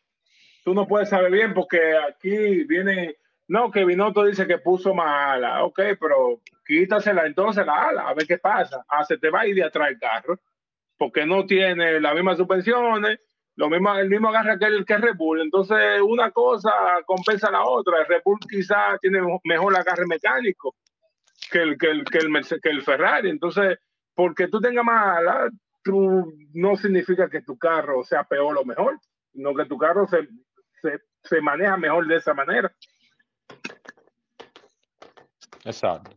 tú 0.64 0.74
no 0.74 0.88
puedes 0.88 1.08
saber 1.08 1.30
bien 1.30 1.54
porque 1.54 1.78
aquí 1.96 2.64
vienen, 2.64 3.14
no, 3.46 3.70
que 3.70 3.84
Binotto 3.84 4.24
dice 4.24 4.48
que 4.48 4.58
puso 4.58 4.92
más 4.92 5.36
ala, 5.36 5.62
ok, 5.62 5.80
pero 6.00 6.40
quítasela 6.66 7.24
entonces 7.26 7.64
la 7.64 7.90
ala, 7.90 8.08
a 8.08 8.14
ver 8.14 8.26
qué 8.26 8.38
pasa. 8.38 8.84
Ah, 8.88 9.04
se 9.04 9.16
te 9.16 9.30
va 9.30 9.42
a 9.42 9.46
ir 9.46 9.54
de 9.54 9.62
atrás 9.62 9.90
el 9.90 10.00
carro, 10.00 10.40
porque 10.96 11.26
no 11.26 11.46
tiene 11.46 12.00
las 12.00 12.12
mismas 12.12 12.38
suspensiones, 12.38 13.20
lo 13.54 13.70
mismo, 13.70 13.94
el 13.94 14.10
mismo 14.10 14.30
agarra 14.30 14.58
que 14.58 14.64
el 14.64 14.84
que 14.84 14.98
Red 14.98 15.16
Bull. 15.16 15.42
Entonces, 15.42 16.00
una 16.02 16.32
cosa 16.32 16.72
compensa 17.06 17.52
la 17.52 17.64
otra. 17.64 18.00
El 18.00 18.06
Red 18.06 18.22
Bull 18.24 18.40
quizás 18.50 18.98
tiene 19.00 19.20
mejor 19.44 19.76
agarre 19.76 20.06
mecánico 20.06 20.74
que 21.50 21.62
el, 21.62 21.78
que 21.78 21.90
el, 21.90 22.04
que 22.04 22.18
el, 22.18 22.60
que 22.62 22.70
el 22.70 22.82
Ferrari. 22.82 23.30
Entonces, 23.30 23.78
porque 24.14 24.48
tú 24.48 24.60
tengas 24.60 24.84
más 24.84 25.18
ala, 25.18 25.48
tú, 25.82 26.32
no 26.54 26.76
significa 26.76 27.28
que 27.28 27.42
tu 27.42 27.56
carro 27.56 28.02
sea 28.04 28.24
peor 28.24 28.56
o 28.58 28.64
mejor, 28.64 28.98
sino 29.32 29.54
que 29.54 29.64
tu 29.66 29.78
carro 29.78 30.06
se, 30.08 30.28
se, 30.82 31.00
se 31.22 31.40
maneja 31.40 31.76
mejor 31.76 32.06
de 32.06 32.16
esa 32.16 32.34
manera. 32.34 32.72
Exacto. 35.64 36.16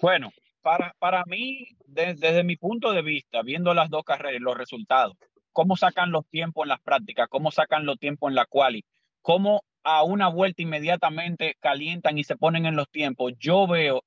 Bueno, 0.00 0.30
para, 0.62 0.94
para 0.98 1.24
mí, 1.26 1.68
de- 1.86 2.14
desde 2.14 2.44
mi 2.44 2.56
punto 2.56 2.92
de 2.92 3.02
vista, 3.02 3.42
viendo 3.42 3.74
las 3.74 3.90
dos 3.90 4.04
carreras, 4.04 4.40
los 4.40 4.56
resultados, 4.56 5.16
cómo 5.52 5.76
sacan 5.76 6.10
los 6.10 6.26
tiempos 6.28 6.64
en 6.64 6.70
las 6.70 6.80
prácticas, 6.80 7.28
cómo 7.28 7.50
sacan 7.50 7.84
los 7.86 7.98
tiempos 7.98 8.30
en 8.30 8.34
la 8.34 8.46
quali, 8.46 8.84
cómo 9.20 9.64
a 9.84 10.04
una 10.04 10.28
vuelta 10.28 10.62
inmediatamente 10.62 11.56
calientan 11.60 12.16
y 12.18 12.24
se 12.24 12.36
ponen 12.36 12.66
en 12.66 12.76
los 12.76 12.88
tiempos, 12.90 13.32
yo 13.38 13.66
veo 13.66 14.02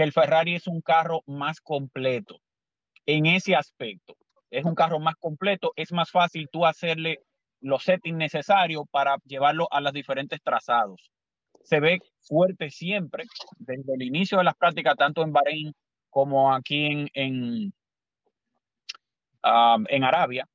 que 0.00 0.04
el 0.04 0.12
Ferrari 0.12 0.54
es 0.54 0.66
un 0.66 0.80
carro 0.80 1.20
más 1.26 1.60
completo 1.60 2.40
en 3.04 3.26
ese 3.26 3.54
aspecto. 3.54 4.16
Es 4.50 4.64
un 4.64 4.74
carro 4.74 4.98
más 4.98 5.14
completo, 5.16 5.74
es 5.76 5.92
más 5.92 6.10
fácil 6.10 6.48
tú 6.50 6.64
hacerle 6.64 7.20
los 7.60 7.82
settings 7.82 8.16
necesarios 8.16 8.84
para 8.90 9.18
llevarlo 9.26 9.68
a 9.70 9.82
los 9.82 9.92
diferentes 9.92 10.40
trazados. 10.42 11.10
Se 11.64 11.80
ve 11.80 11.98
fuerte 12.18 12.70
siempre, 12.70 13.24
desde 13.58 13.92
el 13.94 14.00
inicio 14.00 14.38
de 14.38 14.44
las 14.44 14.54
prácticas, 14.54 14.96
tanto 14.96 15.22
en 15.22 15.34
Bahrein 15.34 15.74
como 16.08 16.54
aquí 16.54 16.86
en, 16.86 17.10
en, 17.12 17.74
um, 19.44 19.84
en 19.86 20.02
Arabia. 20.02 20.46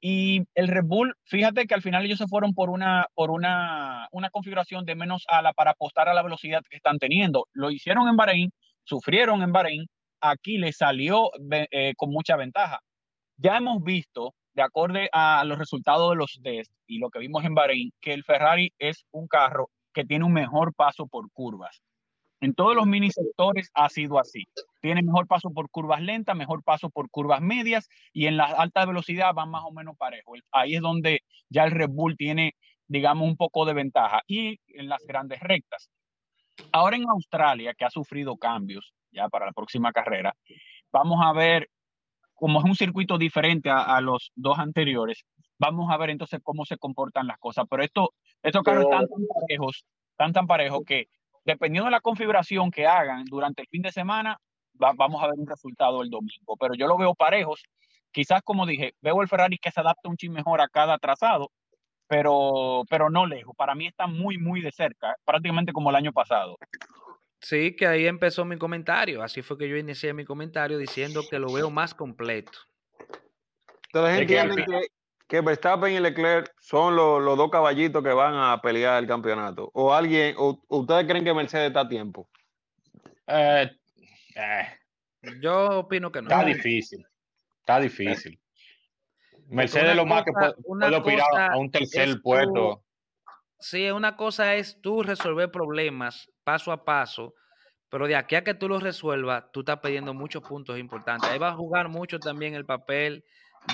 Y 0.00 0.44
el 0.54 0.68
Red 0.68 0.84
Bull, 0.84 1.16
fíjate 1.24 1.66
que 1.66 1.74
al 1.74 1.82
final 1.82 2.04
ellos 2.04 2.18
se 2.18 2.28
fueron 2.28 2.54
por 2.54 2.70
una, 2.70 3.08
por 3.14 3.32
una, 3.32 4.06
una 4.12 4.30
configuración 4.30 4.84
de 4.84 4.94
menos 4.94 5.24
ala 5.26 5.52
para 5.52 5.72
apostar 5.72 6.08
a 6.08 6.14
la 6.14 6.22
velocidad 6.22 6.62
que 6.70 6.76
están 6.76 6.98
teniendo. 6.98 7.48
Lo 7.54 7.72
hicieron 7.72 8.06
en 8.06 8.16
Bahrein, 8.16 8.52
sufrieron 8.84 9.42
en 9.42 9.52
Bahrein, 9.52 9.86
aquí 10.20 10.58
les 10.58 10.76
salió 10.76 11.30
eh, 11.50 11.92
con 11.96 12.10
mucha 12.10 12.36
ventaja. 12.36 12.80
Ya 13.36 13.56
hemos 13.56 13.82
visto, 13.82 14.34
de 14.54 14.62
acuerdo 14.62 15.00
a 15.12 15.44
los 15.44 15.58
resultados 15.58 16.10
de 16.10 16.16
los 16.16 16.40
test 16.42 16.72
y 16.86 16.98
lo 16.98 17.10
que 17.10 17.18
vimos 17.18 17.44
en 17.44 17.54
Bahrein, 17.54 17.92
que 18.00 18.12
el 18.12 18.24
Ferrari 18.24 18.72
es 18.78 19.04
un 19.10 19.26
carro 19.26 19.70
que 19.92 20.04
tiene 20.04 20.24
un 20.24 20.32
mejor 20.32 20.74
paso 20.74 21.06
por 21.06 21.30
curvas. 21.32 21.82
En 22.40 22.52
todos 22.54 22.76
los 22.76 22.86
mini 22.86 23.10
sectores 23.10 23.70
ha 23.74 23.88
sido 23.88 24.18
así. 24.18 24.44
Tiene 24.82 25.02
mejor 25.02 25.26
paso 25.26 25.50
por 25.50 25.70
curvas 25.70 26.02
lentas, 26.02 26.36
mejor 26.36 26.62
paso 26.62 26.90
por 26.90 27.08
curvas 27.08 27.40
medias 27.40 27.88
y 28.12 28.26
en 28.26 28.36
la 28.36 28.44
alta 28.44 28.84
velocidad 28.84 29.32
van 29.32 29.50
más 29.50 29.62
o 29.64 29.72
menos 29.72 29.96
parejos. 29.96 30.40
Ahí 30.52 30.74
es 30.74 30.82
donde 30.82 31.20
ya 31.48 31.64
el 31.64 31.70
Red 31.70 31.88
Bull 31.90 32.16
tiene, 32.18 32.52
digamos, 32.86 33.26
un 33.26 33.36
poco 33.36 33.64
de 33.64 33.72
ventaja 33.72 34.20
y 34.26 34.60
en 34.68 34.88
las 34.90 35.02
grandes 35.06 35.40
rectas. 35.40 35.88
Ahora 36.72 36.96
en 36.96 37.08
Australia, 37.08 37.74
que 37.74 37.84
ha 37.84 37.90
sufrido 37.90 38.36
cambios 38.36 38.92
ya 39.10 39.28
para 39.28 39.46
la 39.46 39.52
próxima 39.52 39.92
carrera, 39.92 40.34
vamos 40.92 41.20
a 41.24 41.32
ver, 41.32 41.68
como 42.34 42.58
es 42.58 42.64
un 42.64 42.74
circuito 42.74 43.16
diferente 43.18 43.70
a, 43.70 43.82
a 43.96 44.00
los 44.00 44.32
dos 44.34 44.58
anteriores, 44.58 45.24
vamos 45.58 45.90
a 45.90 45.96
ver 45.96 46.10
entonces 46.10 46.40
cómo 46.42 46.64
se 46.64 46.76
comportan 46.78 47.26
las 47.26 47.38
cosas. 47.38 47.64
Pero 47.70 47.82
esto, 47.82 48.12
estos 48.42 48.62
carros 48.62 48.84
están 48.84 49.06
tan 49.08 49.26
parejos, 49.46 49.84
tan 50.16 50.32
tan 50.32 50.46
parejos 50.46 50.80
que 50.86 51.06
dependiendo 51.44 51.86
de 51.86 51.90
la 51.92 52.00
configuración 52.00 52.70
que 52.70 52.86
hagan 52.86 53.24
durante 53.26 53.62
el 53.62 53.68
fin 53.68 53.82
de 53.82 53.92
semana, 53.92 54.38
va- 54.82 54.92
vamos 54.96 55.22
a 55.22 55.26
ver 55.26 55.34
un 55.38 55.46
resultado 55.46 56.02
el 56.02 56.10
domingo. 56.10 56.56
Pero 56.58 56.74
yo 56.74 56.86
lo 56.86 56.96
veo 56.96 57.14
parejos. 57.14 57.62
Quizás, 58.10 58.42
como 58.42 58.64
dije, 58.66 58.94
veo 59.00 59.20
el 59.22 59.28
Ferrari 59.28 59.58
que 59.58 59.70
se 59.70 59.80
adapta 59.80 60.08
un 60.08 60.16
chin 60.16 60.32
mejor 60.32 60.60
a 60.60 60.68
cada 60.68 60.98
trazado, 60.98 61.50
pero, 62.06 62.82
pero 62.88 63.10
no 63.10 63.26
lejos. 63.26 63.54
Para 63.56 63.74
mí 63.74 63.86
está 63.86 64.06
muy, 64.06 64.38
muy 64.38 64.60
de 64.60 64.72
cerca, 64.72 65.16
prácticamente 65.24 65.72
como 65.72 65.90
el 65.90 65.96
año 65.96 66.12
pasado. 66.12 66.56
Sí, 67.40 67.76
que 67.76 67.86
ahí 67.86 68.06
empezó 68.06 68.44
mi 68.44 68.56
comentario. 68.56 69.22
Así 69.22 69.42
fue 69.42 69.58
que 69.58 69.68
yo 69.68 69.76
inicié 69.76 70.14
mi 70.14 70.24
comentario 70.24 70.78
diciendo 70.78 71.22
que 71.28 71.38
lo 71.38 71.52
veo 71.52 71.70
más 71.70 71.94
completo. 71.94 72.52
Ustedes 73.86 74.20
Es 74.20 74.26
que 74.26 74.40
al 74.40 74.50
entienden 74.50 74.80
que, 74.80 74.86
que 75.28 75.40
Verstappen 75.40 75.92
y 75.92 76.00
Leclerc 76.00 76.50
son 76.58 76.96
los, 76.96 77.22
los 77.22 77.36
dos 77.36 77.50
caballitos 77.50 78.02
que 78.02 78.12
van 78.12 78.34
a 78.34 78.60
pelear 78.62 79.02
el 79.02 79.06
campeonato. 79.08 79.70
O 79.74 79.92
alguien, 79.92 80.34
o 80.38 80.62
o 80.68 80.78
ustedes 80.78 81.06
creen 81.06 81.24
que 81.24 81.34
Mercedes 81.34 81.68
está 81.68 81.80
a 81.80 81.88
tiempo. 81.88 82.28
Eh, 83.26 83.70
eh, 84.36 84.68
Yo 85.40 85.80
opino 85.80 86.10
que 86.10 86.22
no. 86.22 86.28
está 86.28 86.44
difícil. 86.44 87.06
Está 87.60 87.80
difícil. 87.80 88.38
Mercedes 89.54 89.96
lo 89.96 90.06
más 90.06 90.24
que 90.24 90.30
aspirar 90.30 91.02
cosa 91.02 91.46
a 91.46 91.56
un 91.56 91.70
tercer 91.70 92.08
es 92.08 92.16
puesto. 92.20 92.82
Sí, 93.58 93.90
una 93.90 94.16
cosa 94.16 94.54
es 94.54 94.80
tú 94.82 95.02
resolver 95.02 95.50
problemas 95.50 96.30
paso 96.42 96.72
a 96.72 96.84
paso, 96.84 97.34
pero 97.88 98.06
de 98.06 98.16
aquí 98.16 98.34
a 98.34 98.44
que 98.44 98.54
tú 98.54 98.68
los 98.68 98.82
resuelvas, 98.82 99.44
tú 99.52 99.60
estás 99.60 99.78
perdiendo 99.78 100.12
muchos 100.12 100.42
puntos 100.42 100.78
importantes. 100.78 101.30
Ahí 101.30 101.38
va 101.38 101.50
a 101.50 101.56
jugar 101.56 101.88
mucho 101.88 102.18
también 102.18 102.54
el 102.54 102.66
papel 102.66 103.24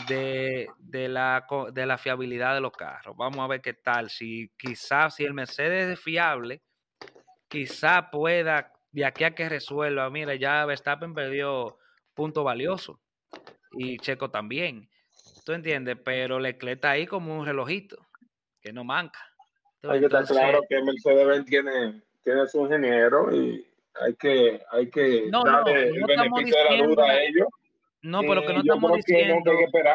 de, 0.07 0.69
de 0.79 1.09
la, 1.09 1.47
de 1.73 1.87
la 1.87 1.99
fiabilidad 1.99 2.55
de 2.55 2.61
los 2.61 2.73
carros. 2.73 3.17
Vamos 3.17 3.41
a 3.41 3.49
ver 3.49 3.61
qué 3.61 3.75
tal. 3.75 4.11
Si 4.11 4.53
quizás, 4.59 5.17
si 5.17 5.25
el 5.25 5.35
Mercedes 5.35 5.91
es 5.91 6.01
fiable, 6.01 6.63
quizá 7.49 8.11
pueda, 8.11 8.73
de 8.93 9.05
aquí 9.05 9.25
a 9.25 9.35
que 9.35 9.49
resuelva, 9.49 10.09
mira, 10.11 10.35
ya 10.35 10.65
Verstappen 10.67 11.15
perdió 11.15 11.79
punto 12.15 12.45
valioso 12.45 13.01
y 13.73 13.99
Checo 13.99 14.31
también. 14.31 14.90
¿Tú 15.45 15.53
entiendes? 15.53 15.97
Pero 16.05 16.39
Leclerc 16.39 16.77
está 16.77 16.91
ahí 16.91 17.07
como 17.07 17.39
un 17.39 17.47
relojito, 17.47 18.07
que 18.61 18.73
no 18.73 18.85
manca. 18.85 19.21
Hay 19.83 20.01
que 20.01 20.07
estar 20.07 20.25
claro 20.27 20.61
que 20.69 20.83
Mercedes-Benz 20.83 21.47
tiene, 21.47 22.03
tiene 22.23 22.47
su 22.47 22.61
ingeniero 22.65 23.35
y 23.35 23.67
hay 23.95 24.15
que, 24.15 24.61
hay 24.71 24.91
que 24.91 25.29
No, 25.31 25.43
no, 25.43 25.51
darle 25.53 25.73
no 25.73 26.07
el 26.07 26.11
estamos 26.11 26.39
beneficio 26.39 26.59
de 26.59 26.65
la 26.65 26.71
diciendo- 26.71 26.95
duda 26.95 27.05
a 27.11 27.23
ellos. 27.23 27.47
No, 28.03 28.21
pero 28.23 28.47
que 28.47 28.53
no 28.55 28.61
estamos 28.61 28.91
no, 28.91 28.97
diciendo, 28.97 29.51
que 29.51 29.95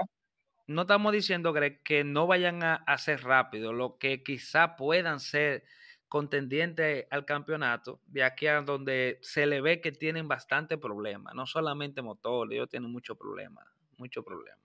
no 0.68 0.82
estamos 0.82 1.12
diciendo, 1.14 1.54
Greg, 1.54 1.82
que 1.84 2.04
no 2.04 2.28
vayan 2.28 2.62
a, 2.64 2.76
a 2.76 2.98
ser 2.98 3.24
rápido, 3.24 3.74
lo 3.74 3.98
que 3.98 4.22
quizá 4.24 4.76
puedan 4.76 5.20
ser 5.20 5.64
contendientes 6.08 7.08
al 7.10 7.26
campeonato, 7.26 8.00
de 8.06 8.24
aquí 8.24 8.46
a 8.48 8.62
donde 8.62 9.18
se 9.22 9.46
le 9.48 9.60
ve 9.62 9.82
que 9.82 9.92
tienen 9.92 10.28
bastante 10.28 10.78
problema, 10.78 11.32
no 11.34 11.46
solamente 11.48 12.02
motor, 12.04 12.52
ellos 12.54 12.70
tienen 12.70 12.92
mucho 12.92 13.16
problema, 13.16 13.66
mucho 13.98 14.24
problema. 14.24 14.65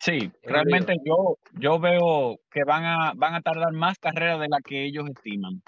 Sí, 0.00 0.32
realmente 0.42 0.96
yo, 1.04 1.36
yo 1.58 1.78
veo 1.78 2.40
que 2.50 2.64
van 2.64 2.84
a, 2.84 3.12
van 3.14 3.34
a 3.34 3.42
tardar 3.42 3.72
más 3.72 3.98
carreras 3.98 4.40
de 4.40 4.48
las 4.48 4.62
que 4.62 4.84
ellos 4.84 5.04
estiman 5.10 5.62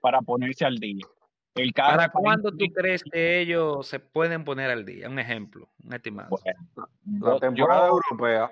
para 0.00 0.22
ponerse 0.22 0.64
al 0.64 0.76
día. 0.76 1.06
El 1.54 1.72
carro 1.74 1.96
¿Para 1.98 2.08
cuándo 2.10 2.50
tú 2.52 2.66
crees 2.74 3.02
que 3.02 3.40
ellos 3.40 3.86
se 3.86 4.00
pueden 4.00 4.44
poner 4.44 4.70
al 4.70 4.84
día? 4.86 5.08
Un 5.10 5.18
ejemplo, 5.18 5.68
un 5.84 5.92
estimado. 5.92 6.30
Bueno, 6.30 6.88
La 7.34 7.38
temporada 7.38 7.88
yo, 7.88 7.94
europea, 7.96 8.50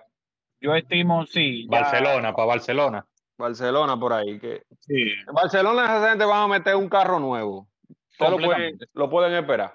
yo 0.60 0.74
estimo, 0.74 1.24
sí. 1.26 1.66
ya- 1.70 1.80
Barcelona, 1.80 2.34
para 2.34 2.46
Barcelona. 2.46 3.06
Barcelona 3.38 3.98
por 3.98 4.12
ahí. 4.12 4.38
que 4.38 4.62
Sí, 4.80 5.10
en 5.26 5.34
Barcelona 5.34 5.84
esa 5.84 6.10
gente 6.10 6.24
van 6.26 6.42
a 6.42 6.48
meter 6.48 6.76
un 6.76 6.88
carro 6.88 7.18
nuevo. 7.18 7.66
Ustedes 8.10 8.30
lo 8.30 8.38
pueden, 8.38 8.78
lo 8.92 9.10
pueden 9.10 9.32
esperar. 9.34 9.74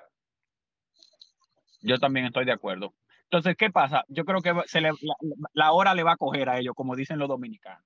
yo 1.81 1.97
también 1.97 2.27
estoy 2.27 2.45
de 2.45 2.51
acuerdo. 2.51 2.93
Entonces, 3.31 3.55
¿qué 3.57 3.69
pasa? 3.69 4.03
Yo 4.07 4.25
creo 4.25 4.41
que 4.41 4.53
se 4.65 4.81
le- 4.81 4.89
la, 5.01 5.13
la 5.53 5.71
hora 5.71 5.93
le 5.93 6.01
va 6.03 6.13
a 6.13 6.17
coger 6.17 6.49
a 6.49 6.57
ellos, 6.59 6.73
como 6.75 6.95
dicen 6.95 7.19
los 7.19 7.27
dominicanos, 7.29 7.83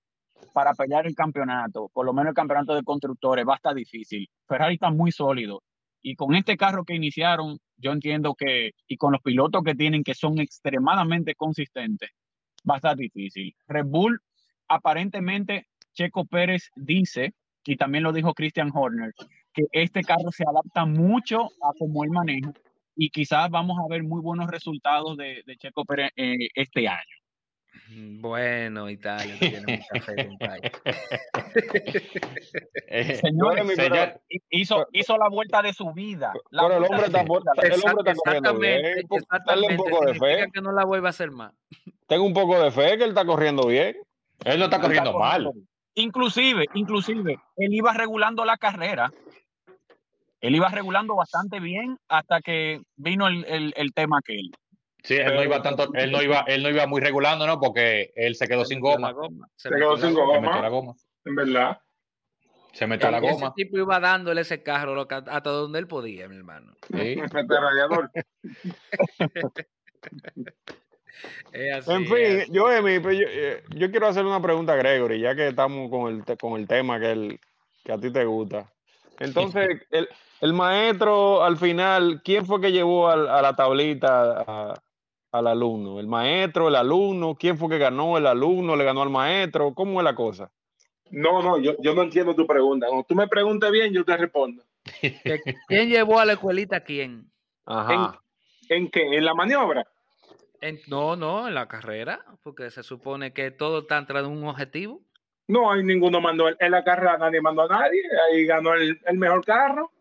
para 0.53 0.73
pelear 0.73 1.05
el 1.05 1.15
campeonato, 1.15 1.89
por 1.93 2.05
lo 2.05 2.13
menos 2.13 2.29
el 2.29 2.35
campeonato 2.35 2.73
de 2.73 2.83
constructores, 2.83 3.45
va 3.45 3.53
a 3.53 3.55
estar 3.57 3.75
difícil. 3.75 4.29
Ferrari 4.47 4.75
está 4.75 4.89
muy 4.89 5.11
sólido. 5.11 5.61
Y 6.01 6.15
con 6.15 6.35
este 6.35 6.55
carro 6.55 6.85
que 6.85 6.95
iniciaron, 6.95 7.57
yo 7.77 7.91
entiendo 7.91 8.35
que, 8.35 8.71
y 8.87 8.95
con 8.97 9.11
los 9.11 9.21
pilotos 9.21 9.63
que 9.63 9.75
tienen, 9.75 10.03
que 10.03 10.13
son 10.13 10.39
extremadamente 10.39 11.35
consistentes, 11.35 12.09
va 12.69 12.75
a 12.75 12.77
estar 12.77 12.95
difícil. 12.95 13.53
Red 13.67 13.85
Bull, 13.85 14.21
aparentemente, 14.69 15.67
Checo 15.93 16.25
Pérez 16.25 16.69
dice, 16.75 17.33
y 17.65 17.75
también 17.75 18.03
lo 18.03 18.13
dijo 18.13 18.33
Christian 18.33 18.71
Horner, 18.73 19.13
que 19.53 19.63
este 19.73 20.03
carro 20.03 20.31
se 20.31 20.43
adapta 20.47 20.85
mucho 20.85 21.43
a 21.61 21.71
cómo 21.77 22.03
él 22.05 22.11
maneja 22.11 22.51
y 22.95 23.09
quizás 23.09 23.49
vamos 23.49 23.77
a 23.79 23.87
ver 23.89 24.03
muy 24.03 24.21
buenos 24.21 24.49
resultados 24.49 25.17
de, 25.17 25.43
de 25.45 25.57
Checo 25.57 25.85
Pérez 25.85 26.11
eh, 26.15 26.35
este 26.55 26.87
año. 26.87 27.01
Mm, 27.89 28.21
Bueno, 28.21 28.89
Italia 28.89 29.35
tiene 29.39 29.83
mucha 29.91 30.05
fe, 30.05 30.27
compadre. 30.27 30.71
Señores, 33.15 33.65
señor- 33.75 34.21
hizo, 34.49 34.87
hizo 34.91 35.17
la 35.17 35.29
vuelta 35.29 35.61
de 35.61 35.73
su 35.73 35.91
vida. 35.93 36.33
La 36.51 36.63
Pero 36.63 36.77
el 36.77 36.83
hombre 36.83 37.05
está, 37.07 37.21
el 37.21 37.29
hombre 37.31 38.11
está 38.11 38.13
corriendo 38.23 38.59
bien. 38.59 38.81
Dale 39.45 39.67
un 39.67 39.77
poco 39.77 40.05
de 40.05 40.13
fe. 40.15 40.45
que 40.53 40.61
no 40.61 40.71
la 40.71 40.85
vuelva 40.85 41.09
a 41.09 41.11
hacer 41.11 41.31
más. 41.31 41.53
Tengo 42.07 42.23
un 42.25 42.33
poco 42.33 42.59
de 42.61 42.71
fe 42.71 42.97
que 42.97 43.03
él 43.03 43.09
está 43.09 43.25
corriendo 43.25 43.67
bien. 43.67 43.97
Él 44.45 44.59
no 44.59 44.65
está 44.65 44.79
corriendo 44.79 45.17
mal. 45.17 45.49
Inclusive, 45.95 46.65
inclusive, 46.73 47.37
él 47.57 47.73
iba 47.73 47.93
regulando 47.93 48.45
la 48.45 48.57
carrera. 48.57 49.11
Él 50.43 50.55
iba 50.55 50.67
regulando 50.67 51.15
bastante 51.15 51.61
bien 51.61 51.97
hasta 52.09 52.41
que 52.41 52.81
vino 52.97 53.27
el, 53.27 53.45
el, 53.45 53.73
el 53.77 53.93
tema 53.93 54.17
aquel. 54.17 54.51
Sí, 55.01 55.15
él 55.15 55.33
no 55.35 55.41
iba 55.43 55.61
tanto, 55.61 55.89
él 55.93 56.11
no 56.11 56.21
iba, 56.21 56.41
él 56.47 56.61
no 56.63 56.69
iba 56.69 56.85
muy 56.85 56.99
regulando, 57.01 57.47
¿no? 57.47 57.59
Porque 57.61 58.11
él 58.15 58.35
se 58.35 58.45
quedó 58.47 58.65
Se 58.65 58.73
sin 58.73 58.81
goma. 58.81 59.13
Se 59.55 59.69
quedó 59.69 59.95
la 59.95 60.01
sin 60.01 60.13
goma. 60.13 60.35
Se 60.35 60.41
metió 60.41 60.61
la 60.61 60.69
goma, 60.69 60.93
en 61.25 61.35
verdad. 61.35 61.77
Se 62.73 62.87
metió 62.87 63.09
la 63.09 63.19
Ese 63.19 63.31
goma. 63.31 63.53
tipo 63.55 63.77
iba 63.77 63.99
dándole 64.01 64.41
ese 64.41 64.61
carro 64.63 64.95
lo 64.95 65.07
que- 65.07 65.15
hasta 65.15 65.49
donde 65.49 65.79
él 65.79 65.87
podía, 65.87 66.27
mi 66.27 66.35
hermano. 66.35 66.73
Sí. 66.91 67.15
Radiador. 67.47 68.11
Es 71.53 71.73
así, 71.75 71.91
En 71.91 72.03
es 72.03 72.09
fin, 72.09 72.41
así. 72.41 72.51
yo, 72.51 72.71
Emi, 72.71 72.99
pues, 72.99 73.17
yo, 73.17 73.25
eh, 73.29 73.63
yo 73.75 73.89
quiero 73.91 74.07
hacer 74.07 74.25
una 74.25 74.41
pregunta 74.41 74.73
a 74.73 74.77
Gregory, 74.77 75.21
ya 75.21 75.35
que 75.35 75.47
estamos 75.49 75.89
con 75.89 76.11
el, 76.11 76.37
con 76.37 76.59
el 76.59 76.67
tema 76.67 76.99
que, 76.99 77.11
el, 77.11 77.39
que 77.83 77.91
a 77.93 77.97
ti 77.99 78.11
te 78.11 78.25
gusta. 78.25 78.72
Entonces, 79.19 79.81
el, 79.91 80.07
el 80.41 80.53
maestro, 80.53 81.43
al 81.43 81.57
final, 81.57 82.21
¿quién 82.23 82.45
fue 82.45 82.59
que 82.61 82.71
llevó 82.71 83.07
a, 83.09 83.41
la 83.41 83.55
tablita 83.55 84.41
a- 84.41 84.73
al 85.31 85.47
alumno? 85.47 85.99
¿El 85.99 86.07
maestro, 86.07 86.67
el 86.67 86.75
alumno? 86.75 87.35
¿Quién 87.35 87.57
fue 87.57 87.69
que 87.69 87.77
ganó? 87.77 88.17
¿El 88.17 88.27
alumno 88.27 88.75
le 88.75 88.83
ganó 88.83 89.01
al 89.01 89.09
maestro? 89.09 89.73
¿Cómo 89.73 89.99
es 89.99 90.03
la 90.03 90.15
cosa? 90.15 90.51
No, 91.11 91.41
no, 91.43 91.59
yo, 91.59 91.73
yo 91.79 91.93
no 91.93 92.01
entiendo 92.03 92.35
tu 92.35 92.47
pregunta. 92.47 92.87
Cuando 92.87 93.05
tú 93.05 93.15
me 93.15 93.27
preguntes 93.27 93.71
bien, 93.71 93.93
yo 93.93 94.03
te 94.03 94.17
respondo. 94.17 94.63
¿Quién 95.67 95.89
llevó 95.89 96.19
a 96.19 96.25
la 96.25 96.33
escuelita 96.33 96.77
a 96.77 96.83
quién? 96.83 97.31
Ajá. 97.65 98.19
¿En 98.69 98.89
qué? 98.89 99.01
¿En 99.15 99.23
la 99.25 99.33
maniobra? 99.33 99.87
En- 100.59 100.79
no, 100.87 101.15
no, 101.15 101.47
en 101.47 101.53
la 101.53 101.67
carrera, 101.67 102.25
porque 102.41 102.71
se 102.71 102.83
supone 102.83 103.33
que 103.33 103.51
todo 103.51 103.79
está 103.79 104.05
tras 104.05 104.25
un 104.25 104.43
objetivo. 104.47 105.01
No 105.47 105.71
hay 105.71 105.83
ninguno 105.83 106.21
mandó 106.21 106.47
en 106.57 106.71
la 106.71 106.83
carrera, 106.83 107.17
nadie 107.17 107.41
mandó 107.41 107.63
a 107.63 107.67
nadie. 107.67 108.01
Ahí 108.31 108.45
ganó 108.45 108.73
el, 108.73 108.99
el 109.05 109.17
mejor 109.17 109.43
carro. 109.43 109.91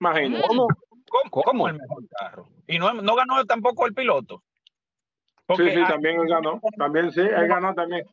Imagínate. 0.00 0.46
¿Cómo, 0.46 0.66
cómo, 1.08 1.42
cómo 1.44 1.68
el 1.68 1.74
mejor 1.78 2.04
carro? 2.08 2.48
Y 2.66 2.78
no, 2.78 2.92
no 2.94 3.14
ganó 3.14 3.44
tampoco 3.46 3.86
el 3.86 3.94
piloto. 3.94 4.42
Sí, 5.56 5.68
sí, 5.70 5.82
también 5.88 6.20
él 6.20 6.28
ganó. 6.28 6.60
También 6.76 7.10
sí, 7.10 7.20
él 7.20 7.48
ganó 7.48 7.74
también. 7.74 8.06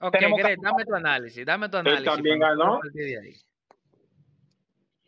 Ok, 0.00 0.16
Greg, 0.36 0.58
dame 0.60 0.84
tu 0.84 0.94
análisis, 0.94 1.46
dame 1.46 1.68
tu 1.68 1.76
análisis. 1.78 2.04
también 2.04 2.38
para 2.40 2.54
nosotros 2.56 2.92
ganó. 2.94 3.32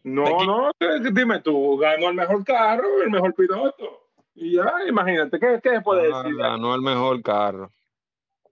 No, 0.05 0.45
no, 0.45 0.71
dime 1.12 1.41
tú, 1.41 1.77
ganó 1.79 2.11
el 2.11 2.15
mejor 2.15 2.45
carro, 2.45 3.03
el 3.03 3.11
mejor 3.11 3.35
piloto. 3.35 4.09
Y 4.35 4.57
ya, 4.57 4.73
imagínate, 4.89 5.39
¿qué, 5.39 5.61
qué 5.62 5.71
se 5.71 5.81
puede 5.81 6.12
Ah, 6.12 6.23
decir? 6.23 6.37
ganó 6.37 6.75
el 6.75 6.83
mejor 6.83 7.23
carro. 7.23 7.71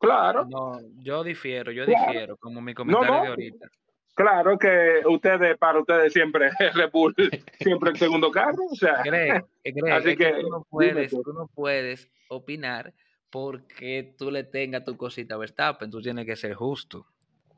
Claro, 0.03 0.45
No, 0.45 0.79
yo 0.99 1.23
difiero, 1.25 1.71
yo 1.73 1.85
Claro. 1.87 2.07
difiero, 2.13 2.37
como 2.37 2.61
mi 2.61 2.75
comentario 2.75 3.11
no. 3.15 3.23
de 3.23 3.29
ahorita. 3.29 3.69
claro 4.15 4.59
que 4.59 5.01
ustedes, 5.07 5.57
para 5.59 5.79
ustedes 5.81 6.13
siempre 6.13 6.49
es 6.49 6.55
Red 6.75 6.91
Bull, 6.93 7.15
siempre 7.61 7.91
el 7.91 7.97
segundo 7.97 8.31
carro. 8.31 8.65
O 8.71 8.75
sea, 8.75 9.01
Greg, 9.05 9.45
Greg, 9.65 9.93
Así 9.95 10.11
es 10.11 10.17
que, 10.19 10.25
que, 10.33 10.41
tú, 10.41 10.49
no 10.51 10.67
puedes, 10.69 11.11
tú. 11.11 11.23
no 11.33 11.47
puedes 11.55 12.11
opinar 12.29 12.93
porque 13.31 14.15
tú 14.19 14.31
le 14.31 14.45
tengas 14.45 14.85
tu 14.85 14.97
cosita 14.97 15.35
a 15.37 15.39
Verstappen, 15.39 15.91
tú 15.91 16.01
tienes 16.03 16.27
que 16.27 16.37
ser 16.37 16.53
justo. 16.55 17.07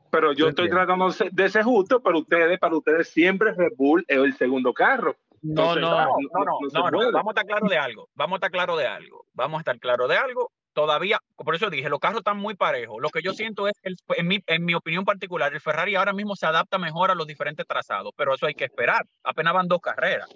pero 0.09 0.31
yo 0.31 0.47
estoy 0.47 0.69
tratando 0.69 1.09
de 1.31 1.49
ser- 1.49 1.63
justo, 1.63 2.01
pero 2.01 2.19
ustedes, 2.19 2.57
para 2.59 2.77
ustedes 2.77 3.09
siempre 3.09 3.51
Red 3.53 3.73
Bull 3.75 4.05
es 4.07 4.17
el 4.17 4.33
segundo 4.37 4.73
carro. 4.73 5.15
No, 5.41 5.73
Entonces, 5.75 5.81
no, 5.81 5.89
No, 5.91 5.95
no, 5.97 6.05
no 6.07 6.45
no, 6.45 6.59
no, 6.73 6.91
no, 6.91 6.97
puede. 6.97 7.11
Vamos 7.11 7.27
a 7.35 7.41
estar 7.41 7.45
claros 7.45 7.69
de 7.69 7.77
algo. 7.77 8.09
Vamos 8.15 8.33
a 8.33 8.37
estar 8.37 8.51
claros 8.51 8.77
de 8.79 8.87
algo. 8.87 9.25
Vamos 9.33 9.57
a 9.57 9.59
estar 9.61 9.79
claros 9.79 10.09
de 10.09 10.15
algo. 10.17 10.51
Todavía, 10.75 11.19
por 11.37 11.55
eso 11.55 11.69
dije, 11.69 11.87
los 11.87 11.99
carros 11.99 12.17
están 12.19 12.35
muy 12.35 12.53
parejos. 12.53 12.97
Lo 13.01 13.09
que 13.09 13.21
yo 13.21 13.31
siento 13.31 13.65
es 13.69 13.73
que, 13.81 13.87
el- 13.87 13.95
en, 14.17 14.27
mi, 14.27 14.43
en 14.45 14.65
mi 14.65 14.73
opinión 14.73 15.05
particular, 15.05 15.53
el 15.53 15.61
Ferrari 15.61 15.95
ahora 15.95 16.11
mismo 16.11 16.35
se 16.35 16.45
adapta 16.45 16.77
mejor 16.77 17.09
a 17.11 17.15
los 17.15 17.25
diferentes 17.25 17.65
trazados, 17.65 18.11
pero 18.17 18.35
eso 18.35 18.45
hay 18.45 18.55
que 18.55 18.65
esperar. 18.65 19.05
Apenas 19.23 19.53
van 19.53 19.69
dos 19.69 19.79
carreras. 19.79 20.29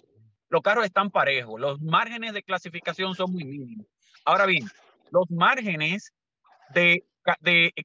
Los 0.47 0.61
carros 0.61 0.85
están 0.85 1.11
parejos. 1.11 1.59
Los 1.59 1.81
márgenes 1.81 2.31
de 2.31 2.41
clasificación 2.41 3.15
son 3.15 3.33
muy 3.33 3.43
mínimos. 3.43 3.85
Ahora 4.23 4.45
bien, 4.45 4.65
los 5.11 5.29
márgenes 5.29 6.13
de 6.73 7.03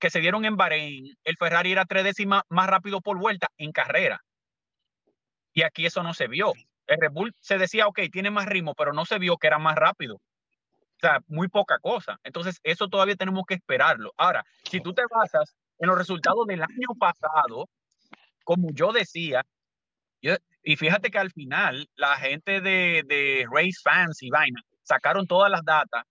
que 0.01 0.11
se 0.11 0.21
dieron 0.21 0.45
en 0.45 0.57
Bahrein, 0.57 1.13
el 1.25 1.37
Ferrari 1.37 1.73
era 1.73 1.85
tres 1.87 2.05
décimas 2.05 2.45
más 2.49 2.69
rápido 2.69 3.01
por 3.01 3.19
vuelta 3.19 3.49
en 3.59 3.73
carrera. 3.73 4.21
Y 5.53 5.63
aquí 5.63 5.87
eso 5.87 6.05
no 6.05 6.15
se 6.15 6.29
vio. 6.29 6.53
El 6.87 7.01
Red 7.01 7.11
Bull 7.11 7.35
se 7.41 7.59
decía, 7.59 7.89
ok, 7.89 7.99
tiene 8.13 8.31
más 8.31 8.47
ritmo, 8.47 8.75
pero 8.75 8.93
no 8.93 9.05
se 9.05 9.19
vio 9.19 9.39
que 9.39 9.49
era 9.49 9.59
más 9.59 9.75
rápido. 9.75 10.21
Sea, 11.05 11.21
muy 11.27 11.49
poca 11.49 11.79
cosa. 11.81 12.19
Entonces, 12.25 12.59
eso 12.63 12.89
todavía 12.89 13.15
tenemos 13.15 13.45
que 13.47 13.53
esperarlo. 13.53 14.13
Ahora, 14.17 14.43
si 14.63 14.81
tú 14.81 14.95
te 14.95 15.03
basas 15.11 15.55
en 15.79 15.89
los 15.89 15.99
resultados 15.99 16.47
del 16.47 16.63
año 16.63 16.89
pasado, 16.99 17.69
como 18.43 18.71
yo 18.73 18.91
decía, 18.91 19.45
yo- 20.23 20.37
y 20.63 20.77
fíjate 20.77 21.11
que 21.11 21.19
al 21.19 21.31
final 21.31 21.87
la 21.97 22.17
gente 22.17 22.63
de, 22.63 23.03
de 23.07 23.47
Race 23.53 23.79
Fans 23.83 24.23
y 24.23 24.31
Vaina 24.31 24.63
sacaron 24.83 25.27
todas 25.27 25.51
las 25.51 25.63
datas 25.63 26.05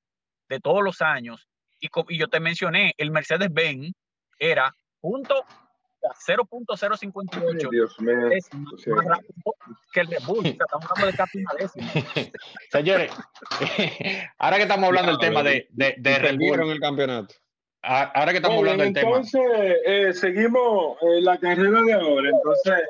de 0.48 0.60
todos 0.60 0.84
los 0.84 1.02
años 1.02 1.48
y, 1.80 1.90
y 2.10 2.18
yo 2.20 2.28
te 2.28 2.40
mencioné, 2.40 2.94
el 2.98 3.10
Mercedes-Benz 3.10 3.94
era 4.38 4.72
punto 5.02 5.44
0.058 6.12 7.70
Dios 7.70 8.00
mío. 8.00 8.28
es 8.30 8.50
más 8.88 9.06
rápido 9.06 9.34
que 9.94 10.00
el 10.02 10.08
Red 10.08 10.24
Bull. 10.26 10.40
O 10.40 10.42
sea, 10.42 10.52
estamos 10.52 10.86
hablando 10.90 11.08
de 11.08 11.14
casi 11.14 11.38
una 11.40 11.54
décima. 11.58 11.92
Señores, 12.72 13.12
ahora 14.38 14.58
que 14.58 14.64
estamos 14.64 14.88
hablando 14.88 15.12
del 15.12 15.20
tema 15.20 15.44
de, 15.44 15.68
de, 15.72 15.96
de 15.98 16.20
Red 16.20 16.38
Bull, 16.38 16.72
el 16.72 16.80
campeonato. 16.80 17.36
ahora 17.82 18.32
que 18.32 18.38
estamos 18.38 18.58
hablando 18.58 18.84
del 18.84 18.94
tema, 18.94 19.10
entonces, 19.10 19.42
eh, 19.86 20.14
seguimos 20.14 20.98
eh, 21.02 21.22
la 21.22 21.38
carrera 21.38 21.82
de 21.82 21.94
ahora. 21.94 22.30
Entonces, 22.30 22.82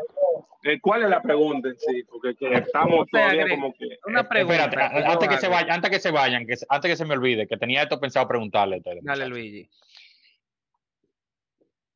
eh, 0.63 0.79
¿cuál 0.79 1.03
es 1.03 1.09
la 1.09 1.21
pregunta 1.21 1.67
en 1.67 1.77
sí? 1.77 2.03
Porque 2.03 2.35
que 2.35 2.53
estamos 2.53 3.05
todavía 3.11 3.49
como 3.49 3.73
que... 3.73 3.99
Una 4.05 4.27
pregunta. 4.27 4.63
espérate, 4.63 5.05
antes 5.05 5.29
que 5.29 5.37
se 5.37 5.47
vayan, 5.49 5.71
antes 5.71 5.91
que 5.91 5.99
se 5.99 6.11
vayan, 6.11 6.47
que, 6.47 6.55
antes 6.69 6.91
que 6.91 6.97
se 6.97 7.05
me 7.05 7.15
olvide, 7.15 7.47
que 7.47 7.57
tenía 7.57 7.83
esto 7.83 7.99
pensado 7.99 8.27
preguntarle. 8.27 8.81
Dale. 9.01 9.27
Luigi. 9.27 9.69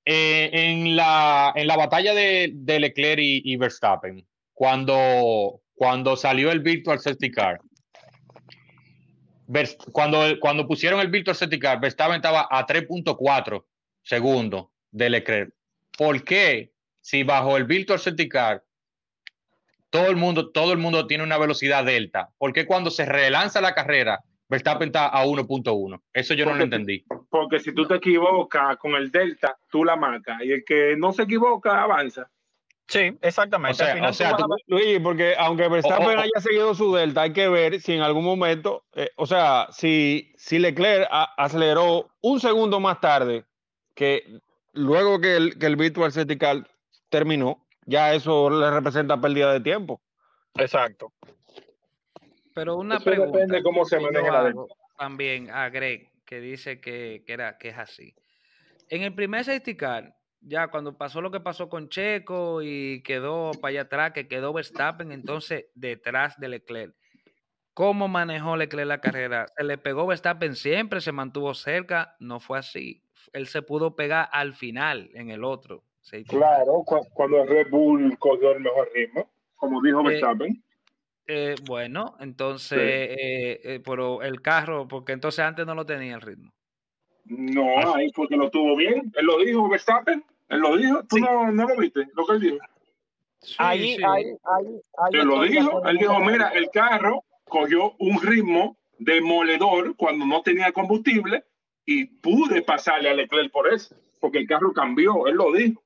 Eh, 0.09 0.49
en, 0.53 0.95
la, 0.95 1.51
en 1.53 1.67
la 1.67 1.75
batalla 1.75 2.13
de, 2.13 2.51
de 2.53 2.79
Leclerc 2.79 3.19
y, 3.19 3.57
Verstappen, 3.57 4.25
cuando, 4.53 5.61
cuando 5.75 6.15
salió 6.15 6.49
el 6.49 6.61
Virtual 6.61 6.97
Safety 6.97 7.29
Car, 7.29 7.59
cuando, 9.91 10.39
cuando 10.39 10.65
pusieron 10.65 11.01
el 11.01 11.09
Virtual 11.09 11.35
Safety 11.35 11.59
Car, 11.59 11.81
Verstappen 11.81 12.15
estaba 12.15 12.47
a 12.49 12.65
3.4 12.65 13.65
segundos 14.01 14.67
de 14.91 15.09
Leclerc. 15.09 15.53
¿Por 15.97 16.23
qué 16.23 16.71
si 17.01 17.23
bajo 17.23 17.57
el 17.57 17.65
Virtual 17.65 17.99
Safety 17.99 18.29
Car 18.29 18.63
todo 19.89 20.07
el 20.07 20.15
mundo, 20.15 20.51
todo 20.51 20.71
el 20.71 20.77
mundo 20.77 21.05
tiene 21.05 21.25
una 21.25 21.37
velocidad 21.37 21.83
delta? 21.83 22.29
¿Por 22.37 22.53
qué 22.53 22.65
cuando 22.65 22.91
se 22.91 23.03
relanza 23.05 23.59
la 23.59 23.75
carrera 23.75 24.23
Verstappen 24.49 24.87
está 24.87 25.07
a 25.07 25.25
1.1? 25.25 26.01
Eso 26.13 26.33
yo 26.33 26.45
no 26.45 26.55
lo 26.55 26.63
entendí. 26.63 27.03
Porque 27.29 27.59
si 27.59 27.73
tú 27.73 27.85
te 27.85 27.95
equivocas 27.95 28.77
con 28.77 28.95
el 28.95 29.11
delta, 29.11 29.57
tú 29.69 29.83
la 29.83 29.95
marcas 29.95 30.41
y 30.43 30.51
el 30.51 30.63
que 30.63 30.95
no 30.97 31.11
se 31.11 31.23
equivoca 31.23 31.83
avanza. 31.83 32.29
Sí, 32.87 33.17
exactamente. 33.21 33.83
O 33.83 34.13
sea, 34.13 34.37
Luis, 34.67 34.99
porque 35.03 35.35
aunque 35.37 35.67
Verstappen 35.67 36.17
haya 36.17 36.39
seguido 36.39 36.73
su 36.73 36.93
delta, 36.95 37.23
hay 37.23 37.33
que 37.33 37.49
ver 37.49 37.81
si 37.81 37.93
en 37.93 38.01
algún 38.01 38.23
momento, 38.23 38.85
eh, 38.93 39.09
o 39.17 39.25
sea, 39.25 39.67
si, 39.71 40.31
si 40.37 40.57
Leclerc 40.57 41.05
aceleró 41.35 42.09
un 42.21 42.39
segundo 42.39 42.79
más 42.79 43.01
tarde 43.01 43.43
que 43.93 44.39
luego 44.71 45.19
que 45.19 45.35
el, 45.35 45.59
que 45.59 45.65
el 45.65 45.75
Virtual 45.75 46.13
Safety 46.13 46.37
terminó, 47.09 47.67
ya 47.85 48.13
eso 48.13 48.49
le 48.49 48.71
representa 48.71 49.19
pérdida 49.19 49.51
de 49.51 49.59
tiempo. 49.59 50.01
Exacto. 50.55 51.11
Pero 52.57 52.75
una 52.75 52.99
pregunta. 52.99 53.37
Depende 53.37 53.61
cómo 53.61 53.85
se 53.85 53.99
maneja 53.99 54.31
la 54.31 54.53
También 54.97 55.51
a 55.51 55.69
Greg, 55.69 56.09
que 56.25 56.39
dice 56.39 56.81
que, 56.81 57.23
que, 57.23 57.33
era, 57.33 57.59
que 57.59 57.69
es 57.69 57.77
así. 57.77 58.15
En 58.89 59.03
el 59.03 59.13
primer 59.13 59.45
safety 59.45 59.77
car, 59.77 60.15
ya 60.41 60.69
cuando 60.69 60.97
pasó 60.97 61.21
lo 61.21 61.29
que 61.29 61.39
pasó 61.39 61.69
con 61.69 61.89
Checo 61.89 62.63
y 62.63 63.03
quedó 63.03 63.51
para 63.61 63.69
allá 63.69 63.81
atrás, 63.81 64.13
que 64.13 64.27
quedó 64.27 64.53
Verstappen 64.53 65.11
entonces 65.11 65.65
detrás 65.75 66.39
de 66.39 66.49
Leclerc. 66.49 66.95
¿Cómo 67.75 68.07
manejó 68.07 68.57
Leclerc 68.57 68.87
la 68.87 69.01
carrera? 69.01 69.45
¿Se 69.55 69.63
le 69.63 69.77
pegó 69.77 70.07
Verstappen 70.07 70.55
siempre? 70.55 70.99
¿Se 70.99 71.11
mantuvo 71.11 71.53
cerca? 71.53 72.15
No 72.19 72.39
fue 72.39 72.57
así. 72.57 73.03
Él 73.33 73.45
se 73.45 73.61
pudo 73.61 73.95
pegar 73.95 74.29
al 74.31 74.55
final 74.55 75.11
en 75.13 75.29
el 75.29 75.43
otro. 75.43 75.83
Claro, 76.27 76.83
cuando 77.13 77.43
el 77.43 77.49
Red 77.49 77.69
Bull 77.69 78.17
cogió 78.17 78.53
el 78.53 78.61
mejor 78.61 78.89
ritmo, 78.95 79.29
como 79.57 79.79
dijo 79.83 79.99
eh, 80.01 80.13
Verstappen. 80.13 80.63
Eh, 81.27 81.55
bueno, 81.65 82.15
entonces, 82.19 82.79
eh, 82.81 83.81
pero 83.85 84.21
el 84.21 84.41
carro, 84.41 84.87
porque 84.87 85.11
entonces 85.11 85.43
antes 85.43 85.65
no 85.65 85.75
lo 85.75 85.85
tenía 85.85 86.15
el 86.15 86.21
ritmo. 86.21 86.51
No, 87.29 87.93
ahí 87.95 88.09
porque 88.15 88.37
lo 88.37 88.49
tuvo 88.49 88.75
bien. 88.75 89.11
Él 89.15 89.25
lo 89.25 89.39
dijo, 89.39 89.67
Verstappen. 89.67 90.23
Él 90.49 90.59
lo 90.59 90.77
dijo. 90.77 91.03
¿Tú 91.09 91.17
no, 91.17 91.51
no, 91.51 91.67
lo 91.67 91.77
viste? 91.77 92.07
Lo 92.15 92.25
que 92.25 92.33
él 92.33 92.39
dijo. 92.39 92.57
ahí, 93.57 93.97
ahí, 94.03 94.25
ahí, 94.43 94.79
Él 95.11 95.27
lo 95.27 95.41
dijo. 95.41 95.85
Él 95.85 95.97
dijo, 95.97 96.19
mira, 96.21 96.49
el 96.49 96.69
carro 96.69 97.23
cogió 97.45 97.93
un 97.99 98.21
ritmo 98.21 98.77
demoledor 98.97 99.95
cuando 99.95 100.25
no 100.25 100.41
tenía 100.41 100.71
combustible 100.71 101.43
y 101.85 102.05
pude 102.05 102.61
pasarle 102.61 103.09
a 103.09 103.13
Leclerc 103.13 103.51
por 103.51 103.71
eso, 103.71 103.95
porque 104.19 104.39
el 104.39 104.47
carro 104.47 104.71
cambió. 104.73 105.27
Él 105.27 105.35
lo 105.35 105.51
dijo. 105.51 105.83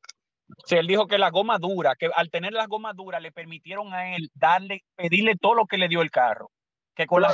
Sí, 0.66 0.76
él 0.76 0.88
dijo 0.88 1.08
que 1.08 1.18
la 1.18 1.30
goma 1.30 1.58
dura, 1.58 1.96
que 1.96 2.10
al 2.16 2.30
tener 2.30 2.54
las 2.54 2.68
gomas 2.68 2.96
duras 2.96 3.22
le 3.22 3.32
permitieron 3.32 3.94
a 3.94 4.16
él 4.16 4.30
darle, 4.34 4.84
pedirle 4.96 5.36
todo 5.36 5.56
lo 5.56 5.66
que 5.66 5.78
le 5.78 5.88
dio 5.88 6.02
el 6.02 6.12
carro 6.12 6.52
que 6.96 7.06
con 7.06 7.22
la 7.22 7.30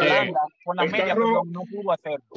con 0.64 0.76
la 0.76 0.86
media 0.86 1.16
no 1.16 1.64
pudo 1.70 1.92
hacerlo. 1.92 2.28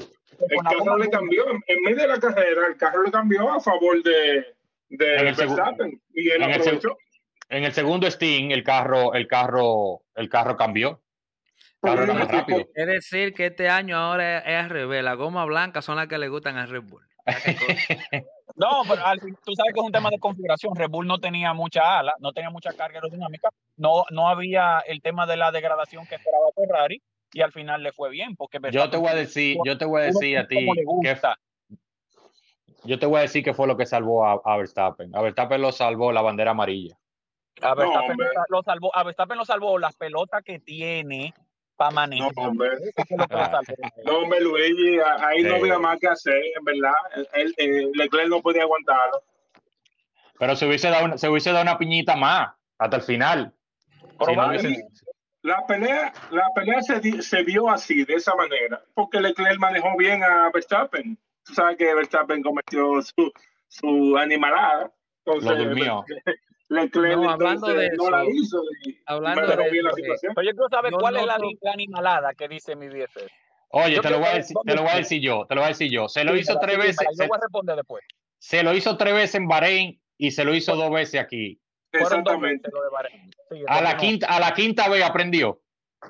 El 0.49 0.59
carro 0.63 0.97
le 0.97 1.11
cambió, 1.11 1.45
en 1.67 1.83
medio 1.83 1.97
de 1.97 2.07
la 2.07 2.19
carrera, 2.19 2.67
el 2.69 2.77
carro 2.77 3.03
le 3.03 3.11
cambió 3.11 3.53
a 3.53 3.61
favor 3.61 4.03
de, 4.03 4.55
de 4.89 5.17
en 5.17 5.37
Verstappen 5.37 6.03
y 6.15 6.31
él 6.31 6.43
en 6.43 6.53
aprovechó. 6.55 6.97
El, 7.49 7.59
en 7.59 7.65
el 7.65 7.73
segundo 7.73 8.11
Steam, 8.11 8.51
el 8.53 8.63
carro, 8.63 9.13
el 9.15 9.27
carro, 9.27 10.03
el 10.15 10.29
carro 10.29 10.57
cambió. 10.57 11.03
Es 11.83 12.87
decir, 12.87 13.33
que 13.33 13.47
este 13.47 13.69
año 13.69 13.97
ahora 13.97 14.39
es 14.39 14.65
al 14.65 14.71
revés. 14.71 15.03
Las 15.03 15.17
gomas 15.17 15.47
blancas 15.47 15.85
son 15.85 15.97
las 15.97 16.09
que 16.09 16.19
le 16.19 16.29
gustan 16.29 16.59
a 16.59 16.67
Red 16.67 16.83
Bull. 16.83 17.03
no, 18.61 18.83
pero 18.87 19.03
tú 19.43 19.55
sabes 19.55 19.73
que 19.73 19.81
es 19.81 19.87
un 19.87 19.93
tema 19.93 20.11
de 20.11 20.19
configuración. 20.19 20.77
Red 20.77 20.91
Bull 20.91 21.07
no 21.07 21.19
tenía 21.19 21.55
mucha 21.55 21.99
ala, 21.99 22.15
no 22.19 22.33
tenía 22.33 22.51
mucha 22.51 22.75
carga 22.75 22.99
aerodinámica, 22.99 23.49
no, 23.79 24.05
no 24.11 24.29
había 24.29 24.81
el 24.81 25.01
tema 25.01 25.27
de 25.27 25.39
la 25.39 25.51
degradación 25.51 26.07
que 26.07 26.17
esperaba 26.17 26.45
Ferrari 26.55 27.01
y 27.33 27.41
al 27.41 27.53
final 27.53 27.83
le 27.83 27.93
fue 27.93 28.11
bien. 28.11 28.37
Porque 28.37 28.59
yo 28.71 28.91
te 28.91 28.99
voy 28.99 29.09
a 29.09 29.15
decir, 29.15 29.57
yo 29.65 29.79
te 29.79 29.87
voy 29.87 30.03
a 30.03 30.05
decir 30.05 30.37
a 30.37 30.47
ti 30.47 30.67
que 31.03 31.17
yo 32.85 32.99
te 32.99 33.07
voy 33.07 33.19
a 33.19 33.23
decir 33.23 33.43
que 33.43 33.55
fue 33.55 33.67
lo 33.67 33.79
que 33.79 33.87
salvó 33.87 34.27
a, 34.27 34.57
Verstappen. 34.59 35.15
A 35.17 35.23
Verstappen 35.23 35.61
lo 35.61 35.73
salvó 35.73 36.13
la 36.13 36.23
bandera 36.23 36.51
amarilla. 36.51 36.99
A 37.63 37.75
Verstappen, 37.75 38.17
lo 38.49 38.63
salvó, 38.63 38.95
a 38.95 39.05
Verstappen 39.05 39.39
lo 39.39 39.45
salvó 39.45 39.79
las 39.79 39.97
pelotas 39.97 40.43
que 40.43 40.59
tiene 40.59 41.35
para 41.81 41.93
manejar. 41.93 42.31
No, 42.37 42.43
hombre. 42.43 42.69
no, 44.05 44.19
hombre, 44.19 44.41
Luigi, 44.43 44.99
ahí 45.21 45.43
no 45.43 45.55
había 45.55 45.79
más 45.79 45.99
que 45.99 46.09
hacer, 46.09 46.43
en 46.55 46.63
verdad. 46.63 46.93
El, 47.33 47.55
el, 47.57 47.93
Leclerc 47.93 48.29
no 48.29 48.43
podía 48.43 48.65
aguantarlo. 48.65 49.23
Pero 50.39 50.57
se 50.57 50.67
hubiese 50.67 50.91
dado 50.91 51.07
una, 51.07 51.17
se 51.17 51.31
hubiese 51.31 51.53
dado 51.53 51.63
una 51.63 51.79
piñita 51.79 52.17
más 52.17 52.51
hasta 52.77 52.97
el 52.97 53.03
final. 53.03 53.55
Si 54.27 54.37
no 54.37 54.49
hubiese, 54.49 54.85
la 55.41 55.67
pelea, 55.67 56.13
la 56.31 56.51
pelea 56.55 56.83
se, 56.83 57.23
se 57.23 57.43
vio 57.45 57.71
así, 57.71 58.05
de 58.05 58.13
esa 58.17 58.35
manera, 58.35 58.83
porque 58.93 59.19
Leclerc 59.19 59.59
manejó 59.59 59.97
bien 59.97 60.23
a 60.23 60.51
Verstappen. 60.53 61.19
Tú 61.45 61.55
sabes 61.55 61.79
que 61.79 61.95
Verstappen 61.95 62.43
cometió 62.43 63.01
su, 63.01 63.33
su 63.69 64.19
animalada. 64.19 64.93
Entonces, 65.25 65.51
Lo 65.51 65.65
durmió. 65.65 66.05
Leclerc 66.71 67.17
no, 67.17 67.29
hablando 67.29 67.67
de 67.67 67.87
eso, 67.89 67.97
no 67.97 68.11
la 68.11 68.25
hizo 68.25 68.63
hablando 69.07 69.57
de 69.57 69.71
bien 69.71 69.85
la 69.85 69.93
situación. 69.93 70.33
Oye, 70.37 70.55
¿tú 70.55 70.63
sabes 70.71 70.93
cuál 70.93 71.17
es 71.17 71.27
la, 71.27 71.37
la, 71.37 71.73
animalada 71.73 72.33
que 72.35 72.47
dice 72.47 72.77
mi 72.77 72.89
viejo? 72.89 73.19
Oye, 73.71 74.01
te 74.01 74.09
lo, 74.09 74.19
voy 74.19 74.29
a 74.29 74.35
decir, 74.35 74.57
te 74.65 74.75
lo 74.77 74.83
voy 74.83 74.91
a 74.93 74.97
decir 74.97 75.21
yo, 75.21 75.47
te 75.47 75.57
lo 75.57 75.63
voy 75.63 75.67
a 75.67 75.69
decir 75.71 75.91
yo. 75.91 76.09
Se 76.09 76.23
lo 76.23 76.37
hizo 76.37 76.59
tres 76.61 76.79
veces. 76.79 77.07
Yo 77.19 77.27
voy 77.27 77.37
a 77.37 77.41
responder 77.41 77.77
después. 77.77 78.05
Se 78.39 78.63
lo 78.63 78.73
hizo 78.73 78.97
tres 78.97 79.15
veces 79.15 79.35
en 79.35 79.49
Bahrein 79.49 80.01
y 80.17 80.31
se 80.31 80.45
lo 80.45 80.55
hizo 80.55 80.77
dos 80.77 80.93
veces 80.93 81.21
aquí. 81.21 81.61
Exactamente. 81.93 82.71
a, 83.67 83.81
la 83.81 83.97
quinta, 83.97 84.29
a 84.29 84.39
la 84.39 84.55
quinta 84.55 84.89
vez 84.89 85.03
aprendió. 85.03 85.61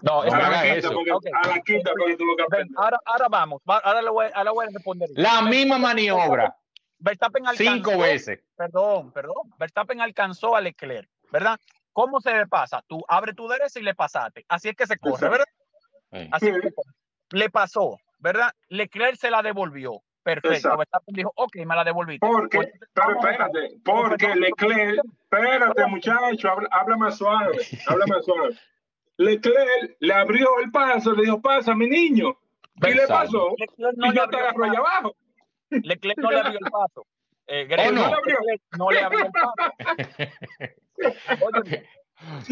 No, 0.02 0.24
es 0.24 0.32
a, 0.32 0.38
la 0.38 0.62
quinta, 0.62 0.78
eso. 0.78 0.92
Porque, 0.92 1.10
okay. 1.10 1.32
a 1.34 1.48
la 1.48 1.60
quinta 1.62 1.90
porque 1.98 2.16
tuvo 2.16 2.36
que 2.36 2.42
aprender. 2.42 2.76
Ahora, 2.76 2.98
ahora 3.06 3.26
vamos, 3.30 3.62
ahora 3.66 4.02
le 4.02 4.10
voy, 4.10 4.26
ahora 4.34 4.50
voy 4.52 4.66
a 4.66 4.68
responder. 4.74 5.08
La 5.14 5.40
misma 5.40 5.78
maniobra. 5.78 6.54
Verstappen 7.00 7.46
alcanzó, 7.46 7.72
Cinco 7.72 7.98
veces. 7.98 8.40
Perdón, 8.56 9.12
perdón. 9.12 9.50
Verstappen 9.58 10.00
alcanzó 10.00 10.54
a 10.54 10.60
Leclerc, 10.60 11.08
¿verdad? 11.32 11.58
¿Cómo 11.92 12.20
se 12.20 12.32
le 12.32 12.46
pasa? 12.46 12.82
Tú 12.86 13.02
abres 13.08 13.34
tu 13.34 13.48
derecha 13.48 13.80
y 13.80 13.82
le 13.82 13.94
pasaste. 13.94 14.44
Así 14.48 14.68
es 14.68 14.76
que 14.76 14.86
se 14.86 14.98
corre, 14.98 15.28
¿verdad? 15.28 15.46
Sí. 16.12 16.28
Así 16.30 16.48
es 16.48 16.60
que 16.60 16.70
le 17.30 17.50
pasó, 17.50 17.98
¿verdad? 18.18 18.52
Leclerc 18.68 19.16
se 19.16 19.30
la 19.30 19.42
devolvió. 19.42 20.02
Perfecto. 20.22 20.76
Verstappen 20.76 21.14
dijo, 21.14 21.32
ok, 21.34 21.56
me 21.64 21.74
la 21.74 21.84
devolví. 21.84 22.18
Porque, 22.18 22.58
pues, 22.58 22.68
pero 22.92 23.10
espérate, 23.12 23.76
porque 23.84 24.34
Leclerc, 24.34 25.00
espérate 25.22 25.86
muchacho, 25.86 26.50
habla, 26.50 26.68
habla 26.70 26.96
más 26.96 27.16
suave, 27.16 27.56
habla 27.86 28.06
más 28.06 28.24
suave. 28.24 28.56
Leclerc 29.16 29.96
le 30.00 30.14
abrió 30.14 30.58
el 30.62 30.70
paso, 30.70 31.12
le 31.12 31.22
dijo, 31.22 31.40
pasa 31.40 31.74
mi 31.74 31.88
niño. 31.88 32.36
¿Qué 32.80 32.94
le 32.94 33.06
pasó? 33.06 33.54
no 33.96 34.06
y 34.06 34.14
yo 34.14 34.28
te 34.28 34.36
agarro 34.36 34.64
allá 34.64 34.78
abajo. 34.78 35.16
Leclerc 35.70 36.18
no 36.18 36.30
le 36.30 36.40
abrió 36.40 36.58
el 36.58 36.70
paso. 36.70 37.06
Eh, 37.46 37.64
Greg, 37.66 37.92
no? 37.92 38.02
No, 38.02 38.08
le 38.08 38.14
abrió, 38.14 38.36
no 38.78 38.90
le 38.90 39.00
abrió 39.00 39.24
el 39.24 39.32
paso. 39.32 39.54
Oye, 41.46 41.84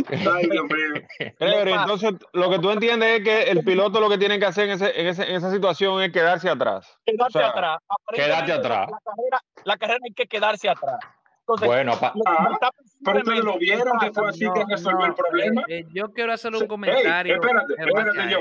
Ay, 0.09 0.49
Dios 0.49 0.65
mío. 0.65 1.35
Pero, 1.39 1.81
entonces, 1.81 2.15
lo 2.33 2.51
que 2.51 2.59
tú 2.59 2.71
entiendes 2.71 3.19
es 3.19 3.25
que 3.25 3.43
el 3.51 3.63
piloto 3.65 4.01
lo 4.01 4.09
que 4.09 4.19
tiene 4.19 4.39
que 4.39 4.47
hacer 4.47 4.65
en, 4.65 4.71
ese, 4.71 5.01
en, 5.01 5.07
ese, 5.09 5.29
en 5.29 5.37
esa 5.37 5.51
situación 5.51 6.03
es 6.03 6.11
quedarse 6.11 6.49
atrás. 6.49 6.99
Quedarse 7.05 7.39
o 7.39 7.41
sea, 7.41 7.51
atrás. 7.51 7.79
Quedarte 8.13 8.53
atrás. 8.53 8.89
La 8.91 8.99
carrera, 9.05 9.43
la 9.65 9.77
carrera 9.77 10.01
hay 10.05 10.15
que 10.15 10.27
quedarse 10.27 10.69
atrás. 10.69 10.99
Entonces, 11.41 11.67
bueno, 11.67 11.99
pa 11.99 12.13
ah, 12.27 12.71
pero 13.03 13.19
ustedes 13.21 13.45
lo 13.45 13.57
vieron 13.57 13.99
que 13.99 14.13
fue 14.13 14.29
así 14.29 14.45
no, 14.45 14.53
que 14.53 14.65
resolvió 14.69 14.99
no, 14.99 15.07
el 15.07 15.15
problema. 15.15 15.65
Eh, 15.69 15.85
yo 15.95 16.13
quiero 16.13 16.33
hacer 16.35 16.55
un 16.55 16.67
comentario. 16.67 17.35
Hey, 17.35 17.41
espérate, 17.41 17.75
espérate, 17.79 18.31
yo. 18.31 18.41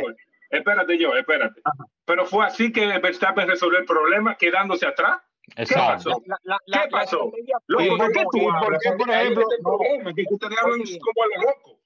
Espérate, 0.49 0.97
yo, 0.97 1.13
espérate. 1.15 1.61
Ajá. 1.63 1.85
Pero 2.05 2.25
fue 2.25 2.45
así 2.45 2.71
que 2.71 2.85
Verstappen 2.99 3.47
resolvió 3.47 3.79
el 3.79 3.85
problema 3.85 4.35
quedándose 4.35 4.87
atrás. 4.87 5.19
Exacto. 5.55 6.09
¿Qué 6.09 6.31
pasó? 6.31 6.39
La, 6.43 6.57
la, 6.65 6.83
¿Qué 6.83 6.89
pasó? 6.89 7.31
Loco, 7.67 7.97
¿por 7.97 8.11
qué 8.11 8.23
tú? 8.31 8.39
¿Por 8.59 8.79
qué, 8.79 8.91
por 8.91 9.09
ejemplo, 9.09 9.45
problema, 9.63 10.13
que 10.13 10.23
ustedes 10.29 10.57
hablan 10.61 10.79
como 10.79 11.23
a 11.23 11.27
lo 11.27 11.41
loco? 11.43 11.79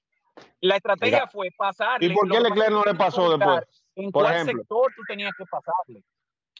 La 0.60 0.76
estrategia 0.76 1.18
Mira. 1.18 1.28
fue 1.28 1.48
pasarle. 1.56 2.06
¿Y 2.06 2.14
por 2.14 2.30
qué 2.30 2.40
Leclerc 2.40 2.70
no 2.70 2.82
le 2.84 2.94
pasó 2.94 3.36
después? 3.36 3.84
¿En 3.96 4.10
por 4.10 4.22
cuál 4.22 4.34
ejemplo? 4.34 4.58
sector 4.58 4.92
tú 4.96 5.02
tenías 5.08 5.32
que 5.36 5.44
pasarle? 5.44 6.04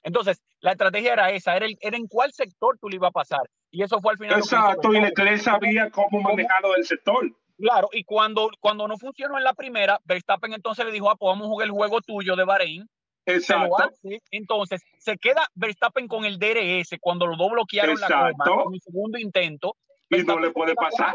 Entonces, 0.02 0.42
la 0.60 0.72
estrategia 0.72 1.12
era 1.12 1.30
esa, 1.30 1.56
era, 1.56 1.66
el, 1.66 1.78
era 1.80 1.96
en 1.96 2.08
cuál 2.08 2.32
sector 2.32 2.76
tú 2.80 2.88
le 2.88 2.96
ibas 2.96 3.10
a 3.10 3.12
pasar. 3.12 3.48
Y 3.70 3.82
eso 3.82 4.00
fue 4.00 4.12
al 4.12 4.18
final. 4.18 4.38
Exacto, 4.38 4.92
y 4.92 5.00
Leclerc 5.00 5.38
sabía 5.38 5.90
cómo 5.90 6.20
manejarlo 6.20 6.72
del 6.72 6.84
sector. 6.84 7.30
Claro, 7.62 7.88
y 7.92 8.02
cuando, 8.02 8.50
cuando 8.58 8.88
no 8.88 8.98
funcionó 8.98 9.38
en 9.38 9.44
la 9.44 9.54
primera, 9.54 10.00
Verstappen 10.02 10.52
entonces 10.52 10.84
le 10.84 10.90
dijo, 10.90 11.08
ah, 11.08 11.14
pues 11.14 11.28
vamos 11.28 11.46
a 11.46 11.48
jugar 11.48 11.66
el 11.66 11.70
juego 11.70 12.00
tuyo 12.00 12.34
de 12.34 12.42
Bahrein. 12.42 12.88
Exacto. 13.24 13.76
Hace, 13.78 14.20
entonces, 14.32 14.82
se 14.98 15.16
queda 15.16 15.46
Verstappen 15.54 16.08
con 16.08 16.24
el 16.24 16.40
DRS 16.40 16.96
cuando 17.00 17.24
los 17.24 17.38
dos 17.38 17.52
bloquearon 17.52 17.92
Exacto. 17.92 18.16
la 18.16 18.32
goma 18.50 18.62
en 18.66 18.74
el 18.74 18.80
segundo 18.80 19.16
intento. 19.16 19.76
Y 20.18 20.24
no 20.24 20.38
le 20.38 20.50
puede 20.50 20.74
pasar. 20.74 21.14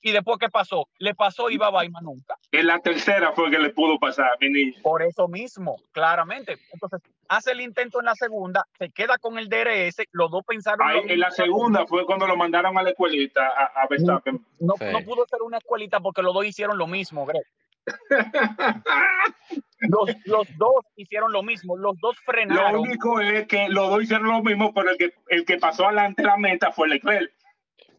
Y 0.00 0.12
después, 0.12 0.38
¿qué 0.38 0.48
pasó? 0.48 0.88
Le 0.98 1.14
pasó 1.14 1.50
y 1.50 1.56
va 1.56 1.68
a 1.68 1.88
más 1.88 2.02
nunca. 2.02 2.36
En 2.52 2.66
la 2.66 2.78
tercera 2.80 3.32
fue 3.32 3.50
que 3.50 3.58
le 3.58 3.70
pudo 3.70 3.98
pasar, 3.98 4.36
mi 4.40 4.50
niño. 4.50 4.74
Por 4.82 5.02
eso 5.02 5.28
mismo, 5.28 5.76
claramente. 5.92 6.58
Entonces, 6.72 7.00
hace 7.28 7.52
el 7.52 7.60
intento 7.60 8.00
en 8.00 8.06
la 8.06 8.14
segunda, 8.14 8.66
se 8.78 8.90
queda 8.90 9.18
con 9.18 9.38
el 9.38 9.48
DRS, 9.48 9.96
los 10.12 10.30
dos 10.30 10.44
pensaron. 10.46 10.88
en 11.08 11.20
la 11.20 11.30
segunda 11.30 11.86
fue 11.86 12.06
cuando 12.06 12.26
lo 12.26 12.36
mandaron 12.36 12.76
a 12.78 12.82
la 12.82 12.90
escuelita 12.90 13.46
a, 13.46 13.82
a 13.82 13.86
Verstappen. 13.88 14.44
No, 14.60 14.74
no, 14.80 15.00
pudo 15.00 15.26
ser 15.26 15.42
una 15.42 15.58
escuelita 15.58 16.00
porque 16.00 16.22
los 16.22 16.34
dos 16.34 16.44
hicieron 16.44 16.78
lo 16.78 16.86
mismo, 16.86 17.26
Greg. 17.26 17.44
los, 19.80 20.10
los, 20.24 20.48
dos 20.56 20.86
hicieron 20.96 21.32
lo 21.32 21.42
mismo, 21.42 21.76
los 21.76 21.98
dos 22.00 22.16
frenaron. 22.24 22.72
Lo 22.72 22.80
único 22.80 23.20
es 23.20 23.46
que 23.46 23.68
los 23.68 23.90
dos 23.90 24.02
hicieron 24.02 24.28
lo 24.28 24.42
mismo, 24.42 24.72
pero 24.72 24.90
el 24.90 24.96
que, 24.96 25.12
el 25.28 25.44
que 25.44 25.58
pasó 25.58 25.84
adelante 25.86 26.22
la 26.22 26.38
meta 26.38 26.72
fue 26.72 26.88
Leclerc. 26.88 27.30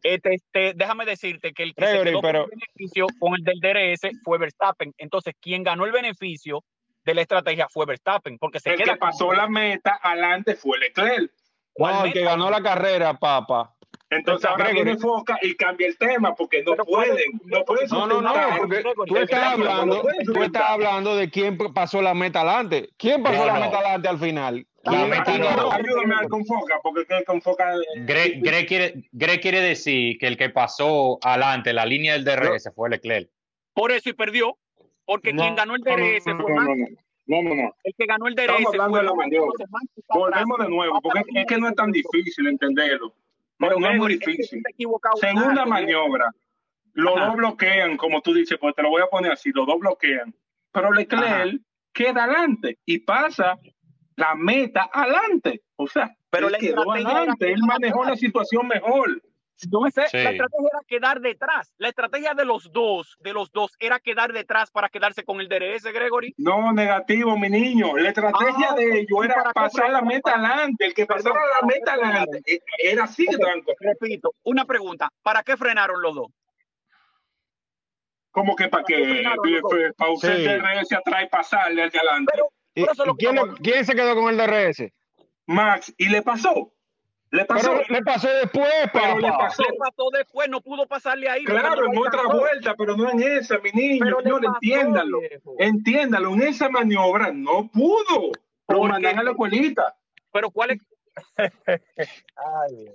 Este, 0.05 0.35
este, 0.35 0.73
déjame 0.75 1.03
decirte 1.03 1.51
que 1.51 1.63
el 1.63 1.73
que 1.73 1.83
se 1.83 2.03
quedó 2.03 2.21
con 2.21 2.35
el 2.35 2.45
beneficio 2.45 3.07
con 3.17 3.33
el 3.33 3.43
del 3.43 3.59
DRS 3.59 4.01
fue 4.23 4.37
Verstappen. 4.37 4.93
Entonces, 4.99 5.33
quien 5.41 5.63
ganó 5.63 5.83
el 5.85 5.91
beneficio 5.91 6.63
de 7.03 7.15
la 7.15 7.21
estrategia 7.21 7.67
fue 7.69 7.87
Verstappen, 7.87 8.37
porque 8.37 8.59
se 8.59 8.73
el 8.73 8.83
que 8.83 8.95
pasó 8.97 9.33
la 9.33 9.47
meta 9.47 9.99
adelante 10.03 10.53
fue 10.55 10.77
Leclerc. 10.77 11.31
No, 11.79 12.05
el 12.05 12.13
que 12.13 12.21
ganó 12.21 12.51
la 12.51 12.61
carrera, 12.61 13.15
papá. 13.15 13.73
Entonces 14.11 14.47
ahora 14.47 14.69
viene 14.69 14.91
enfoca 14.91 15.39
y 15.41 15.55
cambia 15.55 15.87
el 15.87 15.97
tema 15.97 16.35
porque 16.35 16.63
no 16.63 16.75
pueden, 16.85 17.41
no 17.45 17.65
pueden. 17.65 17.87
No, 17.89 18.05
no, 18.05 18.21
no, 18.21 18.31
porque 18.59 18.83
tú 19.07 19.17
estás 19.17 19.43
hablando, 19.43 20.03
tú 20.23 20.43
estás 20.43 20.69
hablando 20.69 21.15
de 21.15 21.31
quién 21.31 21.57
pasó 21.73 22.03
la 22.03 22.13
meta 22.13 22.41
adelante. 22.41 22.91
¿Quién 22.97 23.23
pasó 23.23 23.43
la 23.43 23.55
meta 23.55 23.79
adelante 23.79 24.07
al 24.07 24.19
final? 24.19 24.67
La 24.85 25.05
meta 25.07 25.37
no. 25.37 25.71
Ayúdame 25.71 26.15
al 26.15 26.29
Confoca, 26.29 26.79
porque 26.83 27.05
que 27.05 27.23
Confoca. 27.23 27.73
Greg, 28.05 28.41
Greg, 28.41 28.67
quiere, 28.67 28.93
Greg 29.11 29.41
quiere 29.41 29.61
decir 29.61 30.17
que 30.19 30.27
el 30.27 30.37
que 30.37 30.49
pasó 30.49 31.17
adelante 31.23 31.73
la 31.73 31.85
línea 31.85 32.13
del 32.13 32.23
DRS 32.23 32.71
fue 32.75 32.89
Leclerc. 32.89 33.29
Por 33.73 33.91
eso 33.91 34.09
y 34.09 34.13
perdió, 34.13 34.57
porque 35.05 35.33
quien 35.33 35.55
ganó 35.55 35.75
el 35.75 35.81
DRS 35.81 36.23
fue 36.23 36.53
Max. 36.53 36.69
No, 37.27 37.41
no, 37.41 37.55
no. 37.55 37.75
El 37.83 37.93
que 37.97 38.05
ganó 38.05 38.27
el 38.27 38.35
DRS. 38.35 38.49
Estamos 38.49 38.73
hablando 38.73 38.97
de 38.97 39.03
la 39.03 39.13
maniobra. 39.13 39.65
Volvemos 40.09 40.59
de 40.59 40.69
nuevo, 40.69 41.01
porque 41.01 41.23
es 41.33 41.45
que 41.47 41.57
no 41.57 41.67
es 41.67 41.75
tan 41.75 41.91
difícil 41.91 42.47
entenderlo. 42.47 43.13
Pero 43.57 43.79
no 43.79 43.89
es 43.89 43.97
muy 43.97 44.17
difícil. 44.17 44.61
Segunda 45.19 45.65
maniobra. 45.65 46.31
Los 46.93 47.15
dos 47.15 47.35
bloquean, 47.35 47.97
como 47.97 48.21
tú 48.21 48.33
dices, 48.33 48.57
pues 48.59 48.73
te 48.75 48.81
lo 48.81 48.89
voy 48.89 49.01
a 49.01 49.07
poner 49.07 49.31
así, 49.31 49.51
los 49.53 49.67
dos 49.67 49.79
bloquean. 49.79 50.33
Pero 50.71 50.91
Leclerc 50.91 51.61
queda 51.91 52.25
adelante 52.25 52.77
y 52.85 52.99
pasa 52.99 53.57
la 54.15 54.35
meta 54.35 54.89
adelante. 54.91 55.61
O 55.75 55.87
sea, 55.87 56.15
pero 56.29 56.49
él 56.49 56.57
quedó 56.59 56.91
adelante, 56.91 57.51
él 57.51 57.61
manejó 57.65 58.05
la 58.05 58.15
situación 58.15 58.67
mejor. 58.67 59.21
La 59.71 59.87
estrategia 59.87 60.67
era 60.69 60.79
quedar 60.85 61.21
detrás. 61.21 61.73
La 61.77 61.87
estrategia 61.87 62.33
de 62.33 62.43
los 62.43 62.71
dos, 62.73 63.15
de 63.19 63.31
los 63.31 63.51
dos, 63.51 63.71
era 63.79 63.99
quedar 63.99 64.33
detrás 64.33 64.69
para 64.69 64.89
quedarse 64.89 65.23
con 65.23 65.39
el 65.39 65.47
DRS, 65.47 65.83
Gregory. 65.93 66.33
No, 66.37 66.73
negativo, 66.73 67.37
mi 67.37 67.49
niño. 67.49 67.95
La 67.95 68.09
estrategia 68.09 68.71
ah, 68.71 68.75
de 68.75 68.99
ellos 68.99 69.23
era 69.23 69.53
pasar 69.53 69.91
la 69.91 70.01
meta 70.01 70.31
adelante. 70.31 70.87
El 70.87 70.93
que 70.93 71.05
pasara 71.05 71.39
la 71.61 71.65
meta 71.65 71.93
adelante 71.93 72.41
eh, 72.45 72.59
era 72.83 73.05
así, 73.05 73.25
Franco. 73.25 73.73
Repito, 73.79 74.33
una 74.43 74.65
pregunta. 74.65 75.09
¿Para 75.23 75.41
qué 75.41 75.55
frenaron 75.55 76.01
los 76.01 76.15
dos? 76.15 76.27
¿Cómo 78.31 78.57
que 78.57 78.67
para 78.67 78.83
qué? 78.83 79.23
Para 79.95 80.11
usar 80.11 80.31
el 80.31 80.43
DRS 80.43 80.91
atrás 80.91 81.23
y 81.23 81.27
pasarle 81.29 81.83
hacia 81.85 82.01
adelante. 82.01 82.33
¿Quién 82.75 83.85
se 83.85 83.95
quedó 83.95 84.15
con 84.15 84.29
el 84.29 84.37
DRS? 84.37 84.91
Max, 85.47 85.93
¿y 85.97 86.09
le 86.09 86.21
pasó? 86.21 86.73
Le 87.31 87.43
pasó. 87.45 87.81
le 87.89 88.01
pasó 88.01 88.29
después, 88.29 88.71
pero 88.93 89.19
le 89.19 89.27
pasó. 89.29 89.63
le 89.63 89.77
pasó. 89.77 90.09
después, 90.11 90.49
no 90.49 90.61
pudo 90.61 90.87
pasarle 90.87 91.29
ahí. 91.29 91.43
Claro, 91.43 91.91
en 91.91 91.97
otra 91.97 92.23
vuelta, 92.23 92.75
pero 92.75 92.95
no 92.95 93.09
en 93.11 93.21
esa, 93.21 93.57
mi 93.59 93.71
niño. 93.71 94.21
no, 94.23 94.37
entiéndalo. 94.37 95.19
Entiéndalo, 95.59 96.33
en 96.33 96.43
esa 96.43 96.69
maniobra 96.69 97.31
no 97.33 97.69
pudo. 97.69 98.31
Pero 98.65 98.83
maneja 98.83 99.23
la 99.23 99.33
cuelita. 99.33 99.95
Pero 100.31 100.49
¿cuál 100.49 100.71
es? 100.71 100.81
Ay, 102.35 102.89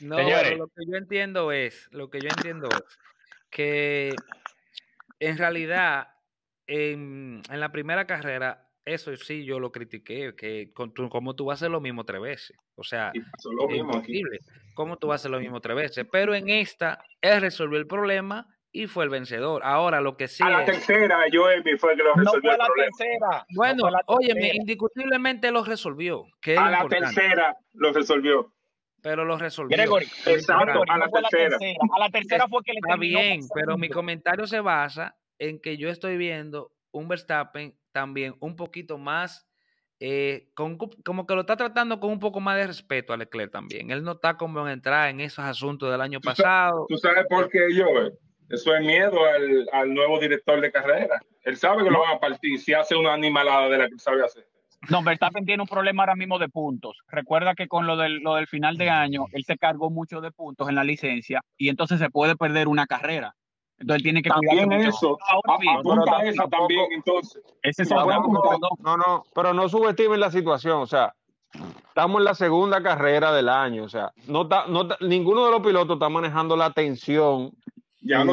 no, 0.00 0.16
lo 0.18 0.68
que 0.68 0.84
yo 0.86 0.96
entiendo 0.96 1.52
es, 1.52 1.88
lo 1.90 2.10
que 2.10 2.20
yo 2.20 2.28
entiendo 2.28 2.68
es 2.68 2.98
que 3.50 4.14
en 5.18 5.38
realidad 5.38 6.08
en, 6.66 7.42
en 7.48 7.60
la 7.60 7.70
primera 7.72 8.06
carrera 8.06 8.65
eso 8.86 9.14
sí 9.16 9.44
yo 9.44 9.58
lo 9.58 9.72
critiqué, 9.72 10.34
que 10.36 10.72
con 10.72 10.92
como 10.92 11.34
tú 11.34 11.44
vas 11.46 11.56
a 11.56 11.66
hacer 11.66 11.70
lo 11.70 11.80
mismo 11.80 12.04
tres 12.04 12.20
veces. 12.20 12.56
O 12.76 12.84
sea, 12.84 13.10
es 13.12 13.76
imposible. 13.76 14.38
¿Cómo 14.74 14.96
tú 14.96 15.08
vas 15.08 15.14
a 15.14 15.22
hacer 15.22 15.30
lo 15.32 15.40
mismo 15.40 15.60
tres 15.60 15.76
veces? 15.76 16.06
Pero 16.10 16.34
en 16.34 16.48
esta, 16.48 17.02
él 17.20 17.40
resolvió 17.40 17.78
el 17.78 17.88
problema 17.88 18.46
y 18.70 18.86
fue 18.86 19.04
el 19.04 19.10
vencedor. 19.10 19.62
Ahora, 19.64 20.00
lo 20.00 20.16
que 20.16 20.28
sí. 20.28 20.44
A 20.44 20.50
la 20.50 20.64
tercera, 20.64 21.18
Joemi 21.32 21.76
fue 21.76 21.96
que 21.96 22.02
lo 22.04 22.14
resolvió. 22.14 22.32
No 22.34 22.40
fue 22.40 22.54
a 22.54 22.56
la 22.58 22.68
tercera. 22.74 23.46
Bueno, 23.54 23.88
oye, 24.06 24.52
indiscutiblemente 24.54 25.50
lo 25.50 25.64
resolvió. 25.64 26.24
Que 26.40 26.56
a 26.56 26.70
la 26.70 26.86
tercera 26.86 27.56
lo 27.72 27.92
resolvió. 27.92 28.52
Pero 29.02 29.24
lo 29.24 29.36
resolvió. 29.36 29.76
Gregory, 29.76 30.06
exacto, 30.26 30.82
a 30.88 30.98
la 30.98 31.08
tercera. 31.08 31.56
A 31.56 31.98
la 31.98 32.10
tercera 32.10 32.46
fue 32.48 32.62
que 32.64 32.72
le 32.72 32.78
Está 32.78 32.96
bien, 32.96 33.40
pero 33.52 33.76
mi 33.76 33.88
comentario 33.88 34.46
se 34.46 34.60
basa 34.60 35.16
en 35.38 35.60
que 35.60 35.76
yo 35.76 35.88
estoy 35.88 36.16
viendo 36.16 36.70
un 36.92 37.08
Verstappen 37.08 37.74
también 37.96 38.36
un 38.40 38.56
poquito 38.56 38.98
más, 38.98 39.48
eh, 40.00 40.50
como 40.54 41.26
que 41.26 41.34
lo 41.34 41.40
está 41.40 41.56
tratando 41.56 41.98
con 41.98 42.10
un 42.10 42.20
poco 42.20 42.40
más 42.40 42.58
de 42.58 42.66
respeto 42.66 43.14
a 43.14 43.16
Leclerc 43.16 43.50
también. 43.50 43.90
Él 43.90 44.04
no 44.04 44.12
está 44.12 44.36
como 44.36 44.60
en 44.66 44.74
entrar 44.74 45.08
en 45.08 45.22
esos 45.22 45.42
asuntos 45.42 45.90
del 45.90 46.02
año 46.02 46.20
pasado. 46.20 46.84
¿Tú 46.90 46.98
sabes 46.98 47.24
por 47.26 47.48
qué 47.48 47.74
yo? 47.74 47.86
Eso 48.50 48.76
es 48.76 48.84
miedo 48.84 49.24
al, 49.24 49.66
al, 49.72 49.94
nuevo 49.94 50.20
director 50.20 50.60
de 50.60 50.70
carrera. 50.70 51.18
Él 51.40 51.56
sabe 51.56 51.84
que 51.84 51.90
lo 51.90 52.00
van 52.00 52.16
a 52.16 52.20
partir 52.20 52.60
si 52.60 52.74
hace 52.74 52.94
una 52.94 53.14
animalada 53.14 53.70
de 53.70 53.78
la 53.78 53.88
que 53.88 53.98
sabe 53.98 54.22
hacer. 54.22 54.46
No, 54.90 55.02
Verstappen 55.02 55.46
tiene 55.46 55.62
un 55.62 55.68
problema 55.68 56.02
ahora 56.02 56.16
mismo 56.16 56.38
de 56.38 56.50
puntos. 56.50 56.98
Recuerda 57.08 57.54
que 57.54 57.66
con 57.66 57.86
lo 57.86 57.96
del, 57.96 58.18
lo 58.18 58.34
del 58.34 58.46
final 58.46 58.76
de 58.76 58.90
año, 58.90 59.24
él 59.32 59.44
se 59.44 59.56
cargó 59.56 59.88
mucho 59.88 60.20
de 60.20 60.32
puntos 60.32 60.68
en 60.68 60.74
la 60.74 60.84
licencia 60.84 61.40
y 61.56 61.70
entonces 61.70 61.98
se 61.98 62.10
puede 62.10 62.36
perder 62.36 62.68
una 62.68 62.86
carrera. 62.86 63.34
Entonces 63.78 64.02
tiene 64.02 64.22
que 64.22 64.30
también 64.30 64.72
eso. 64.72 65.18
Apunta 65.44 66.22
esa 66.24 66.48
también, 66.48 66.86
entonces. 66.92 67.42
Ese 67.62 67.82
es 67.82 67.90
no, 67.90 68.06
no, 68.80 68.96
no, 68.96 69.24
pero 69.34 69.52
no 69.52 69.68
subestimen 69.68 70.18
la 70.18 70.30
situación. 70.30 70.80
O 70.80 70.86
sea, 70.86 71.14
estamos 71.88 72.18
en 72.18 72.24
la 72.24 72.34
segunda 72.34 72.82
carrera 72.82 73.32
del 73.32 73.48
año. 73.48 73.84
O 73.84 73.88
sea, 73.88 74.12
no, 74.26 74.44
no 74.44 74.88
ninguno 75.00 75.44
de 75.44 75.50
los 75.50 75.60
pilotos 75.60 75.96
está 75.96 76.08
manejando 76.08 76.56
la 76.56 76.70
tensión 76.70 77.52
ya 78.00 78.24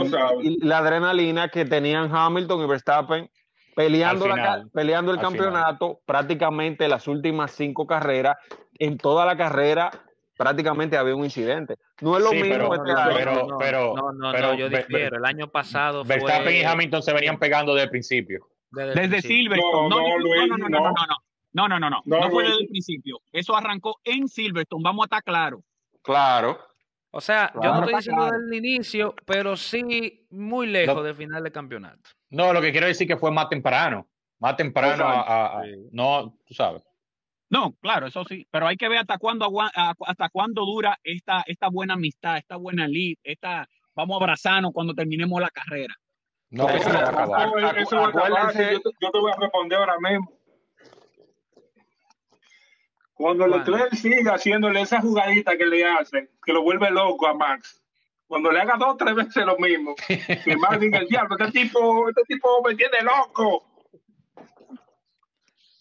y, 0.41 0.47
y 0.47 0.57
la 0.59 0.77
adrenalina 0.77 1.49
que 1.49 1.65
tenían 1.65 2.13
Hamilton 2.13 2.61
y 2.61 2.67
Verstappen 2.67 3.29
peleando, 3.75 4.27
la, 4.27 4.65
peleando 4.71 5.11
el 5.11 5.19
campeonato 5.19 5.99
prácticamente 6.05 6.87
las 6.87 7.07
últimas 7.07 7.51
cinco 7.51 7.87
carreras. 7.87 8.37
En 8.79 8.97
toda 8.97 9.25
la 9.25 9.37
carrera 9.37 9.91
prácticamente 10.43 10.97
había 10.97 11.15
un 11.15 11.23
incidente. 11.23 11.77
No 12.01 12.17
es 12.17 12.23
lo 12.23 12.31
mismo 12.31 12.69
pero, 12.69 12.75
este 12.75 12.91
año. 12.91 13.57
Pero, 13.57 13.93
no, 13.95 14.11
no, 14.11 14.33
no, 14.33 14.53
yo 14.55 14.67
difiero. 14.67 15.17
El 15.17 15.25
año 15.25 15.47
pasado 15.47 16.03
Verstappen 16.03 16.55
y 16.55 16.63
Hamilton 16.63 17.01
se 17.01 17.13
venían 17.13 17.39
pegando 17.39 17.73
desde 17.73 17.85
el 17.85 17.89
principio. 17.89 18.49
Desde, 18.69 19.21
Silverstone. 19.21 19.89
No, 19.89 20.01
no, 20.01 20.17
no, 20.17 20.57
no, 20.57 20.57
no, 20.57 20.69
no, 20.69 20.79
no, 21.53 21.67
no, 21.67 21.79
no, 21.79 21.89
no, 21.89 22.01
no, 22.05 22.29
fue 22.29 22.43
desde 22.43 22.61
el 22.61 22.67
principio. 22.67 23.21
Eso 23.31 23.55
arrancó 23.55 23.99
en 24.03 24.27
Silverstone, 24.27 24.83
vamos 24.83 25.03
a 25.03 25.05
estar 25.05 25.23
claros. 25.23 25.61
Claro. 26.01 26.59
O 27.11 27.21
sea, 27.21 27.53
yo 27.53 27.61
no 27.61 27.79
estoy 27.81 27.95
diciendo 27.95 28.25
desde 28.25 28.37
el 28.47 28.53
inicio, 28.65 29.15
pero 29.25 29.55
sí 29.55 30.25
muy 30.31 30.67
lejos 30.67 31.03
del 31.03 31.15
final 31.15 31.43
del 31.43 31.51
campeonato. 31.51 32.09
No, 32.31 32.51
lo 32.51 32.59
que 32.59 32.71
quiero 32.71 32.87
decir 32.87 33.07
que 33.07 33.17
fue 33.17 33.31
más 33.31 33.47
temprano. 33.47 34.07
Más 34.39 34.57
temprano 34.57 35.05
a, 35.07 35.61
no, 35.91 36.37
tú 36.45 36.53
sabes. 36.53 36.83
No, 37.53 37.75
claro, 37.81 38.07
eso 38.07 38.25
sí, 38.25 38.47
pero 38.49 38.65
hay 38.65 38.77
que 38.77 38.89
ver 38.89 38.97
hasta 38.97 39.19
cuándo 39.19 39.47
hasta 39.61 40.29
cuándo 40.29 40.65
dura 40.65 40.97
esta, 41.03 41.43
esta 41.45 41.67
buena 41.67 41.93
amistad, 41.93 42.37
esta 42.37 42.55
buena 42.55 42.87
lead, 42.87 43.17
esta 43.23 43.69
vamos 43.93 44.15
a 44.15 44.23
abrazarnos 44.23 44.71
cuando 44.73 44.95
terminemos 44.95 45.39
la 45.39 45.51
carrera. 45.51 45.93
No, 46.49 46.67
eso, 46.67 46.89
no, 46.89 47.59
eso, 47.77 48.11
yo, 48.11 48.81
yo, 48.99 49.11
te 49.11 49.19
voy 49.19 49.31
a 49.31 49.39
responder 49.39 49.77
ahora 49.77 49.99
mismo. 49.99 50.31
Cuando 53.13 53.47
bueno. 53.47 53.57
Leclerc 53.59 53.93
siga 53.93 54.33
haciéndole 54.33 54.81
esa 54.81 54.99
jugadita 54.99 55.55
que 55.55 55.67
le 55.67 55.85
hacen, 55.85 56.27
que 56.43 56.53
lo 56.53 56.63
vuelve 56.63 56.89
loco 56.89 57.27
a 57.27 57.35
Max, 57.35 57.83
cuando 58.25 58.51
le 58.51 58.61
haga 58.61 58.77
dos 58.79 58.93
o 58.93 58.97
tres 58.97 59.13
veces 59.13 59.45
lo 59.45 59.59
mismo, 59.59 59.93
que 60.07 60.57
Max 60.57 60.79
diga 60.79 60.97
el 60.97 61.07
diablo, 61.07 61.37
este 61.37 61.51
tipo, 61.51 62.09
este 62.09 62.23
tipo 62.23 62.63
me 62.63 62.73
tiene 62.73 63.03
loco 63.03 63.72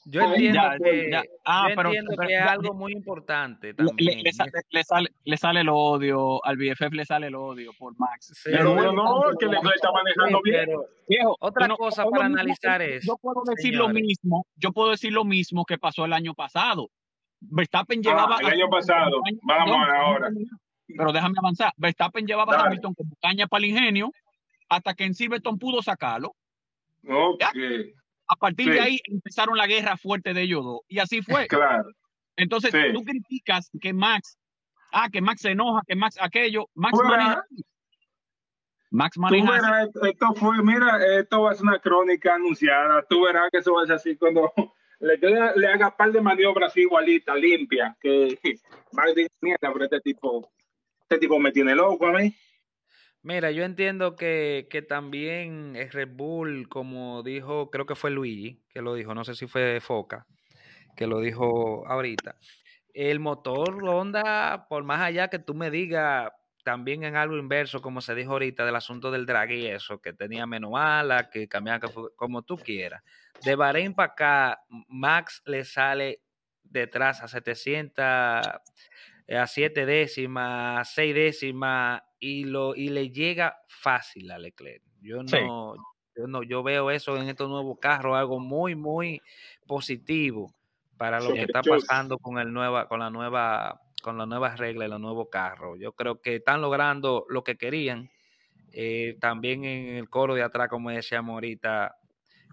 yo 0.04 0.20
entiendo, 0.22 0.60
que, 0.82 1.22
ah, 1.44 1.68
yo 1.74 1.80
entiendo 1.82 2.16
que 2.16 2.34
es 2.34 2.42
algo 2.42 2.74
muy 2.74 2.92
importante 2.92 3.74
también. 3.74 4.22
Le, 4.22 4.32
sale, 4.32 4.50
le, 4.70 4.84
sale, 4.84 5.08
le, 5.24 5.36
sale, 5.36 5.60
el 5.60 5.68
odio, 5.68 6.44
al 6.44 6.56
BFF 6.56 6.92
le 6.92 7.04
sale 7.04 7.28
el 7.28 7.34
odio 7.34 7.72
por 7.78 7.98
Max. 7.98 8.32
Sí, 8.34 8.50
pero 8.52 8.74
no, 8.74 8.92
no, 8.92 9.22
que 9.38 9.46
le 9.46 9.58
está 9.58 9.92
manejando 9.92 10.40
bien. 10.42 10.70
Viejo, 11.08 11.36
otra 11.40 11.68
no, 11.68 11.76
cosa 11.76 12.04
para 12.04 12.26
analizar 12.26 12.82
es. 12.82 13.06
Yo 13.06 13.16
puedo 13.16 13.42
decir 13.44 13.72
señores. 13.72 13.94
lo 13.94 14.00
mismo, 14.00 14.46
yo 14.56 14.72
puedo 14.72 14.90
decir 14.90 15.12
lo 15.12 15.24
mismo 15.24 15.64
que 15.64 15.78
pasó 15.78 16.04
el 16.04 16.12
año 16.12 16.34
pasado. 16.34 16.90
Verstappen 17.40 18.02
llevaba. 18.02 18.36
Ah, 18.36 18.40
el 18.40 18.52
año 18.54 18.68
pasado, 18.70 19.20
vamos 19.42 19.88
ahora. 19.88 20.28
pero 20.86 21.12
déjame 21.12 21.34
avanzar. 21.38 21.72
Verstappen 21.76 22.26
llevaba 22.26 22.56
a 22.56 22.66
Hamilton 22.66 22.94
como 22.94 23.14
caña 23.20 23.46
para 23.46 23.64
el 23.64 23.70
ingenio 23.70 24.10
hasta 24.68 24.94
que 24.94 25.04
en 25.04 25.14
Silverstone 25.14 25.58
pudo 25.58 25.82
sacarlo. 25.82 26.34
Okay. 27.06 27.94
A 28.32 28.36
partir 28.36 28.70
de 28.70 28.80
ahí 28.80 28.98
empezaron 29.04 29.58
la 29.58 29.66
guerra 29.66 29.98
fuerte 29.98 30.32
de 30.32 30.40
ellos 30.40 30.64
dos. 30.64 30.80
Y 30.88 31.00
así 31.00 31.20
fue. 31.20 31.46
Claro. 31.48 31.84
Entonces 32.34 32.72
tú 32.94 33.04
criticas 33.04 33.70
que 33.78 33.92
Max, 33.92 34.38
ah, 34.90 35.10
que 35.12 35.20
Max 35.20 35.42
se 35.42 35.50
enoja, 35.50 35.82
que 35.86 35.94
Max 35.94 36.16
aquello, 36.18 36.70
Max 36.74 36.98
maneja. 37.04 37.44
Max 38.90 39.18
maneja. 39.18 39.84
esto 39.84 40.34
fue, 40.34 40.62
mira, 40.62 40.98
esto 41.18 41.42
va 41.42 41.50
a 41.50 41.54
ser 41.54 41.64
una 41.64 41.78
crónica 41.78 42.36
anunciada. 42.36 43.04
Tú 43.06 43.22
verás 43.24 43.50
que 43.52 43.58
eso 43.58 43.74
va 43.74 43.82
a 43.82 43.86
ser 43.86 43.96
así 43.96 44.16
cuando 44.16 44.50
le, 45.00 45.18
le 45.56 45.66
haga 45.66 45.94
par 45.94 46.10
de 46.10 46.22
maniobras 46.22 46.74
igualitas, 46.78 47.36
limpias, 47.36 47.94
que 48.00 48.38
Max 48.92 49.14
dice, 49.14 49.30
mierda, 49.42 49.70
pero 49.74 49.84
este 49.84 50.00
tipo, 50.00 50.50
este 51.02 51.18
tipo 51.18 51.38
me 51.38 51.52
tiene 51.52 51.74
loco 51.74 52.06
a 52.06 52.12
mí. 52.12 52.34
Mira, 53.24 53.52
yo 53.52 53.62
entiendo 53.62 54.16
que, 54.16 54.66
que 54.68 54.82
también 54.82 55.76
es 55.76 55.92
Red 55.92 56.10
Bull, 56.12 56.68
como 56.68 57.22
dijo, 57.22 57.70
creo 57.70 57.86
que 57.86 57.94
fue 57.94 58.10
Luigi, 58.10 58.60
que 58.68 58.82
lo 58.82 58.94
dijo, 58.94 59.14
no 59.14 59.24
sé 59.24 59.36
si 59.36 59.46
fue 59.46 59.80
Foca, 59.80 60.26
que 60.96 61.06
lo 61.06 61.20
dijo 61.20 61.86
ahorita. 61.86 62.34
El 62.92 63.20
motor 63.20 63.82
Honda, 63.88 64.66
por 64.68 64.82
más 64.82 65.00
allá 65.00 65.28
que 65.28 65.38
tú 65.38 65.54
me 65.54 65.70
digas, 65.70 66.32
también 66.64 67.04
en 67.04 67.14
algo 67.14 67.36
inverso, 67.36 67.80
como 67.80 68.00
se 68.00 68.14
dijo 68.16 68.32
ahorita, 68.32 68.64
del 68.64 68.74
asunto 68.76 69.12
del 69.12 69.24
drag 69.24 69.52
y 69.52 69.66
eso, 69.66 70.00
que 70.00 70.12
tenía 70.12 70.44
menos 70.46 70.72
ala, 70.74 71.30
que 71.30 71.46
cambiaba, 71.46 71.88
como 72.16 72.42
tú 72.42 72.56
quieras. 72.56 73.02
De 73.44 73.54
Bahrein 73.54 73.94
para 73.94 74.12
acá, 74.12 74.64
Max 74.88 75.42
le 75.46 75.64
sale 75.64 76.22
detrás 76.64 77.22
a 77.22 77.28
700, 77.28 78.04
a 78.04 78.60
7 79.46 79.86
décimas, 79.86 80.92
6 80.92 81.14
décimas, 81.14 82.02
y, 82.22 82.44
lo, 82.44 82.76
y 82.76 82.88
le 82.90 83.10
llega 83.10 83.58
fácil 83.66 84.30
a 84.30 84.38
Leclerc. 84.38 84.80
Yo 85.00 85.24
no, 85.24 85.74
yo 86.16 86.28
no, 86.28 86.44
yo 86.44 86.62
veo 86.62 86.92
eso 86.92 87.16
en 87.16 87.28
estos 87.28 87.48
nuevos 87.48 87.78
carros, 87.80 88.16
algo 88.16 88.38
muy, 88.38 88.76
muy 88.76 89.20
positivo 89.66 90.54
para 90.96 91.18
lo 91.18 91.34
que 91.34 91.42
está 91.42 91.62
pasando 91.62 92.18
con 92.18 92.38
el 92.38 92.52
nueva, 92.52 92.86
con 92.86 93.00
la 93.00 93.10
nueva, 93.10 93.80
con 94.04 94.18
las 94.18 94.28
nuevas 94.28 94.60
reglas 94.60 94.86
y 94.86 94.90
los 94.92 95.00
nuevos 95.00 95.30
carros. 95.32 95.80
Yo 95.80 95.94
creo 95.94 96.22
que 96.22 96.36
están 96.36 96.60
logrando 96.60 97.26
lo 97.28 97.42
que 97.42 97.56
querían. 97.56 98.08
Eh, 98.70 99.16
también 99.20 99.64
en 99.64 99.96
el 99.96 100.08
coro 100.08 100.36
de 100.36 100.44
atrás, 100.44 100.68
como 100.68 100.90
decíamos 100.90 101.34
ahorita, 101.34 101.96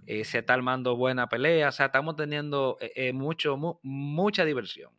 eh, 0.07 0.25
se 0.25 0.39
está 0.39 0.55
armando 0.55 0.95
buena 0.95 1.29
pelea. 1.29 1.69
O 1.69 1.71
sea, 1.71 1.85
estamos 1.85 2.15
teniendo 2.15 2.77
eh, 2.79 3.13
mucho, 3.13 3.55
mucha 3.83 4.45
diversión, 4.45 4.91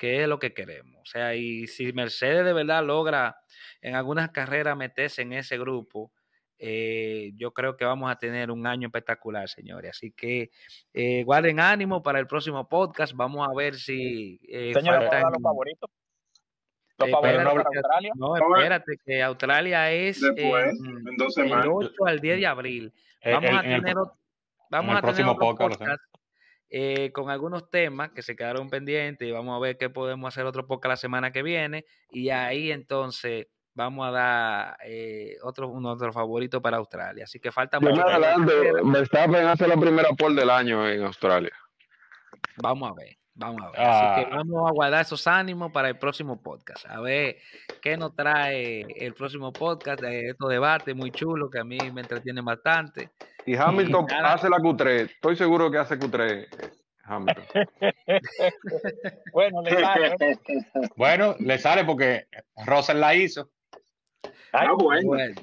que 0.00 0.22
es 0.22 0.28
lo 0.28 0.38
que 0.38 0.54
queremos. 0.54 0.98
O 1.02 1.04
sea, 1.04 1.34
y 1.34 1.66
si 1.66 1.92
Mercedes 1.92 2.42
de 2.46 2.54
verdad 2.54 2.82
logra 2.82 3.36
en 3.82 3.94
algunas 3.94 4.30
carreras 4.30 4.74
meterse 4.74 5.20
en 5.20 5.34
ese 5.34 5.58
grupo, 5.58 6.10
eh, 6.58 7.32
yo 7.36 7.52
creo 7.52 7.76
que 7.76 7.84
vamos 7.84 8.10
a 8.10 8.16
tener 8.16 8.50
un 8.50 8.66
año 8.66 8.88
espectacular, 8.88 9.46
señores. 9.50 9.90
Así 9.90 10.10
que 10.12 10.52
eh, 10.94 11.22
guarden 11.24 11.60
ánimo 11.60 12.02
para 12.02 12.18
el 12.18 12.26
próximo 12.26 12.66
podcast. 12.66 13.12
Vamos 13.14 13.46
a 13.46 13.54
ver 13.54 13.74
si. 13.74 14.40
Eh, 14.48 14.72
señores, 14.72 15.10
faltan... 15.10 15.32
los 15.32 15.42
favoritos? 15.42 15.90
¿Los 16.96 17.08
eh, 17.10 17.12
favoritos 17.12 17.44
para 17.44 17.68
Australia? 17.68 18.12
No, 18.16 18.36
espérate, 18.36 18.96
que 19.04 19.22
Australia 19.22 19.92
es 19.92 20.22
Después, 20.22 20.80
en, 20.80 21.16
dos 21.18 21.34
semanas. 21.34 21.66
el 21.66 21.72
8 21.72 22.06
al 22.06 22.20
10 22.20 22.40
de 22.40 22.46
abril. 22.46 22.92
Vamos 23.22 23.50
a 23.50 23.60
tener, 23.60 23.94
vamos 24.70 24.96
a 24.96 25.12
tener 25.12 25.36
podcast, 25.36 26.00
eh, 26.72 27.10
con 27.12 27.30
algunos 27.30 27.68
temas 27.68 28.12
que 28.12 28.22
se 28.22 28.36
quedaron 28.36 28.70
pendientes 28.70 29.26
y 29.26 29.32
vamos 29.32 29.56
a 29.56 29.58
ver 29.58 29.76
qué 29.76 29.90
podemos 29.90 30.28
hacer 30.28 30.46
otro 30.46 30.66
podcast 30.66 30.90
la 30.90 30.96
semana 30.96 31.32
que 31.32 31.42
viene. 31.42 31.84
Y 32.10 32.30
ahí 32.30 32.70
entonces 32.70 33.48
vamos 33.74 34.06
a 34.06 34.10
dar 34.12 34.76
eh, 34.84 35.36
otro, 35.42 35.68
un 35.68 35.84
otro 35.86 36.12
favorito 36.12 36.62
para 36.62 36.76
Australia. 36.76 37.24
Así 37.24 37.40
que 37.40 37.50
falta 37.50 37.80
mucho. 37.80 37.96
Más 37.96 38.14
adelante, 38.14 38.52
Verstappen 38.84 39.46
hace 39.46 39.66
la 39.66 39.76
primera 39.76 40.10
pole 40.10 40.40
del 40.40 40.50
año 40.50 40.88
en 40.88 41.02
Australia. 41.02 41.52
Vamos 42.62 42.90
a 42.90 42.94
ver, 42.94 43.16
vamos 43.40 43.62
a 43.62 43.70
ver. 43.70 43.80
Así 43.80 44.20
que 44.20 44.32
ah. 44.32 44.36
vamos 44.36 44.70
a 44.70 44.72
guardar 44.72 45.00
esos 45.02 45.26
ánimos 45.26 45.72
para 45.72 45.88
el 45.88 45.98
próximo 45.98 46.40
podcast. 46.40 46.86
A 46.86 47.00
ver 47.00 47.38
qué 47.80 47.96
nos 47.96 48.14
trae 48.14 48.86
el 48.96 49.14
próximo 49.14 49.52
podcast 49.52 50.00
de 50.00 50.30
estos 50.30 50.48
debates 50.48 50.94
muy 50.94 51.10
chulos 51.10 51.50
que 51.50 51.58
a 51.58 51.64
mí 51.64 51.78
me 51.92 52.02
entretiene 52.02 52.42
bastante. 52.42 53.10
Y 53.46 53.56
Hamilton 53.56 54.06
hace 54.24 54.48
la 54.48 54.58
Q3. 54.58 55.10
Estoy 55.10 55.36
seguro 55.36 55.70
que 55.70 55.78
hace 55.78 55.98
Q3. 55.98 56.46
Hamilton. 57.02 57.44
bueno, 59.32 59.62
le 59.62 59.70
sale. 59.70 60.16
bueno, 60.96 61.34
le 61.38 61.58
sale 61.58 61.84
porque 61.84 62.26
Russell 62.66 63.00
la 63.00 63.14
hizo. 63.14 63.50
Ah, 64.52 64.72
bueno. 64.74 65.08
bueno. 65.08 65.34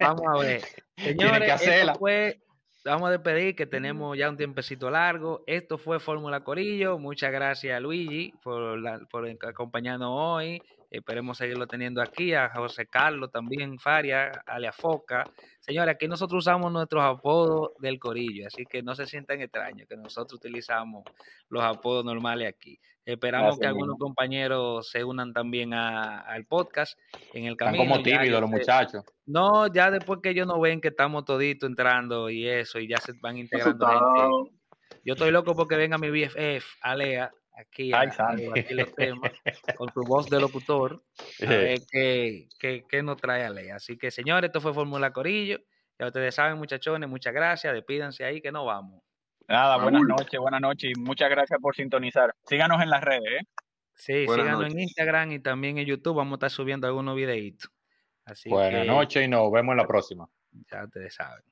vamos 0.00 0.22
a 0.26 0.38
ver. 0.38 0.62
Señores, 0.96 1.60
que 1.60 1.92
fue, 1.98 2.40
vamos 2.84 3.08
a 3.08 3.12
despedir 3.12 3.56
que 3.56 3.66
tenemos 3.66 4.16
ya 4.16 4.28
un 4.28 4.36
tiempecito 4.36 4.90
largo. 4.90 5.42
Esto 5.46 5.78
fue 5.78 6.00
Fórmula 6.00 6.40
Corillo. 6.40 6.98
Muchas 6.98 7.32
gracias, 7.32 7.80
Luigi, 7.80 8.32
por, 8.42 9.08
por 9.08 9.28
acompañarnos 9.46 10.10
hoy. 10.12 10.62
Esperemos 10.94 11.38
seguirlo 11.38 11.66
teniendo 11.66 12.00
aquí, 12.00 12.34
a 12.34 12.50
José 12.50 12.86
Carlos 12.86 13.32
también, 13.32 13.80
Faria, 13.80 14.30
Alia 14.46 14.70
Foca. 14.70 15.24
Señores, 15.58 15.92
aquí 15.92 16.06
nosotros 16.06 16.44
usamos 16.44 16.70
nuestros 16.70 17.02
apodos 17.02 17.72
del 17.80 17.98
corillo, 17.98 18.46
así 18.46 18.64
que 18.64 18.80
no 18.80 18.94
se 18.94 19.04
sientan 19.06 19.40
extraños 19.40 19.88
que 19.88 19.96
nosotros 19.96 20.38
utilizamos 20.38 21.02
los 21.48 21.64
apodos 21.64 22.04
normales 22.04 22.48
aquí. 22.48 22.78
Esperamos 23.04 23.58
que 23.58 23.66
algunos 23.66 23.98
compañeros 23.98 24.88
se 24.88 25.02
unan 25.02 25.32
también 25.32 25.74
al 25.74 26.46
podcast 26.46 26.96
en 27.32 27.46
el 27.46 27.56
camino. 27.56 27.82
Están 27.82 27.96
como 27.96 28.04
tímidos 28.04 28.40
los 28.40 28.50
muchachos. 28.50 29.04
No, 29.26 29.66
ya 29.66 29.90
después 29.90 30.20
que 30.22 30.30
ellos 30.30 30.46
nos 30.46 30.60
ven 30.60 30.80
que 30.80 30.88
estamos 30.88 31.24
toditos 31.24 31.68
entrando 31.68 32.30
y 32.30 32.46
eso, 32.46 32.78
y 32.78 32.86
ya 32.86 32.98
se 32.98 33.14
van 33.20 33.36
integrando 33.76 33.84
gente. 33.88 34.56
Yo 35.04 35.14
estoy 35.14 35.32
loco 35.32 35.56
porque 35.56 35.76
venga 35.76 35.98
mi 35.98 36.08
BFF, 36.08 36.64
Alea, 36.80 37.32
aquí, 37.54 37.92
Ay, 37.92 38.08
aquí 38.56 38.74
los 38.74 38.94
temas, 38.94 39.32
con 39.78 39.92
su 39.92 40.00
voz 40.02 40.28
de 40.28 40.40
locutor, 40.40 41.02
a 41.42 41.46
ver 41.46 41.80
qué, 41.90 43.02
nos 43.02 43.16
trae 43.16 43.44
a 43.44 43.50
ley. 43.50 43.70
Así 43.70 43.96
que, 43.96 44.10
señores, 44.10 44.48
esto 44.48 44.60
fue 44.60 44.74
Fórmula 44.74 45.12
Corillo. 45.12 45.58
Ya 45.98 46.06
ustedes 46.06 46.34
saben, 46.34 46.58
muchachones, 46.58 47.08
muchas 47.08 47.32
gracias. 47.32 47.72
Despídanse 47.72 48.24
ahí 48.24 48.40
que 48.40 48.50
nos 48.50 48.66
vamos. 48.66 49.02
Nada, 49.46 49.76
buenas 49.76 50.02
noches, 50.02 50.40
buenas 50.40 50.60
noches 50.60 50.92
y 50.96 51.00
muchas 51.00 51.30
gracias 51.30 51.60
por 51.60 51.76
sintonizar. 51.76 52.34
Síganos 52.46 52.82
en 52.82 52.90
las 52.90 53.04
redes, 53.04 53.42
¿eh? 53.42 53.46
Sí, 53.94 54.26
síganos 54.26 54.64
en 54.64 54.80
Instagram 54.80 55.32
y 55.32 55.40
también 55.40 55.78
en 55.78 55.86
YouTube. 55.86 56.16
Vamos 56.16 56.32
a 56.32 56.36
estar 56.36 56.50
subiendo 56.50 56.86
algunos 56.86 57.14
videitos. 57.14 57.70
Así 58.24 58.48
buenas 58.48 58.86
noches 58.86 59.24
y 59.24 59.28
nos 59.28 59.52
vemos 59.52 59.74
en 59.74 59.76
la 59.76 59.86
próxima. 59.86 60.26
Ya 60.70 60.84
ustedes 60.84 61.14
saben. 61.14 61.44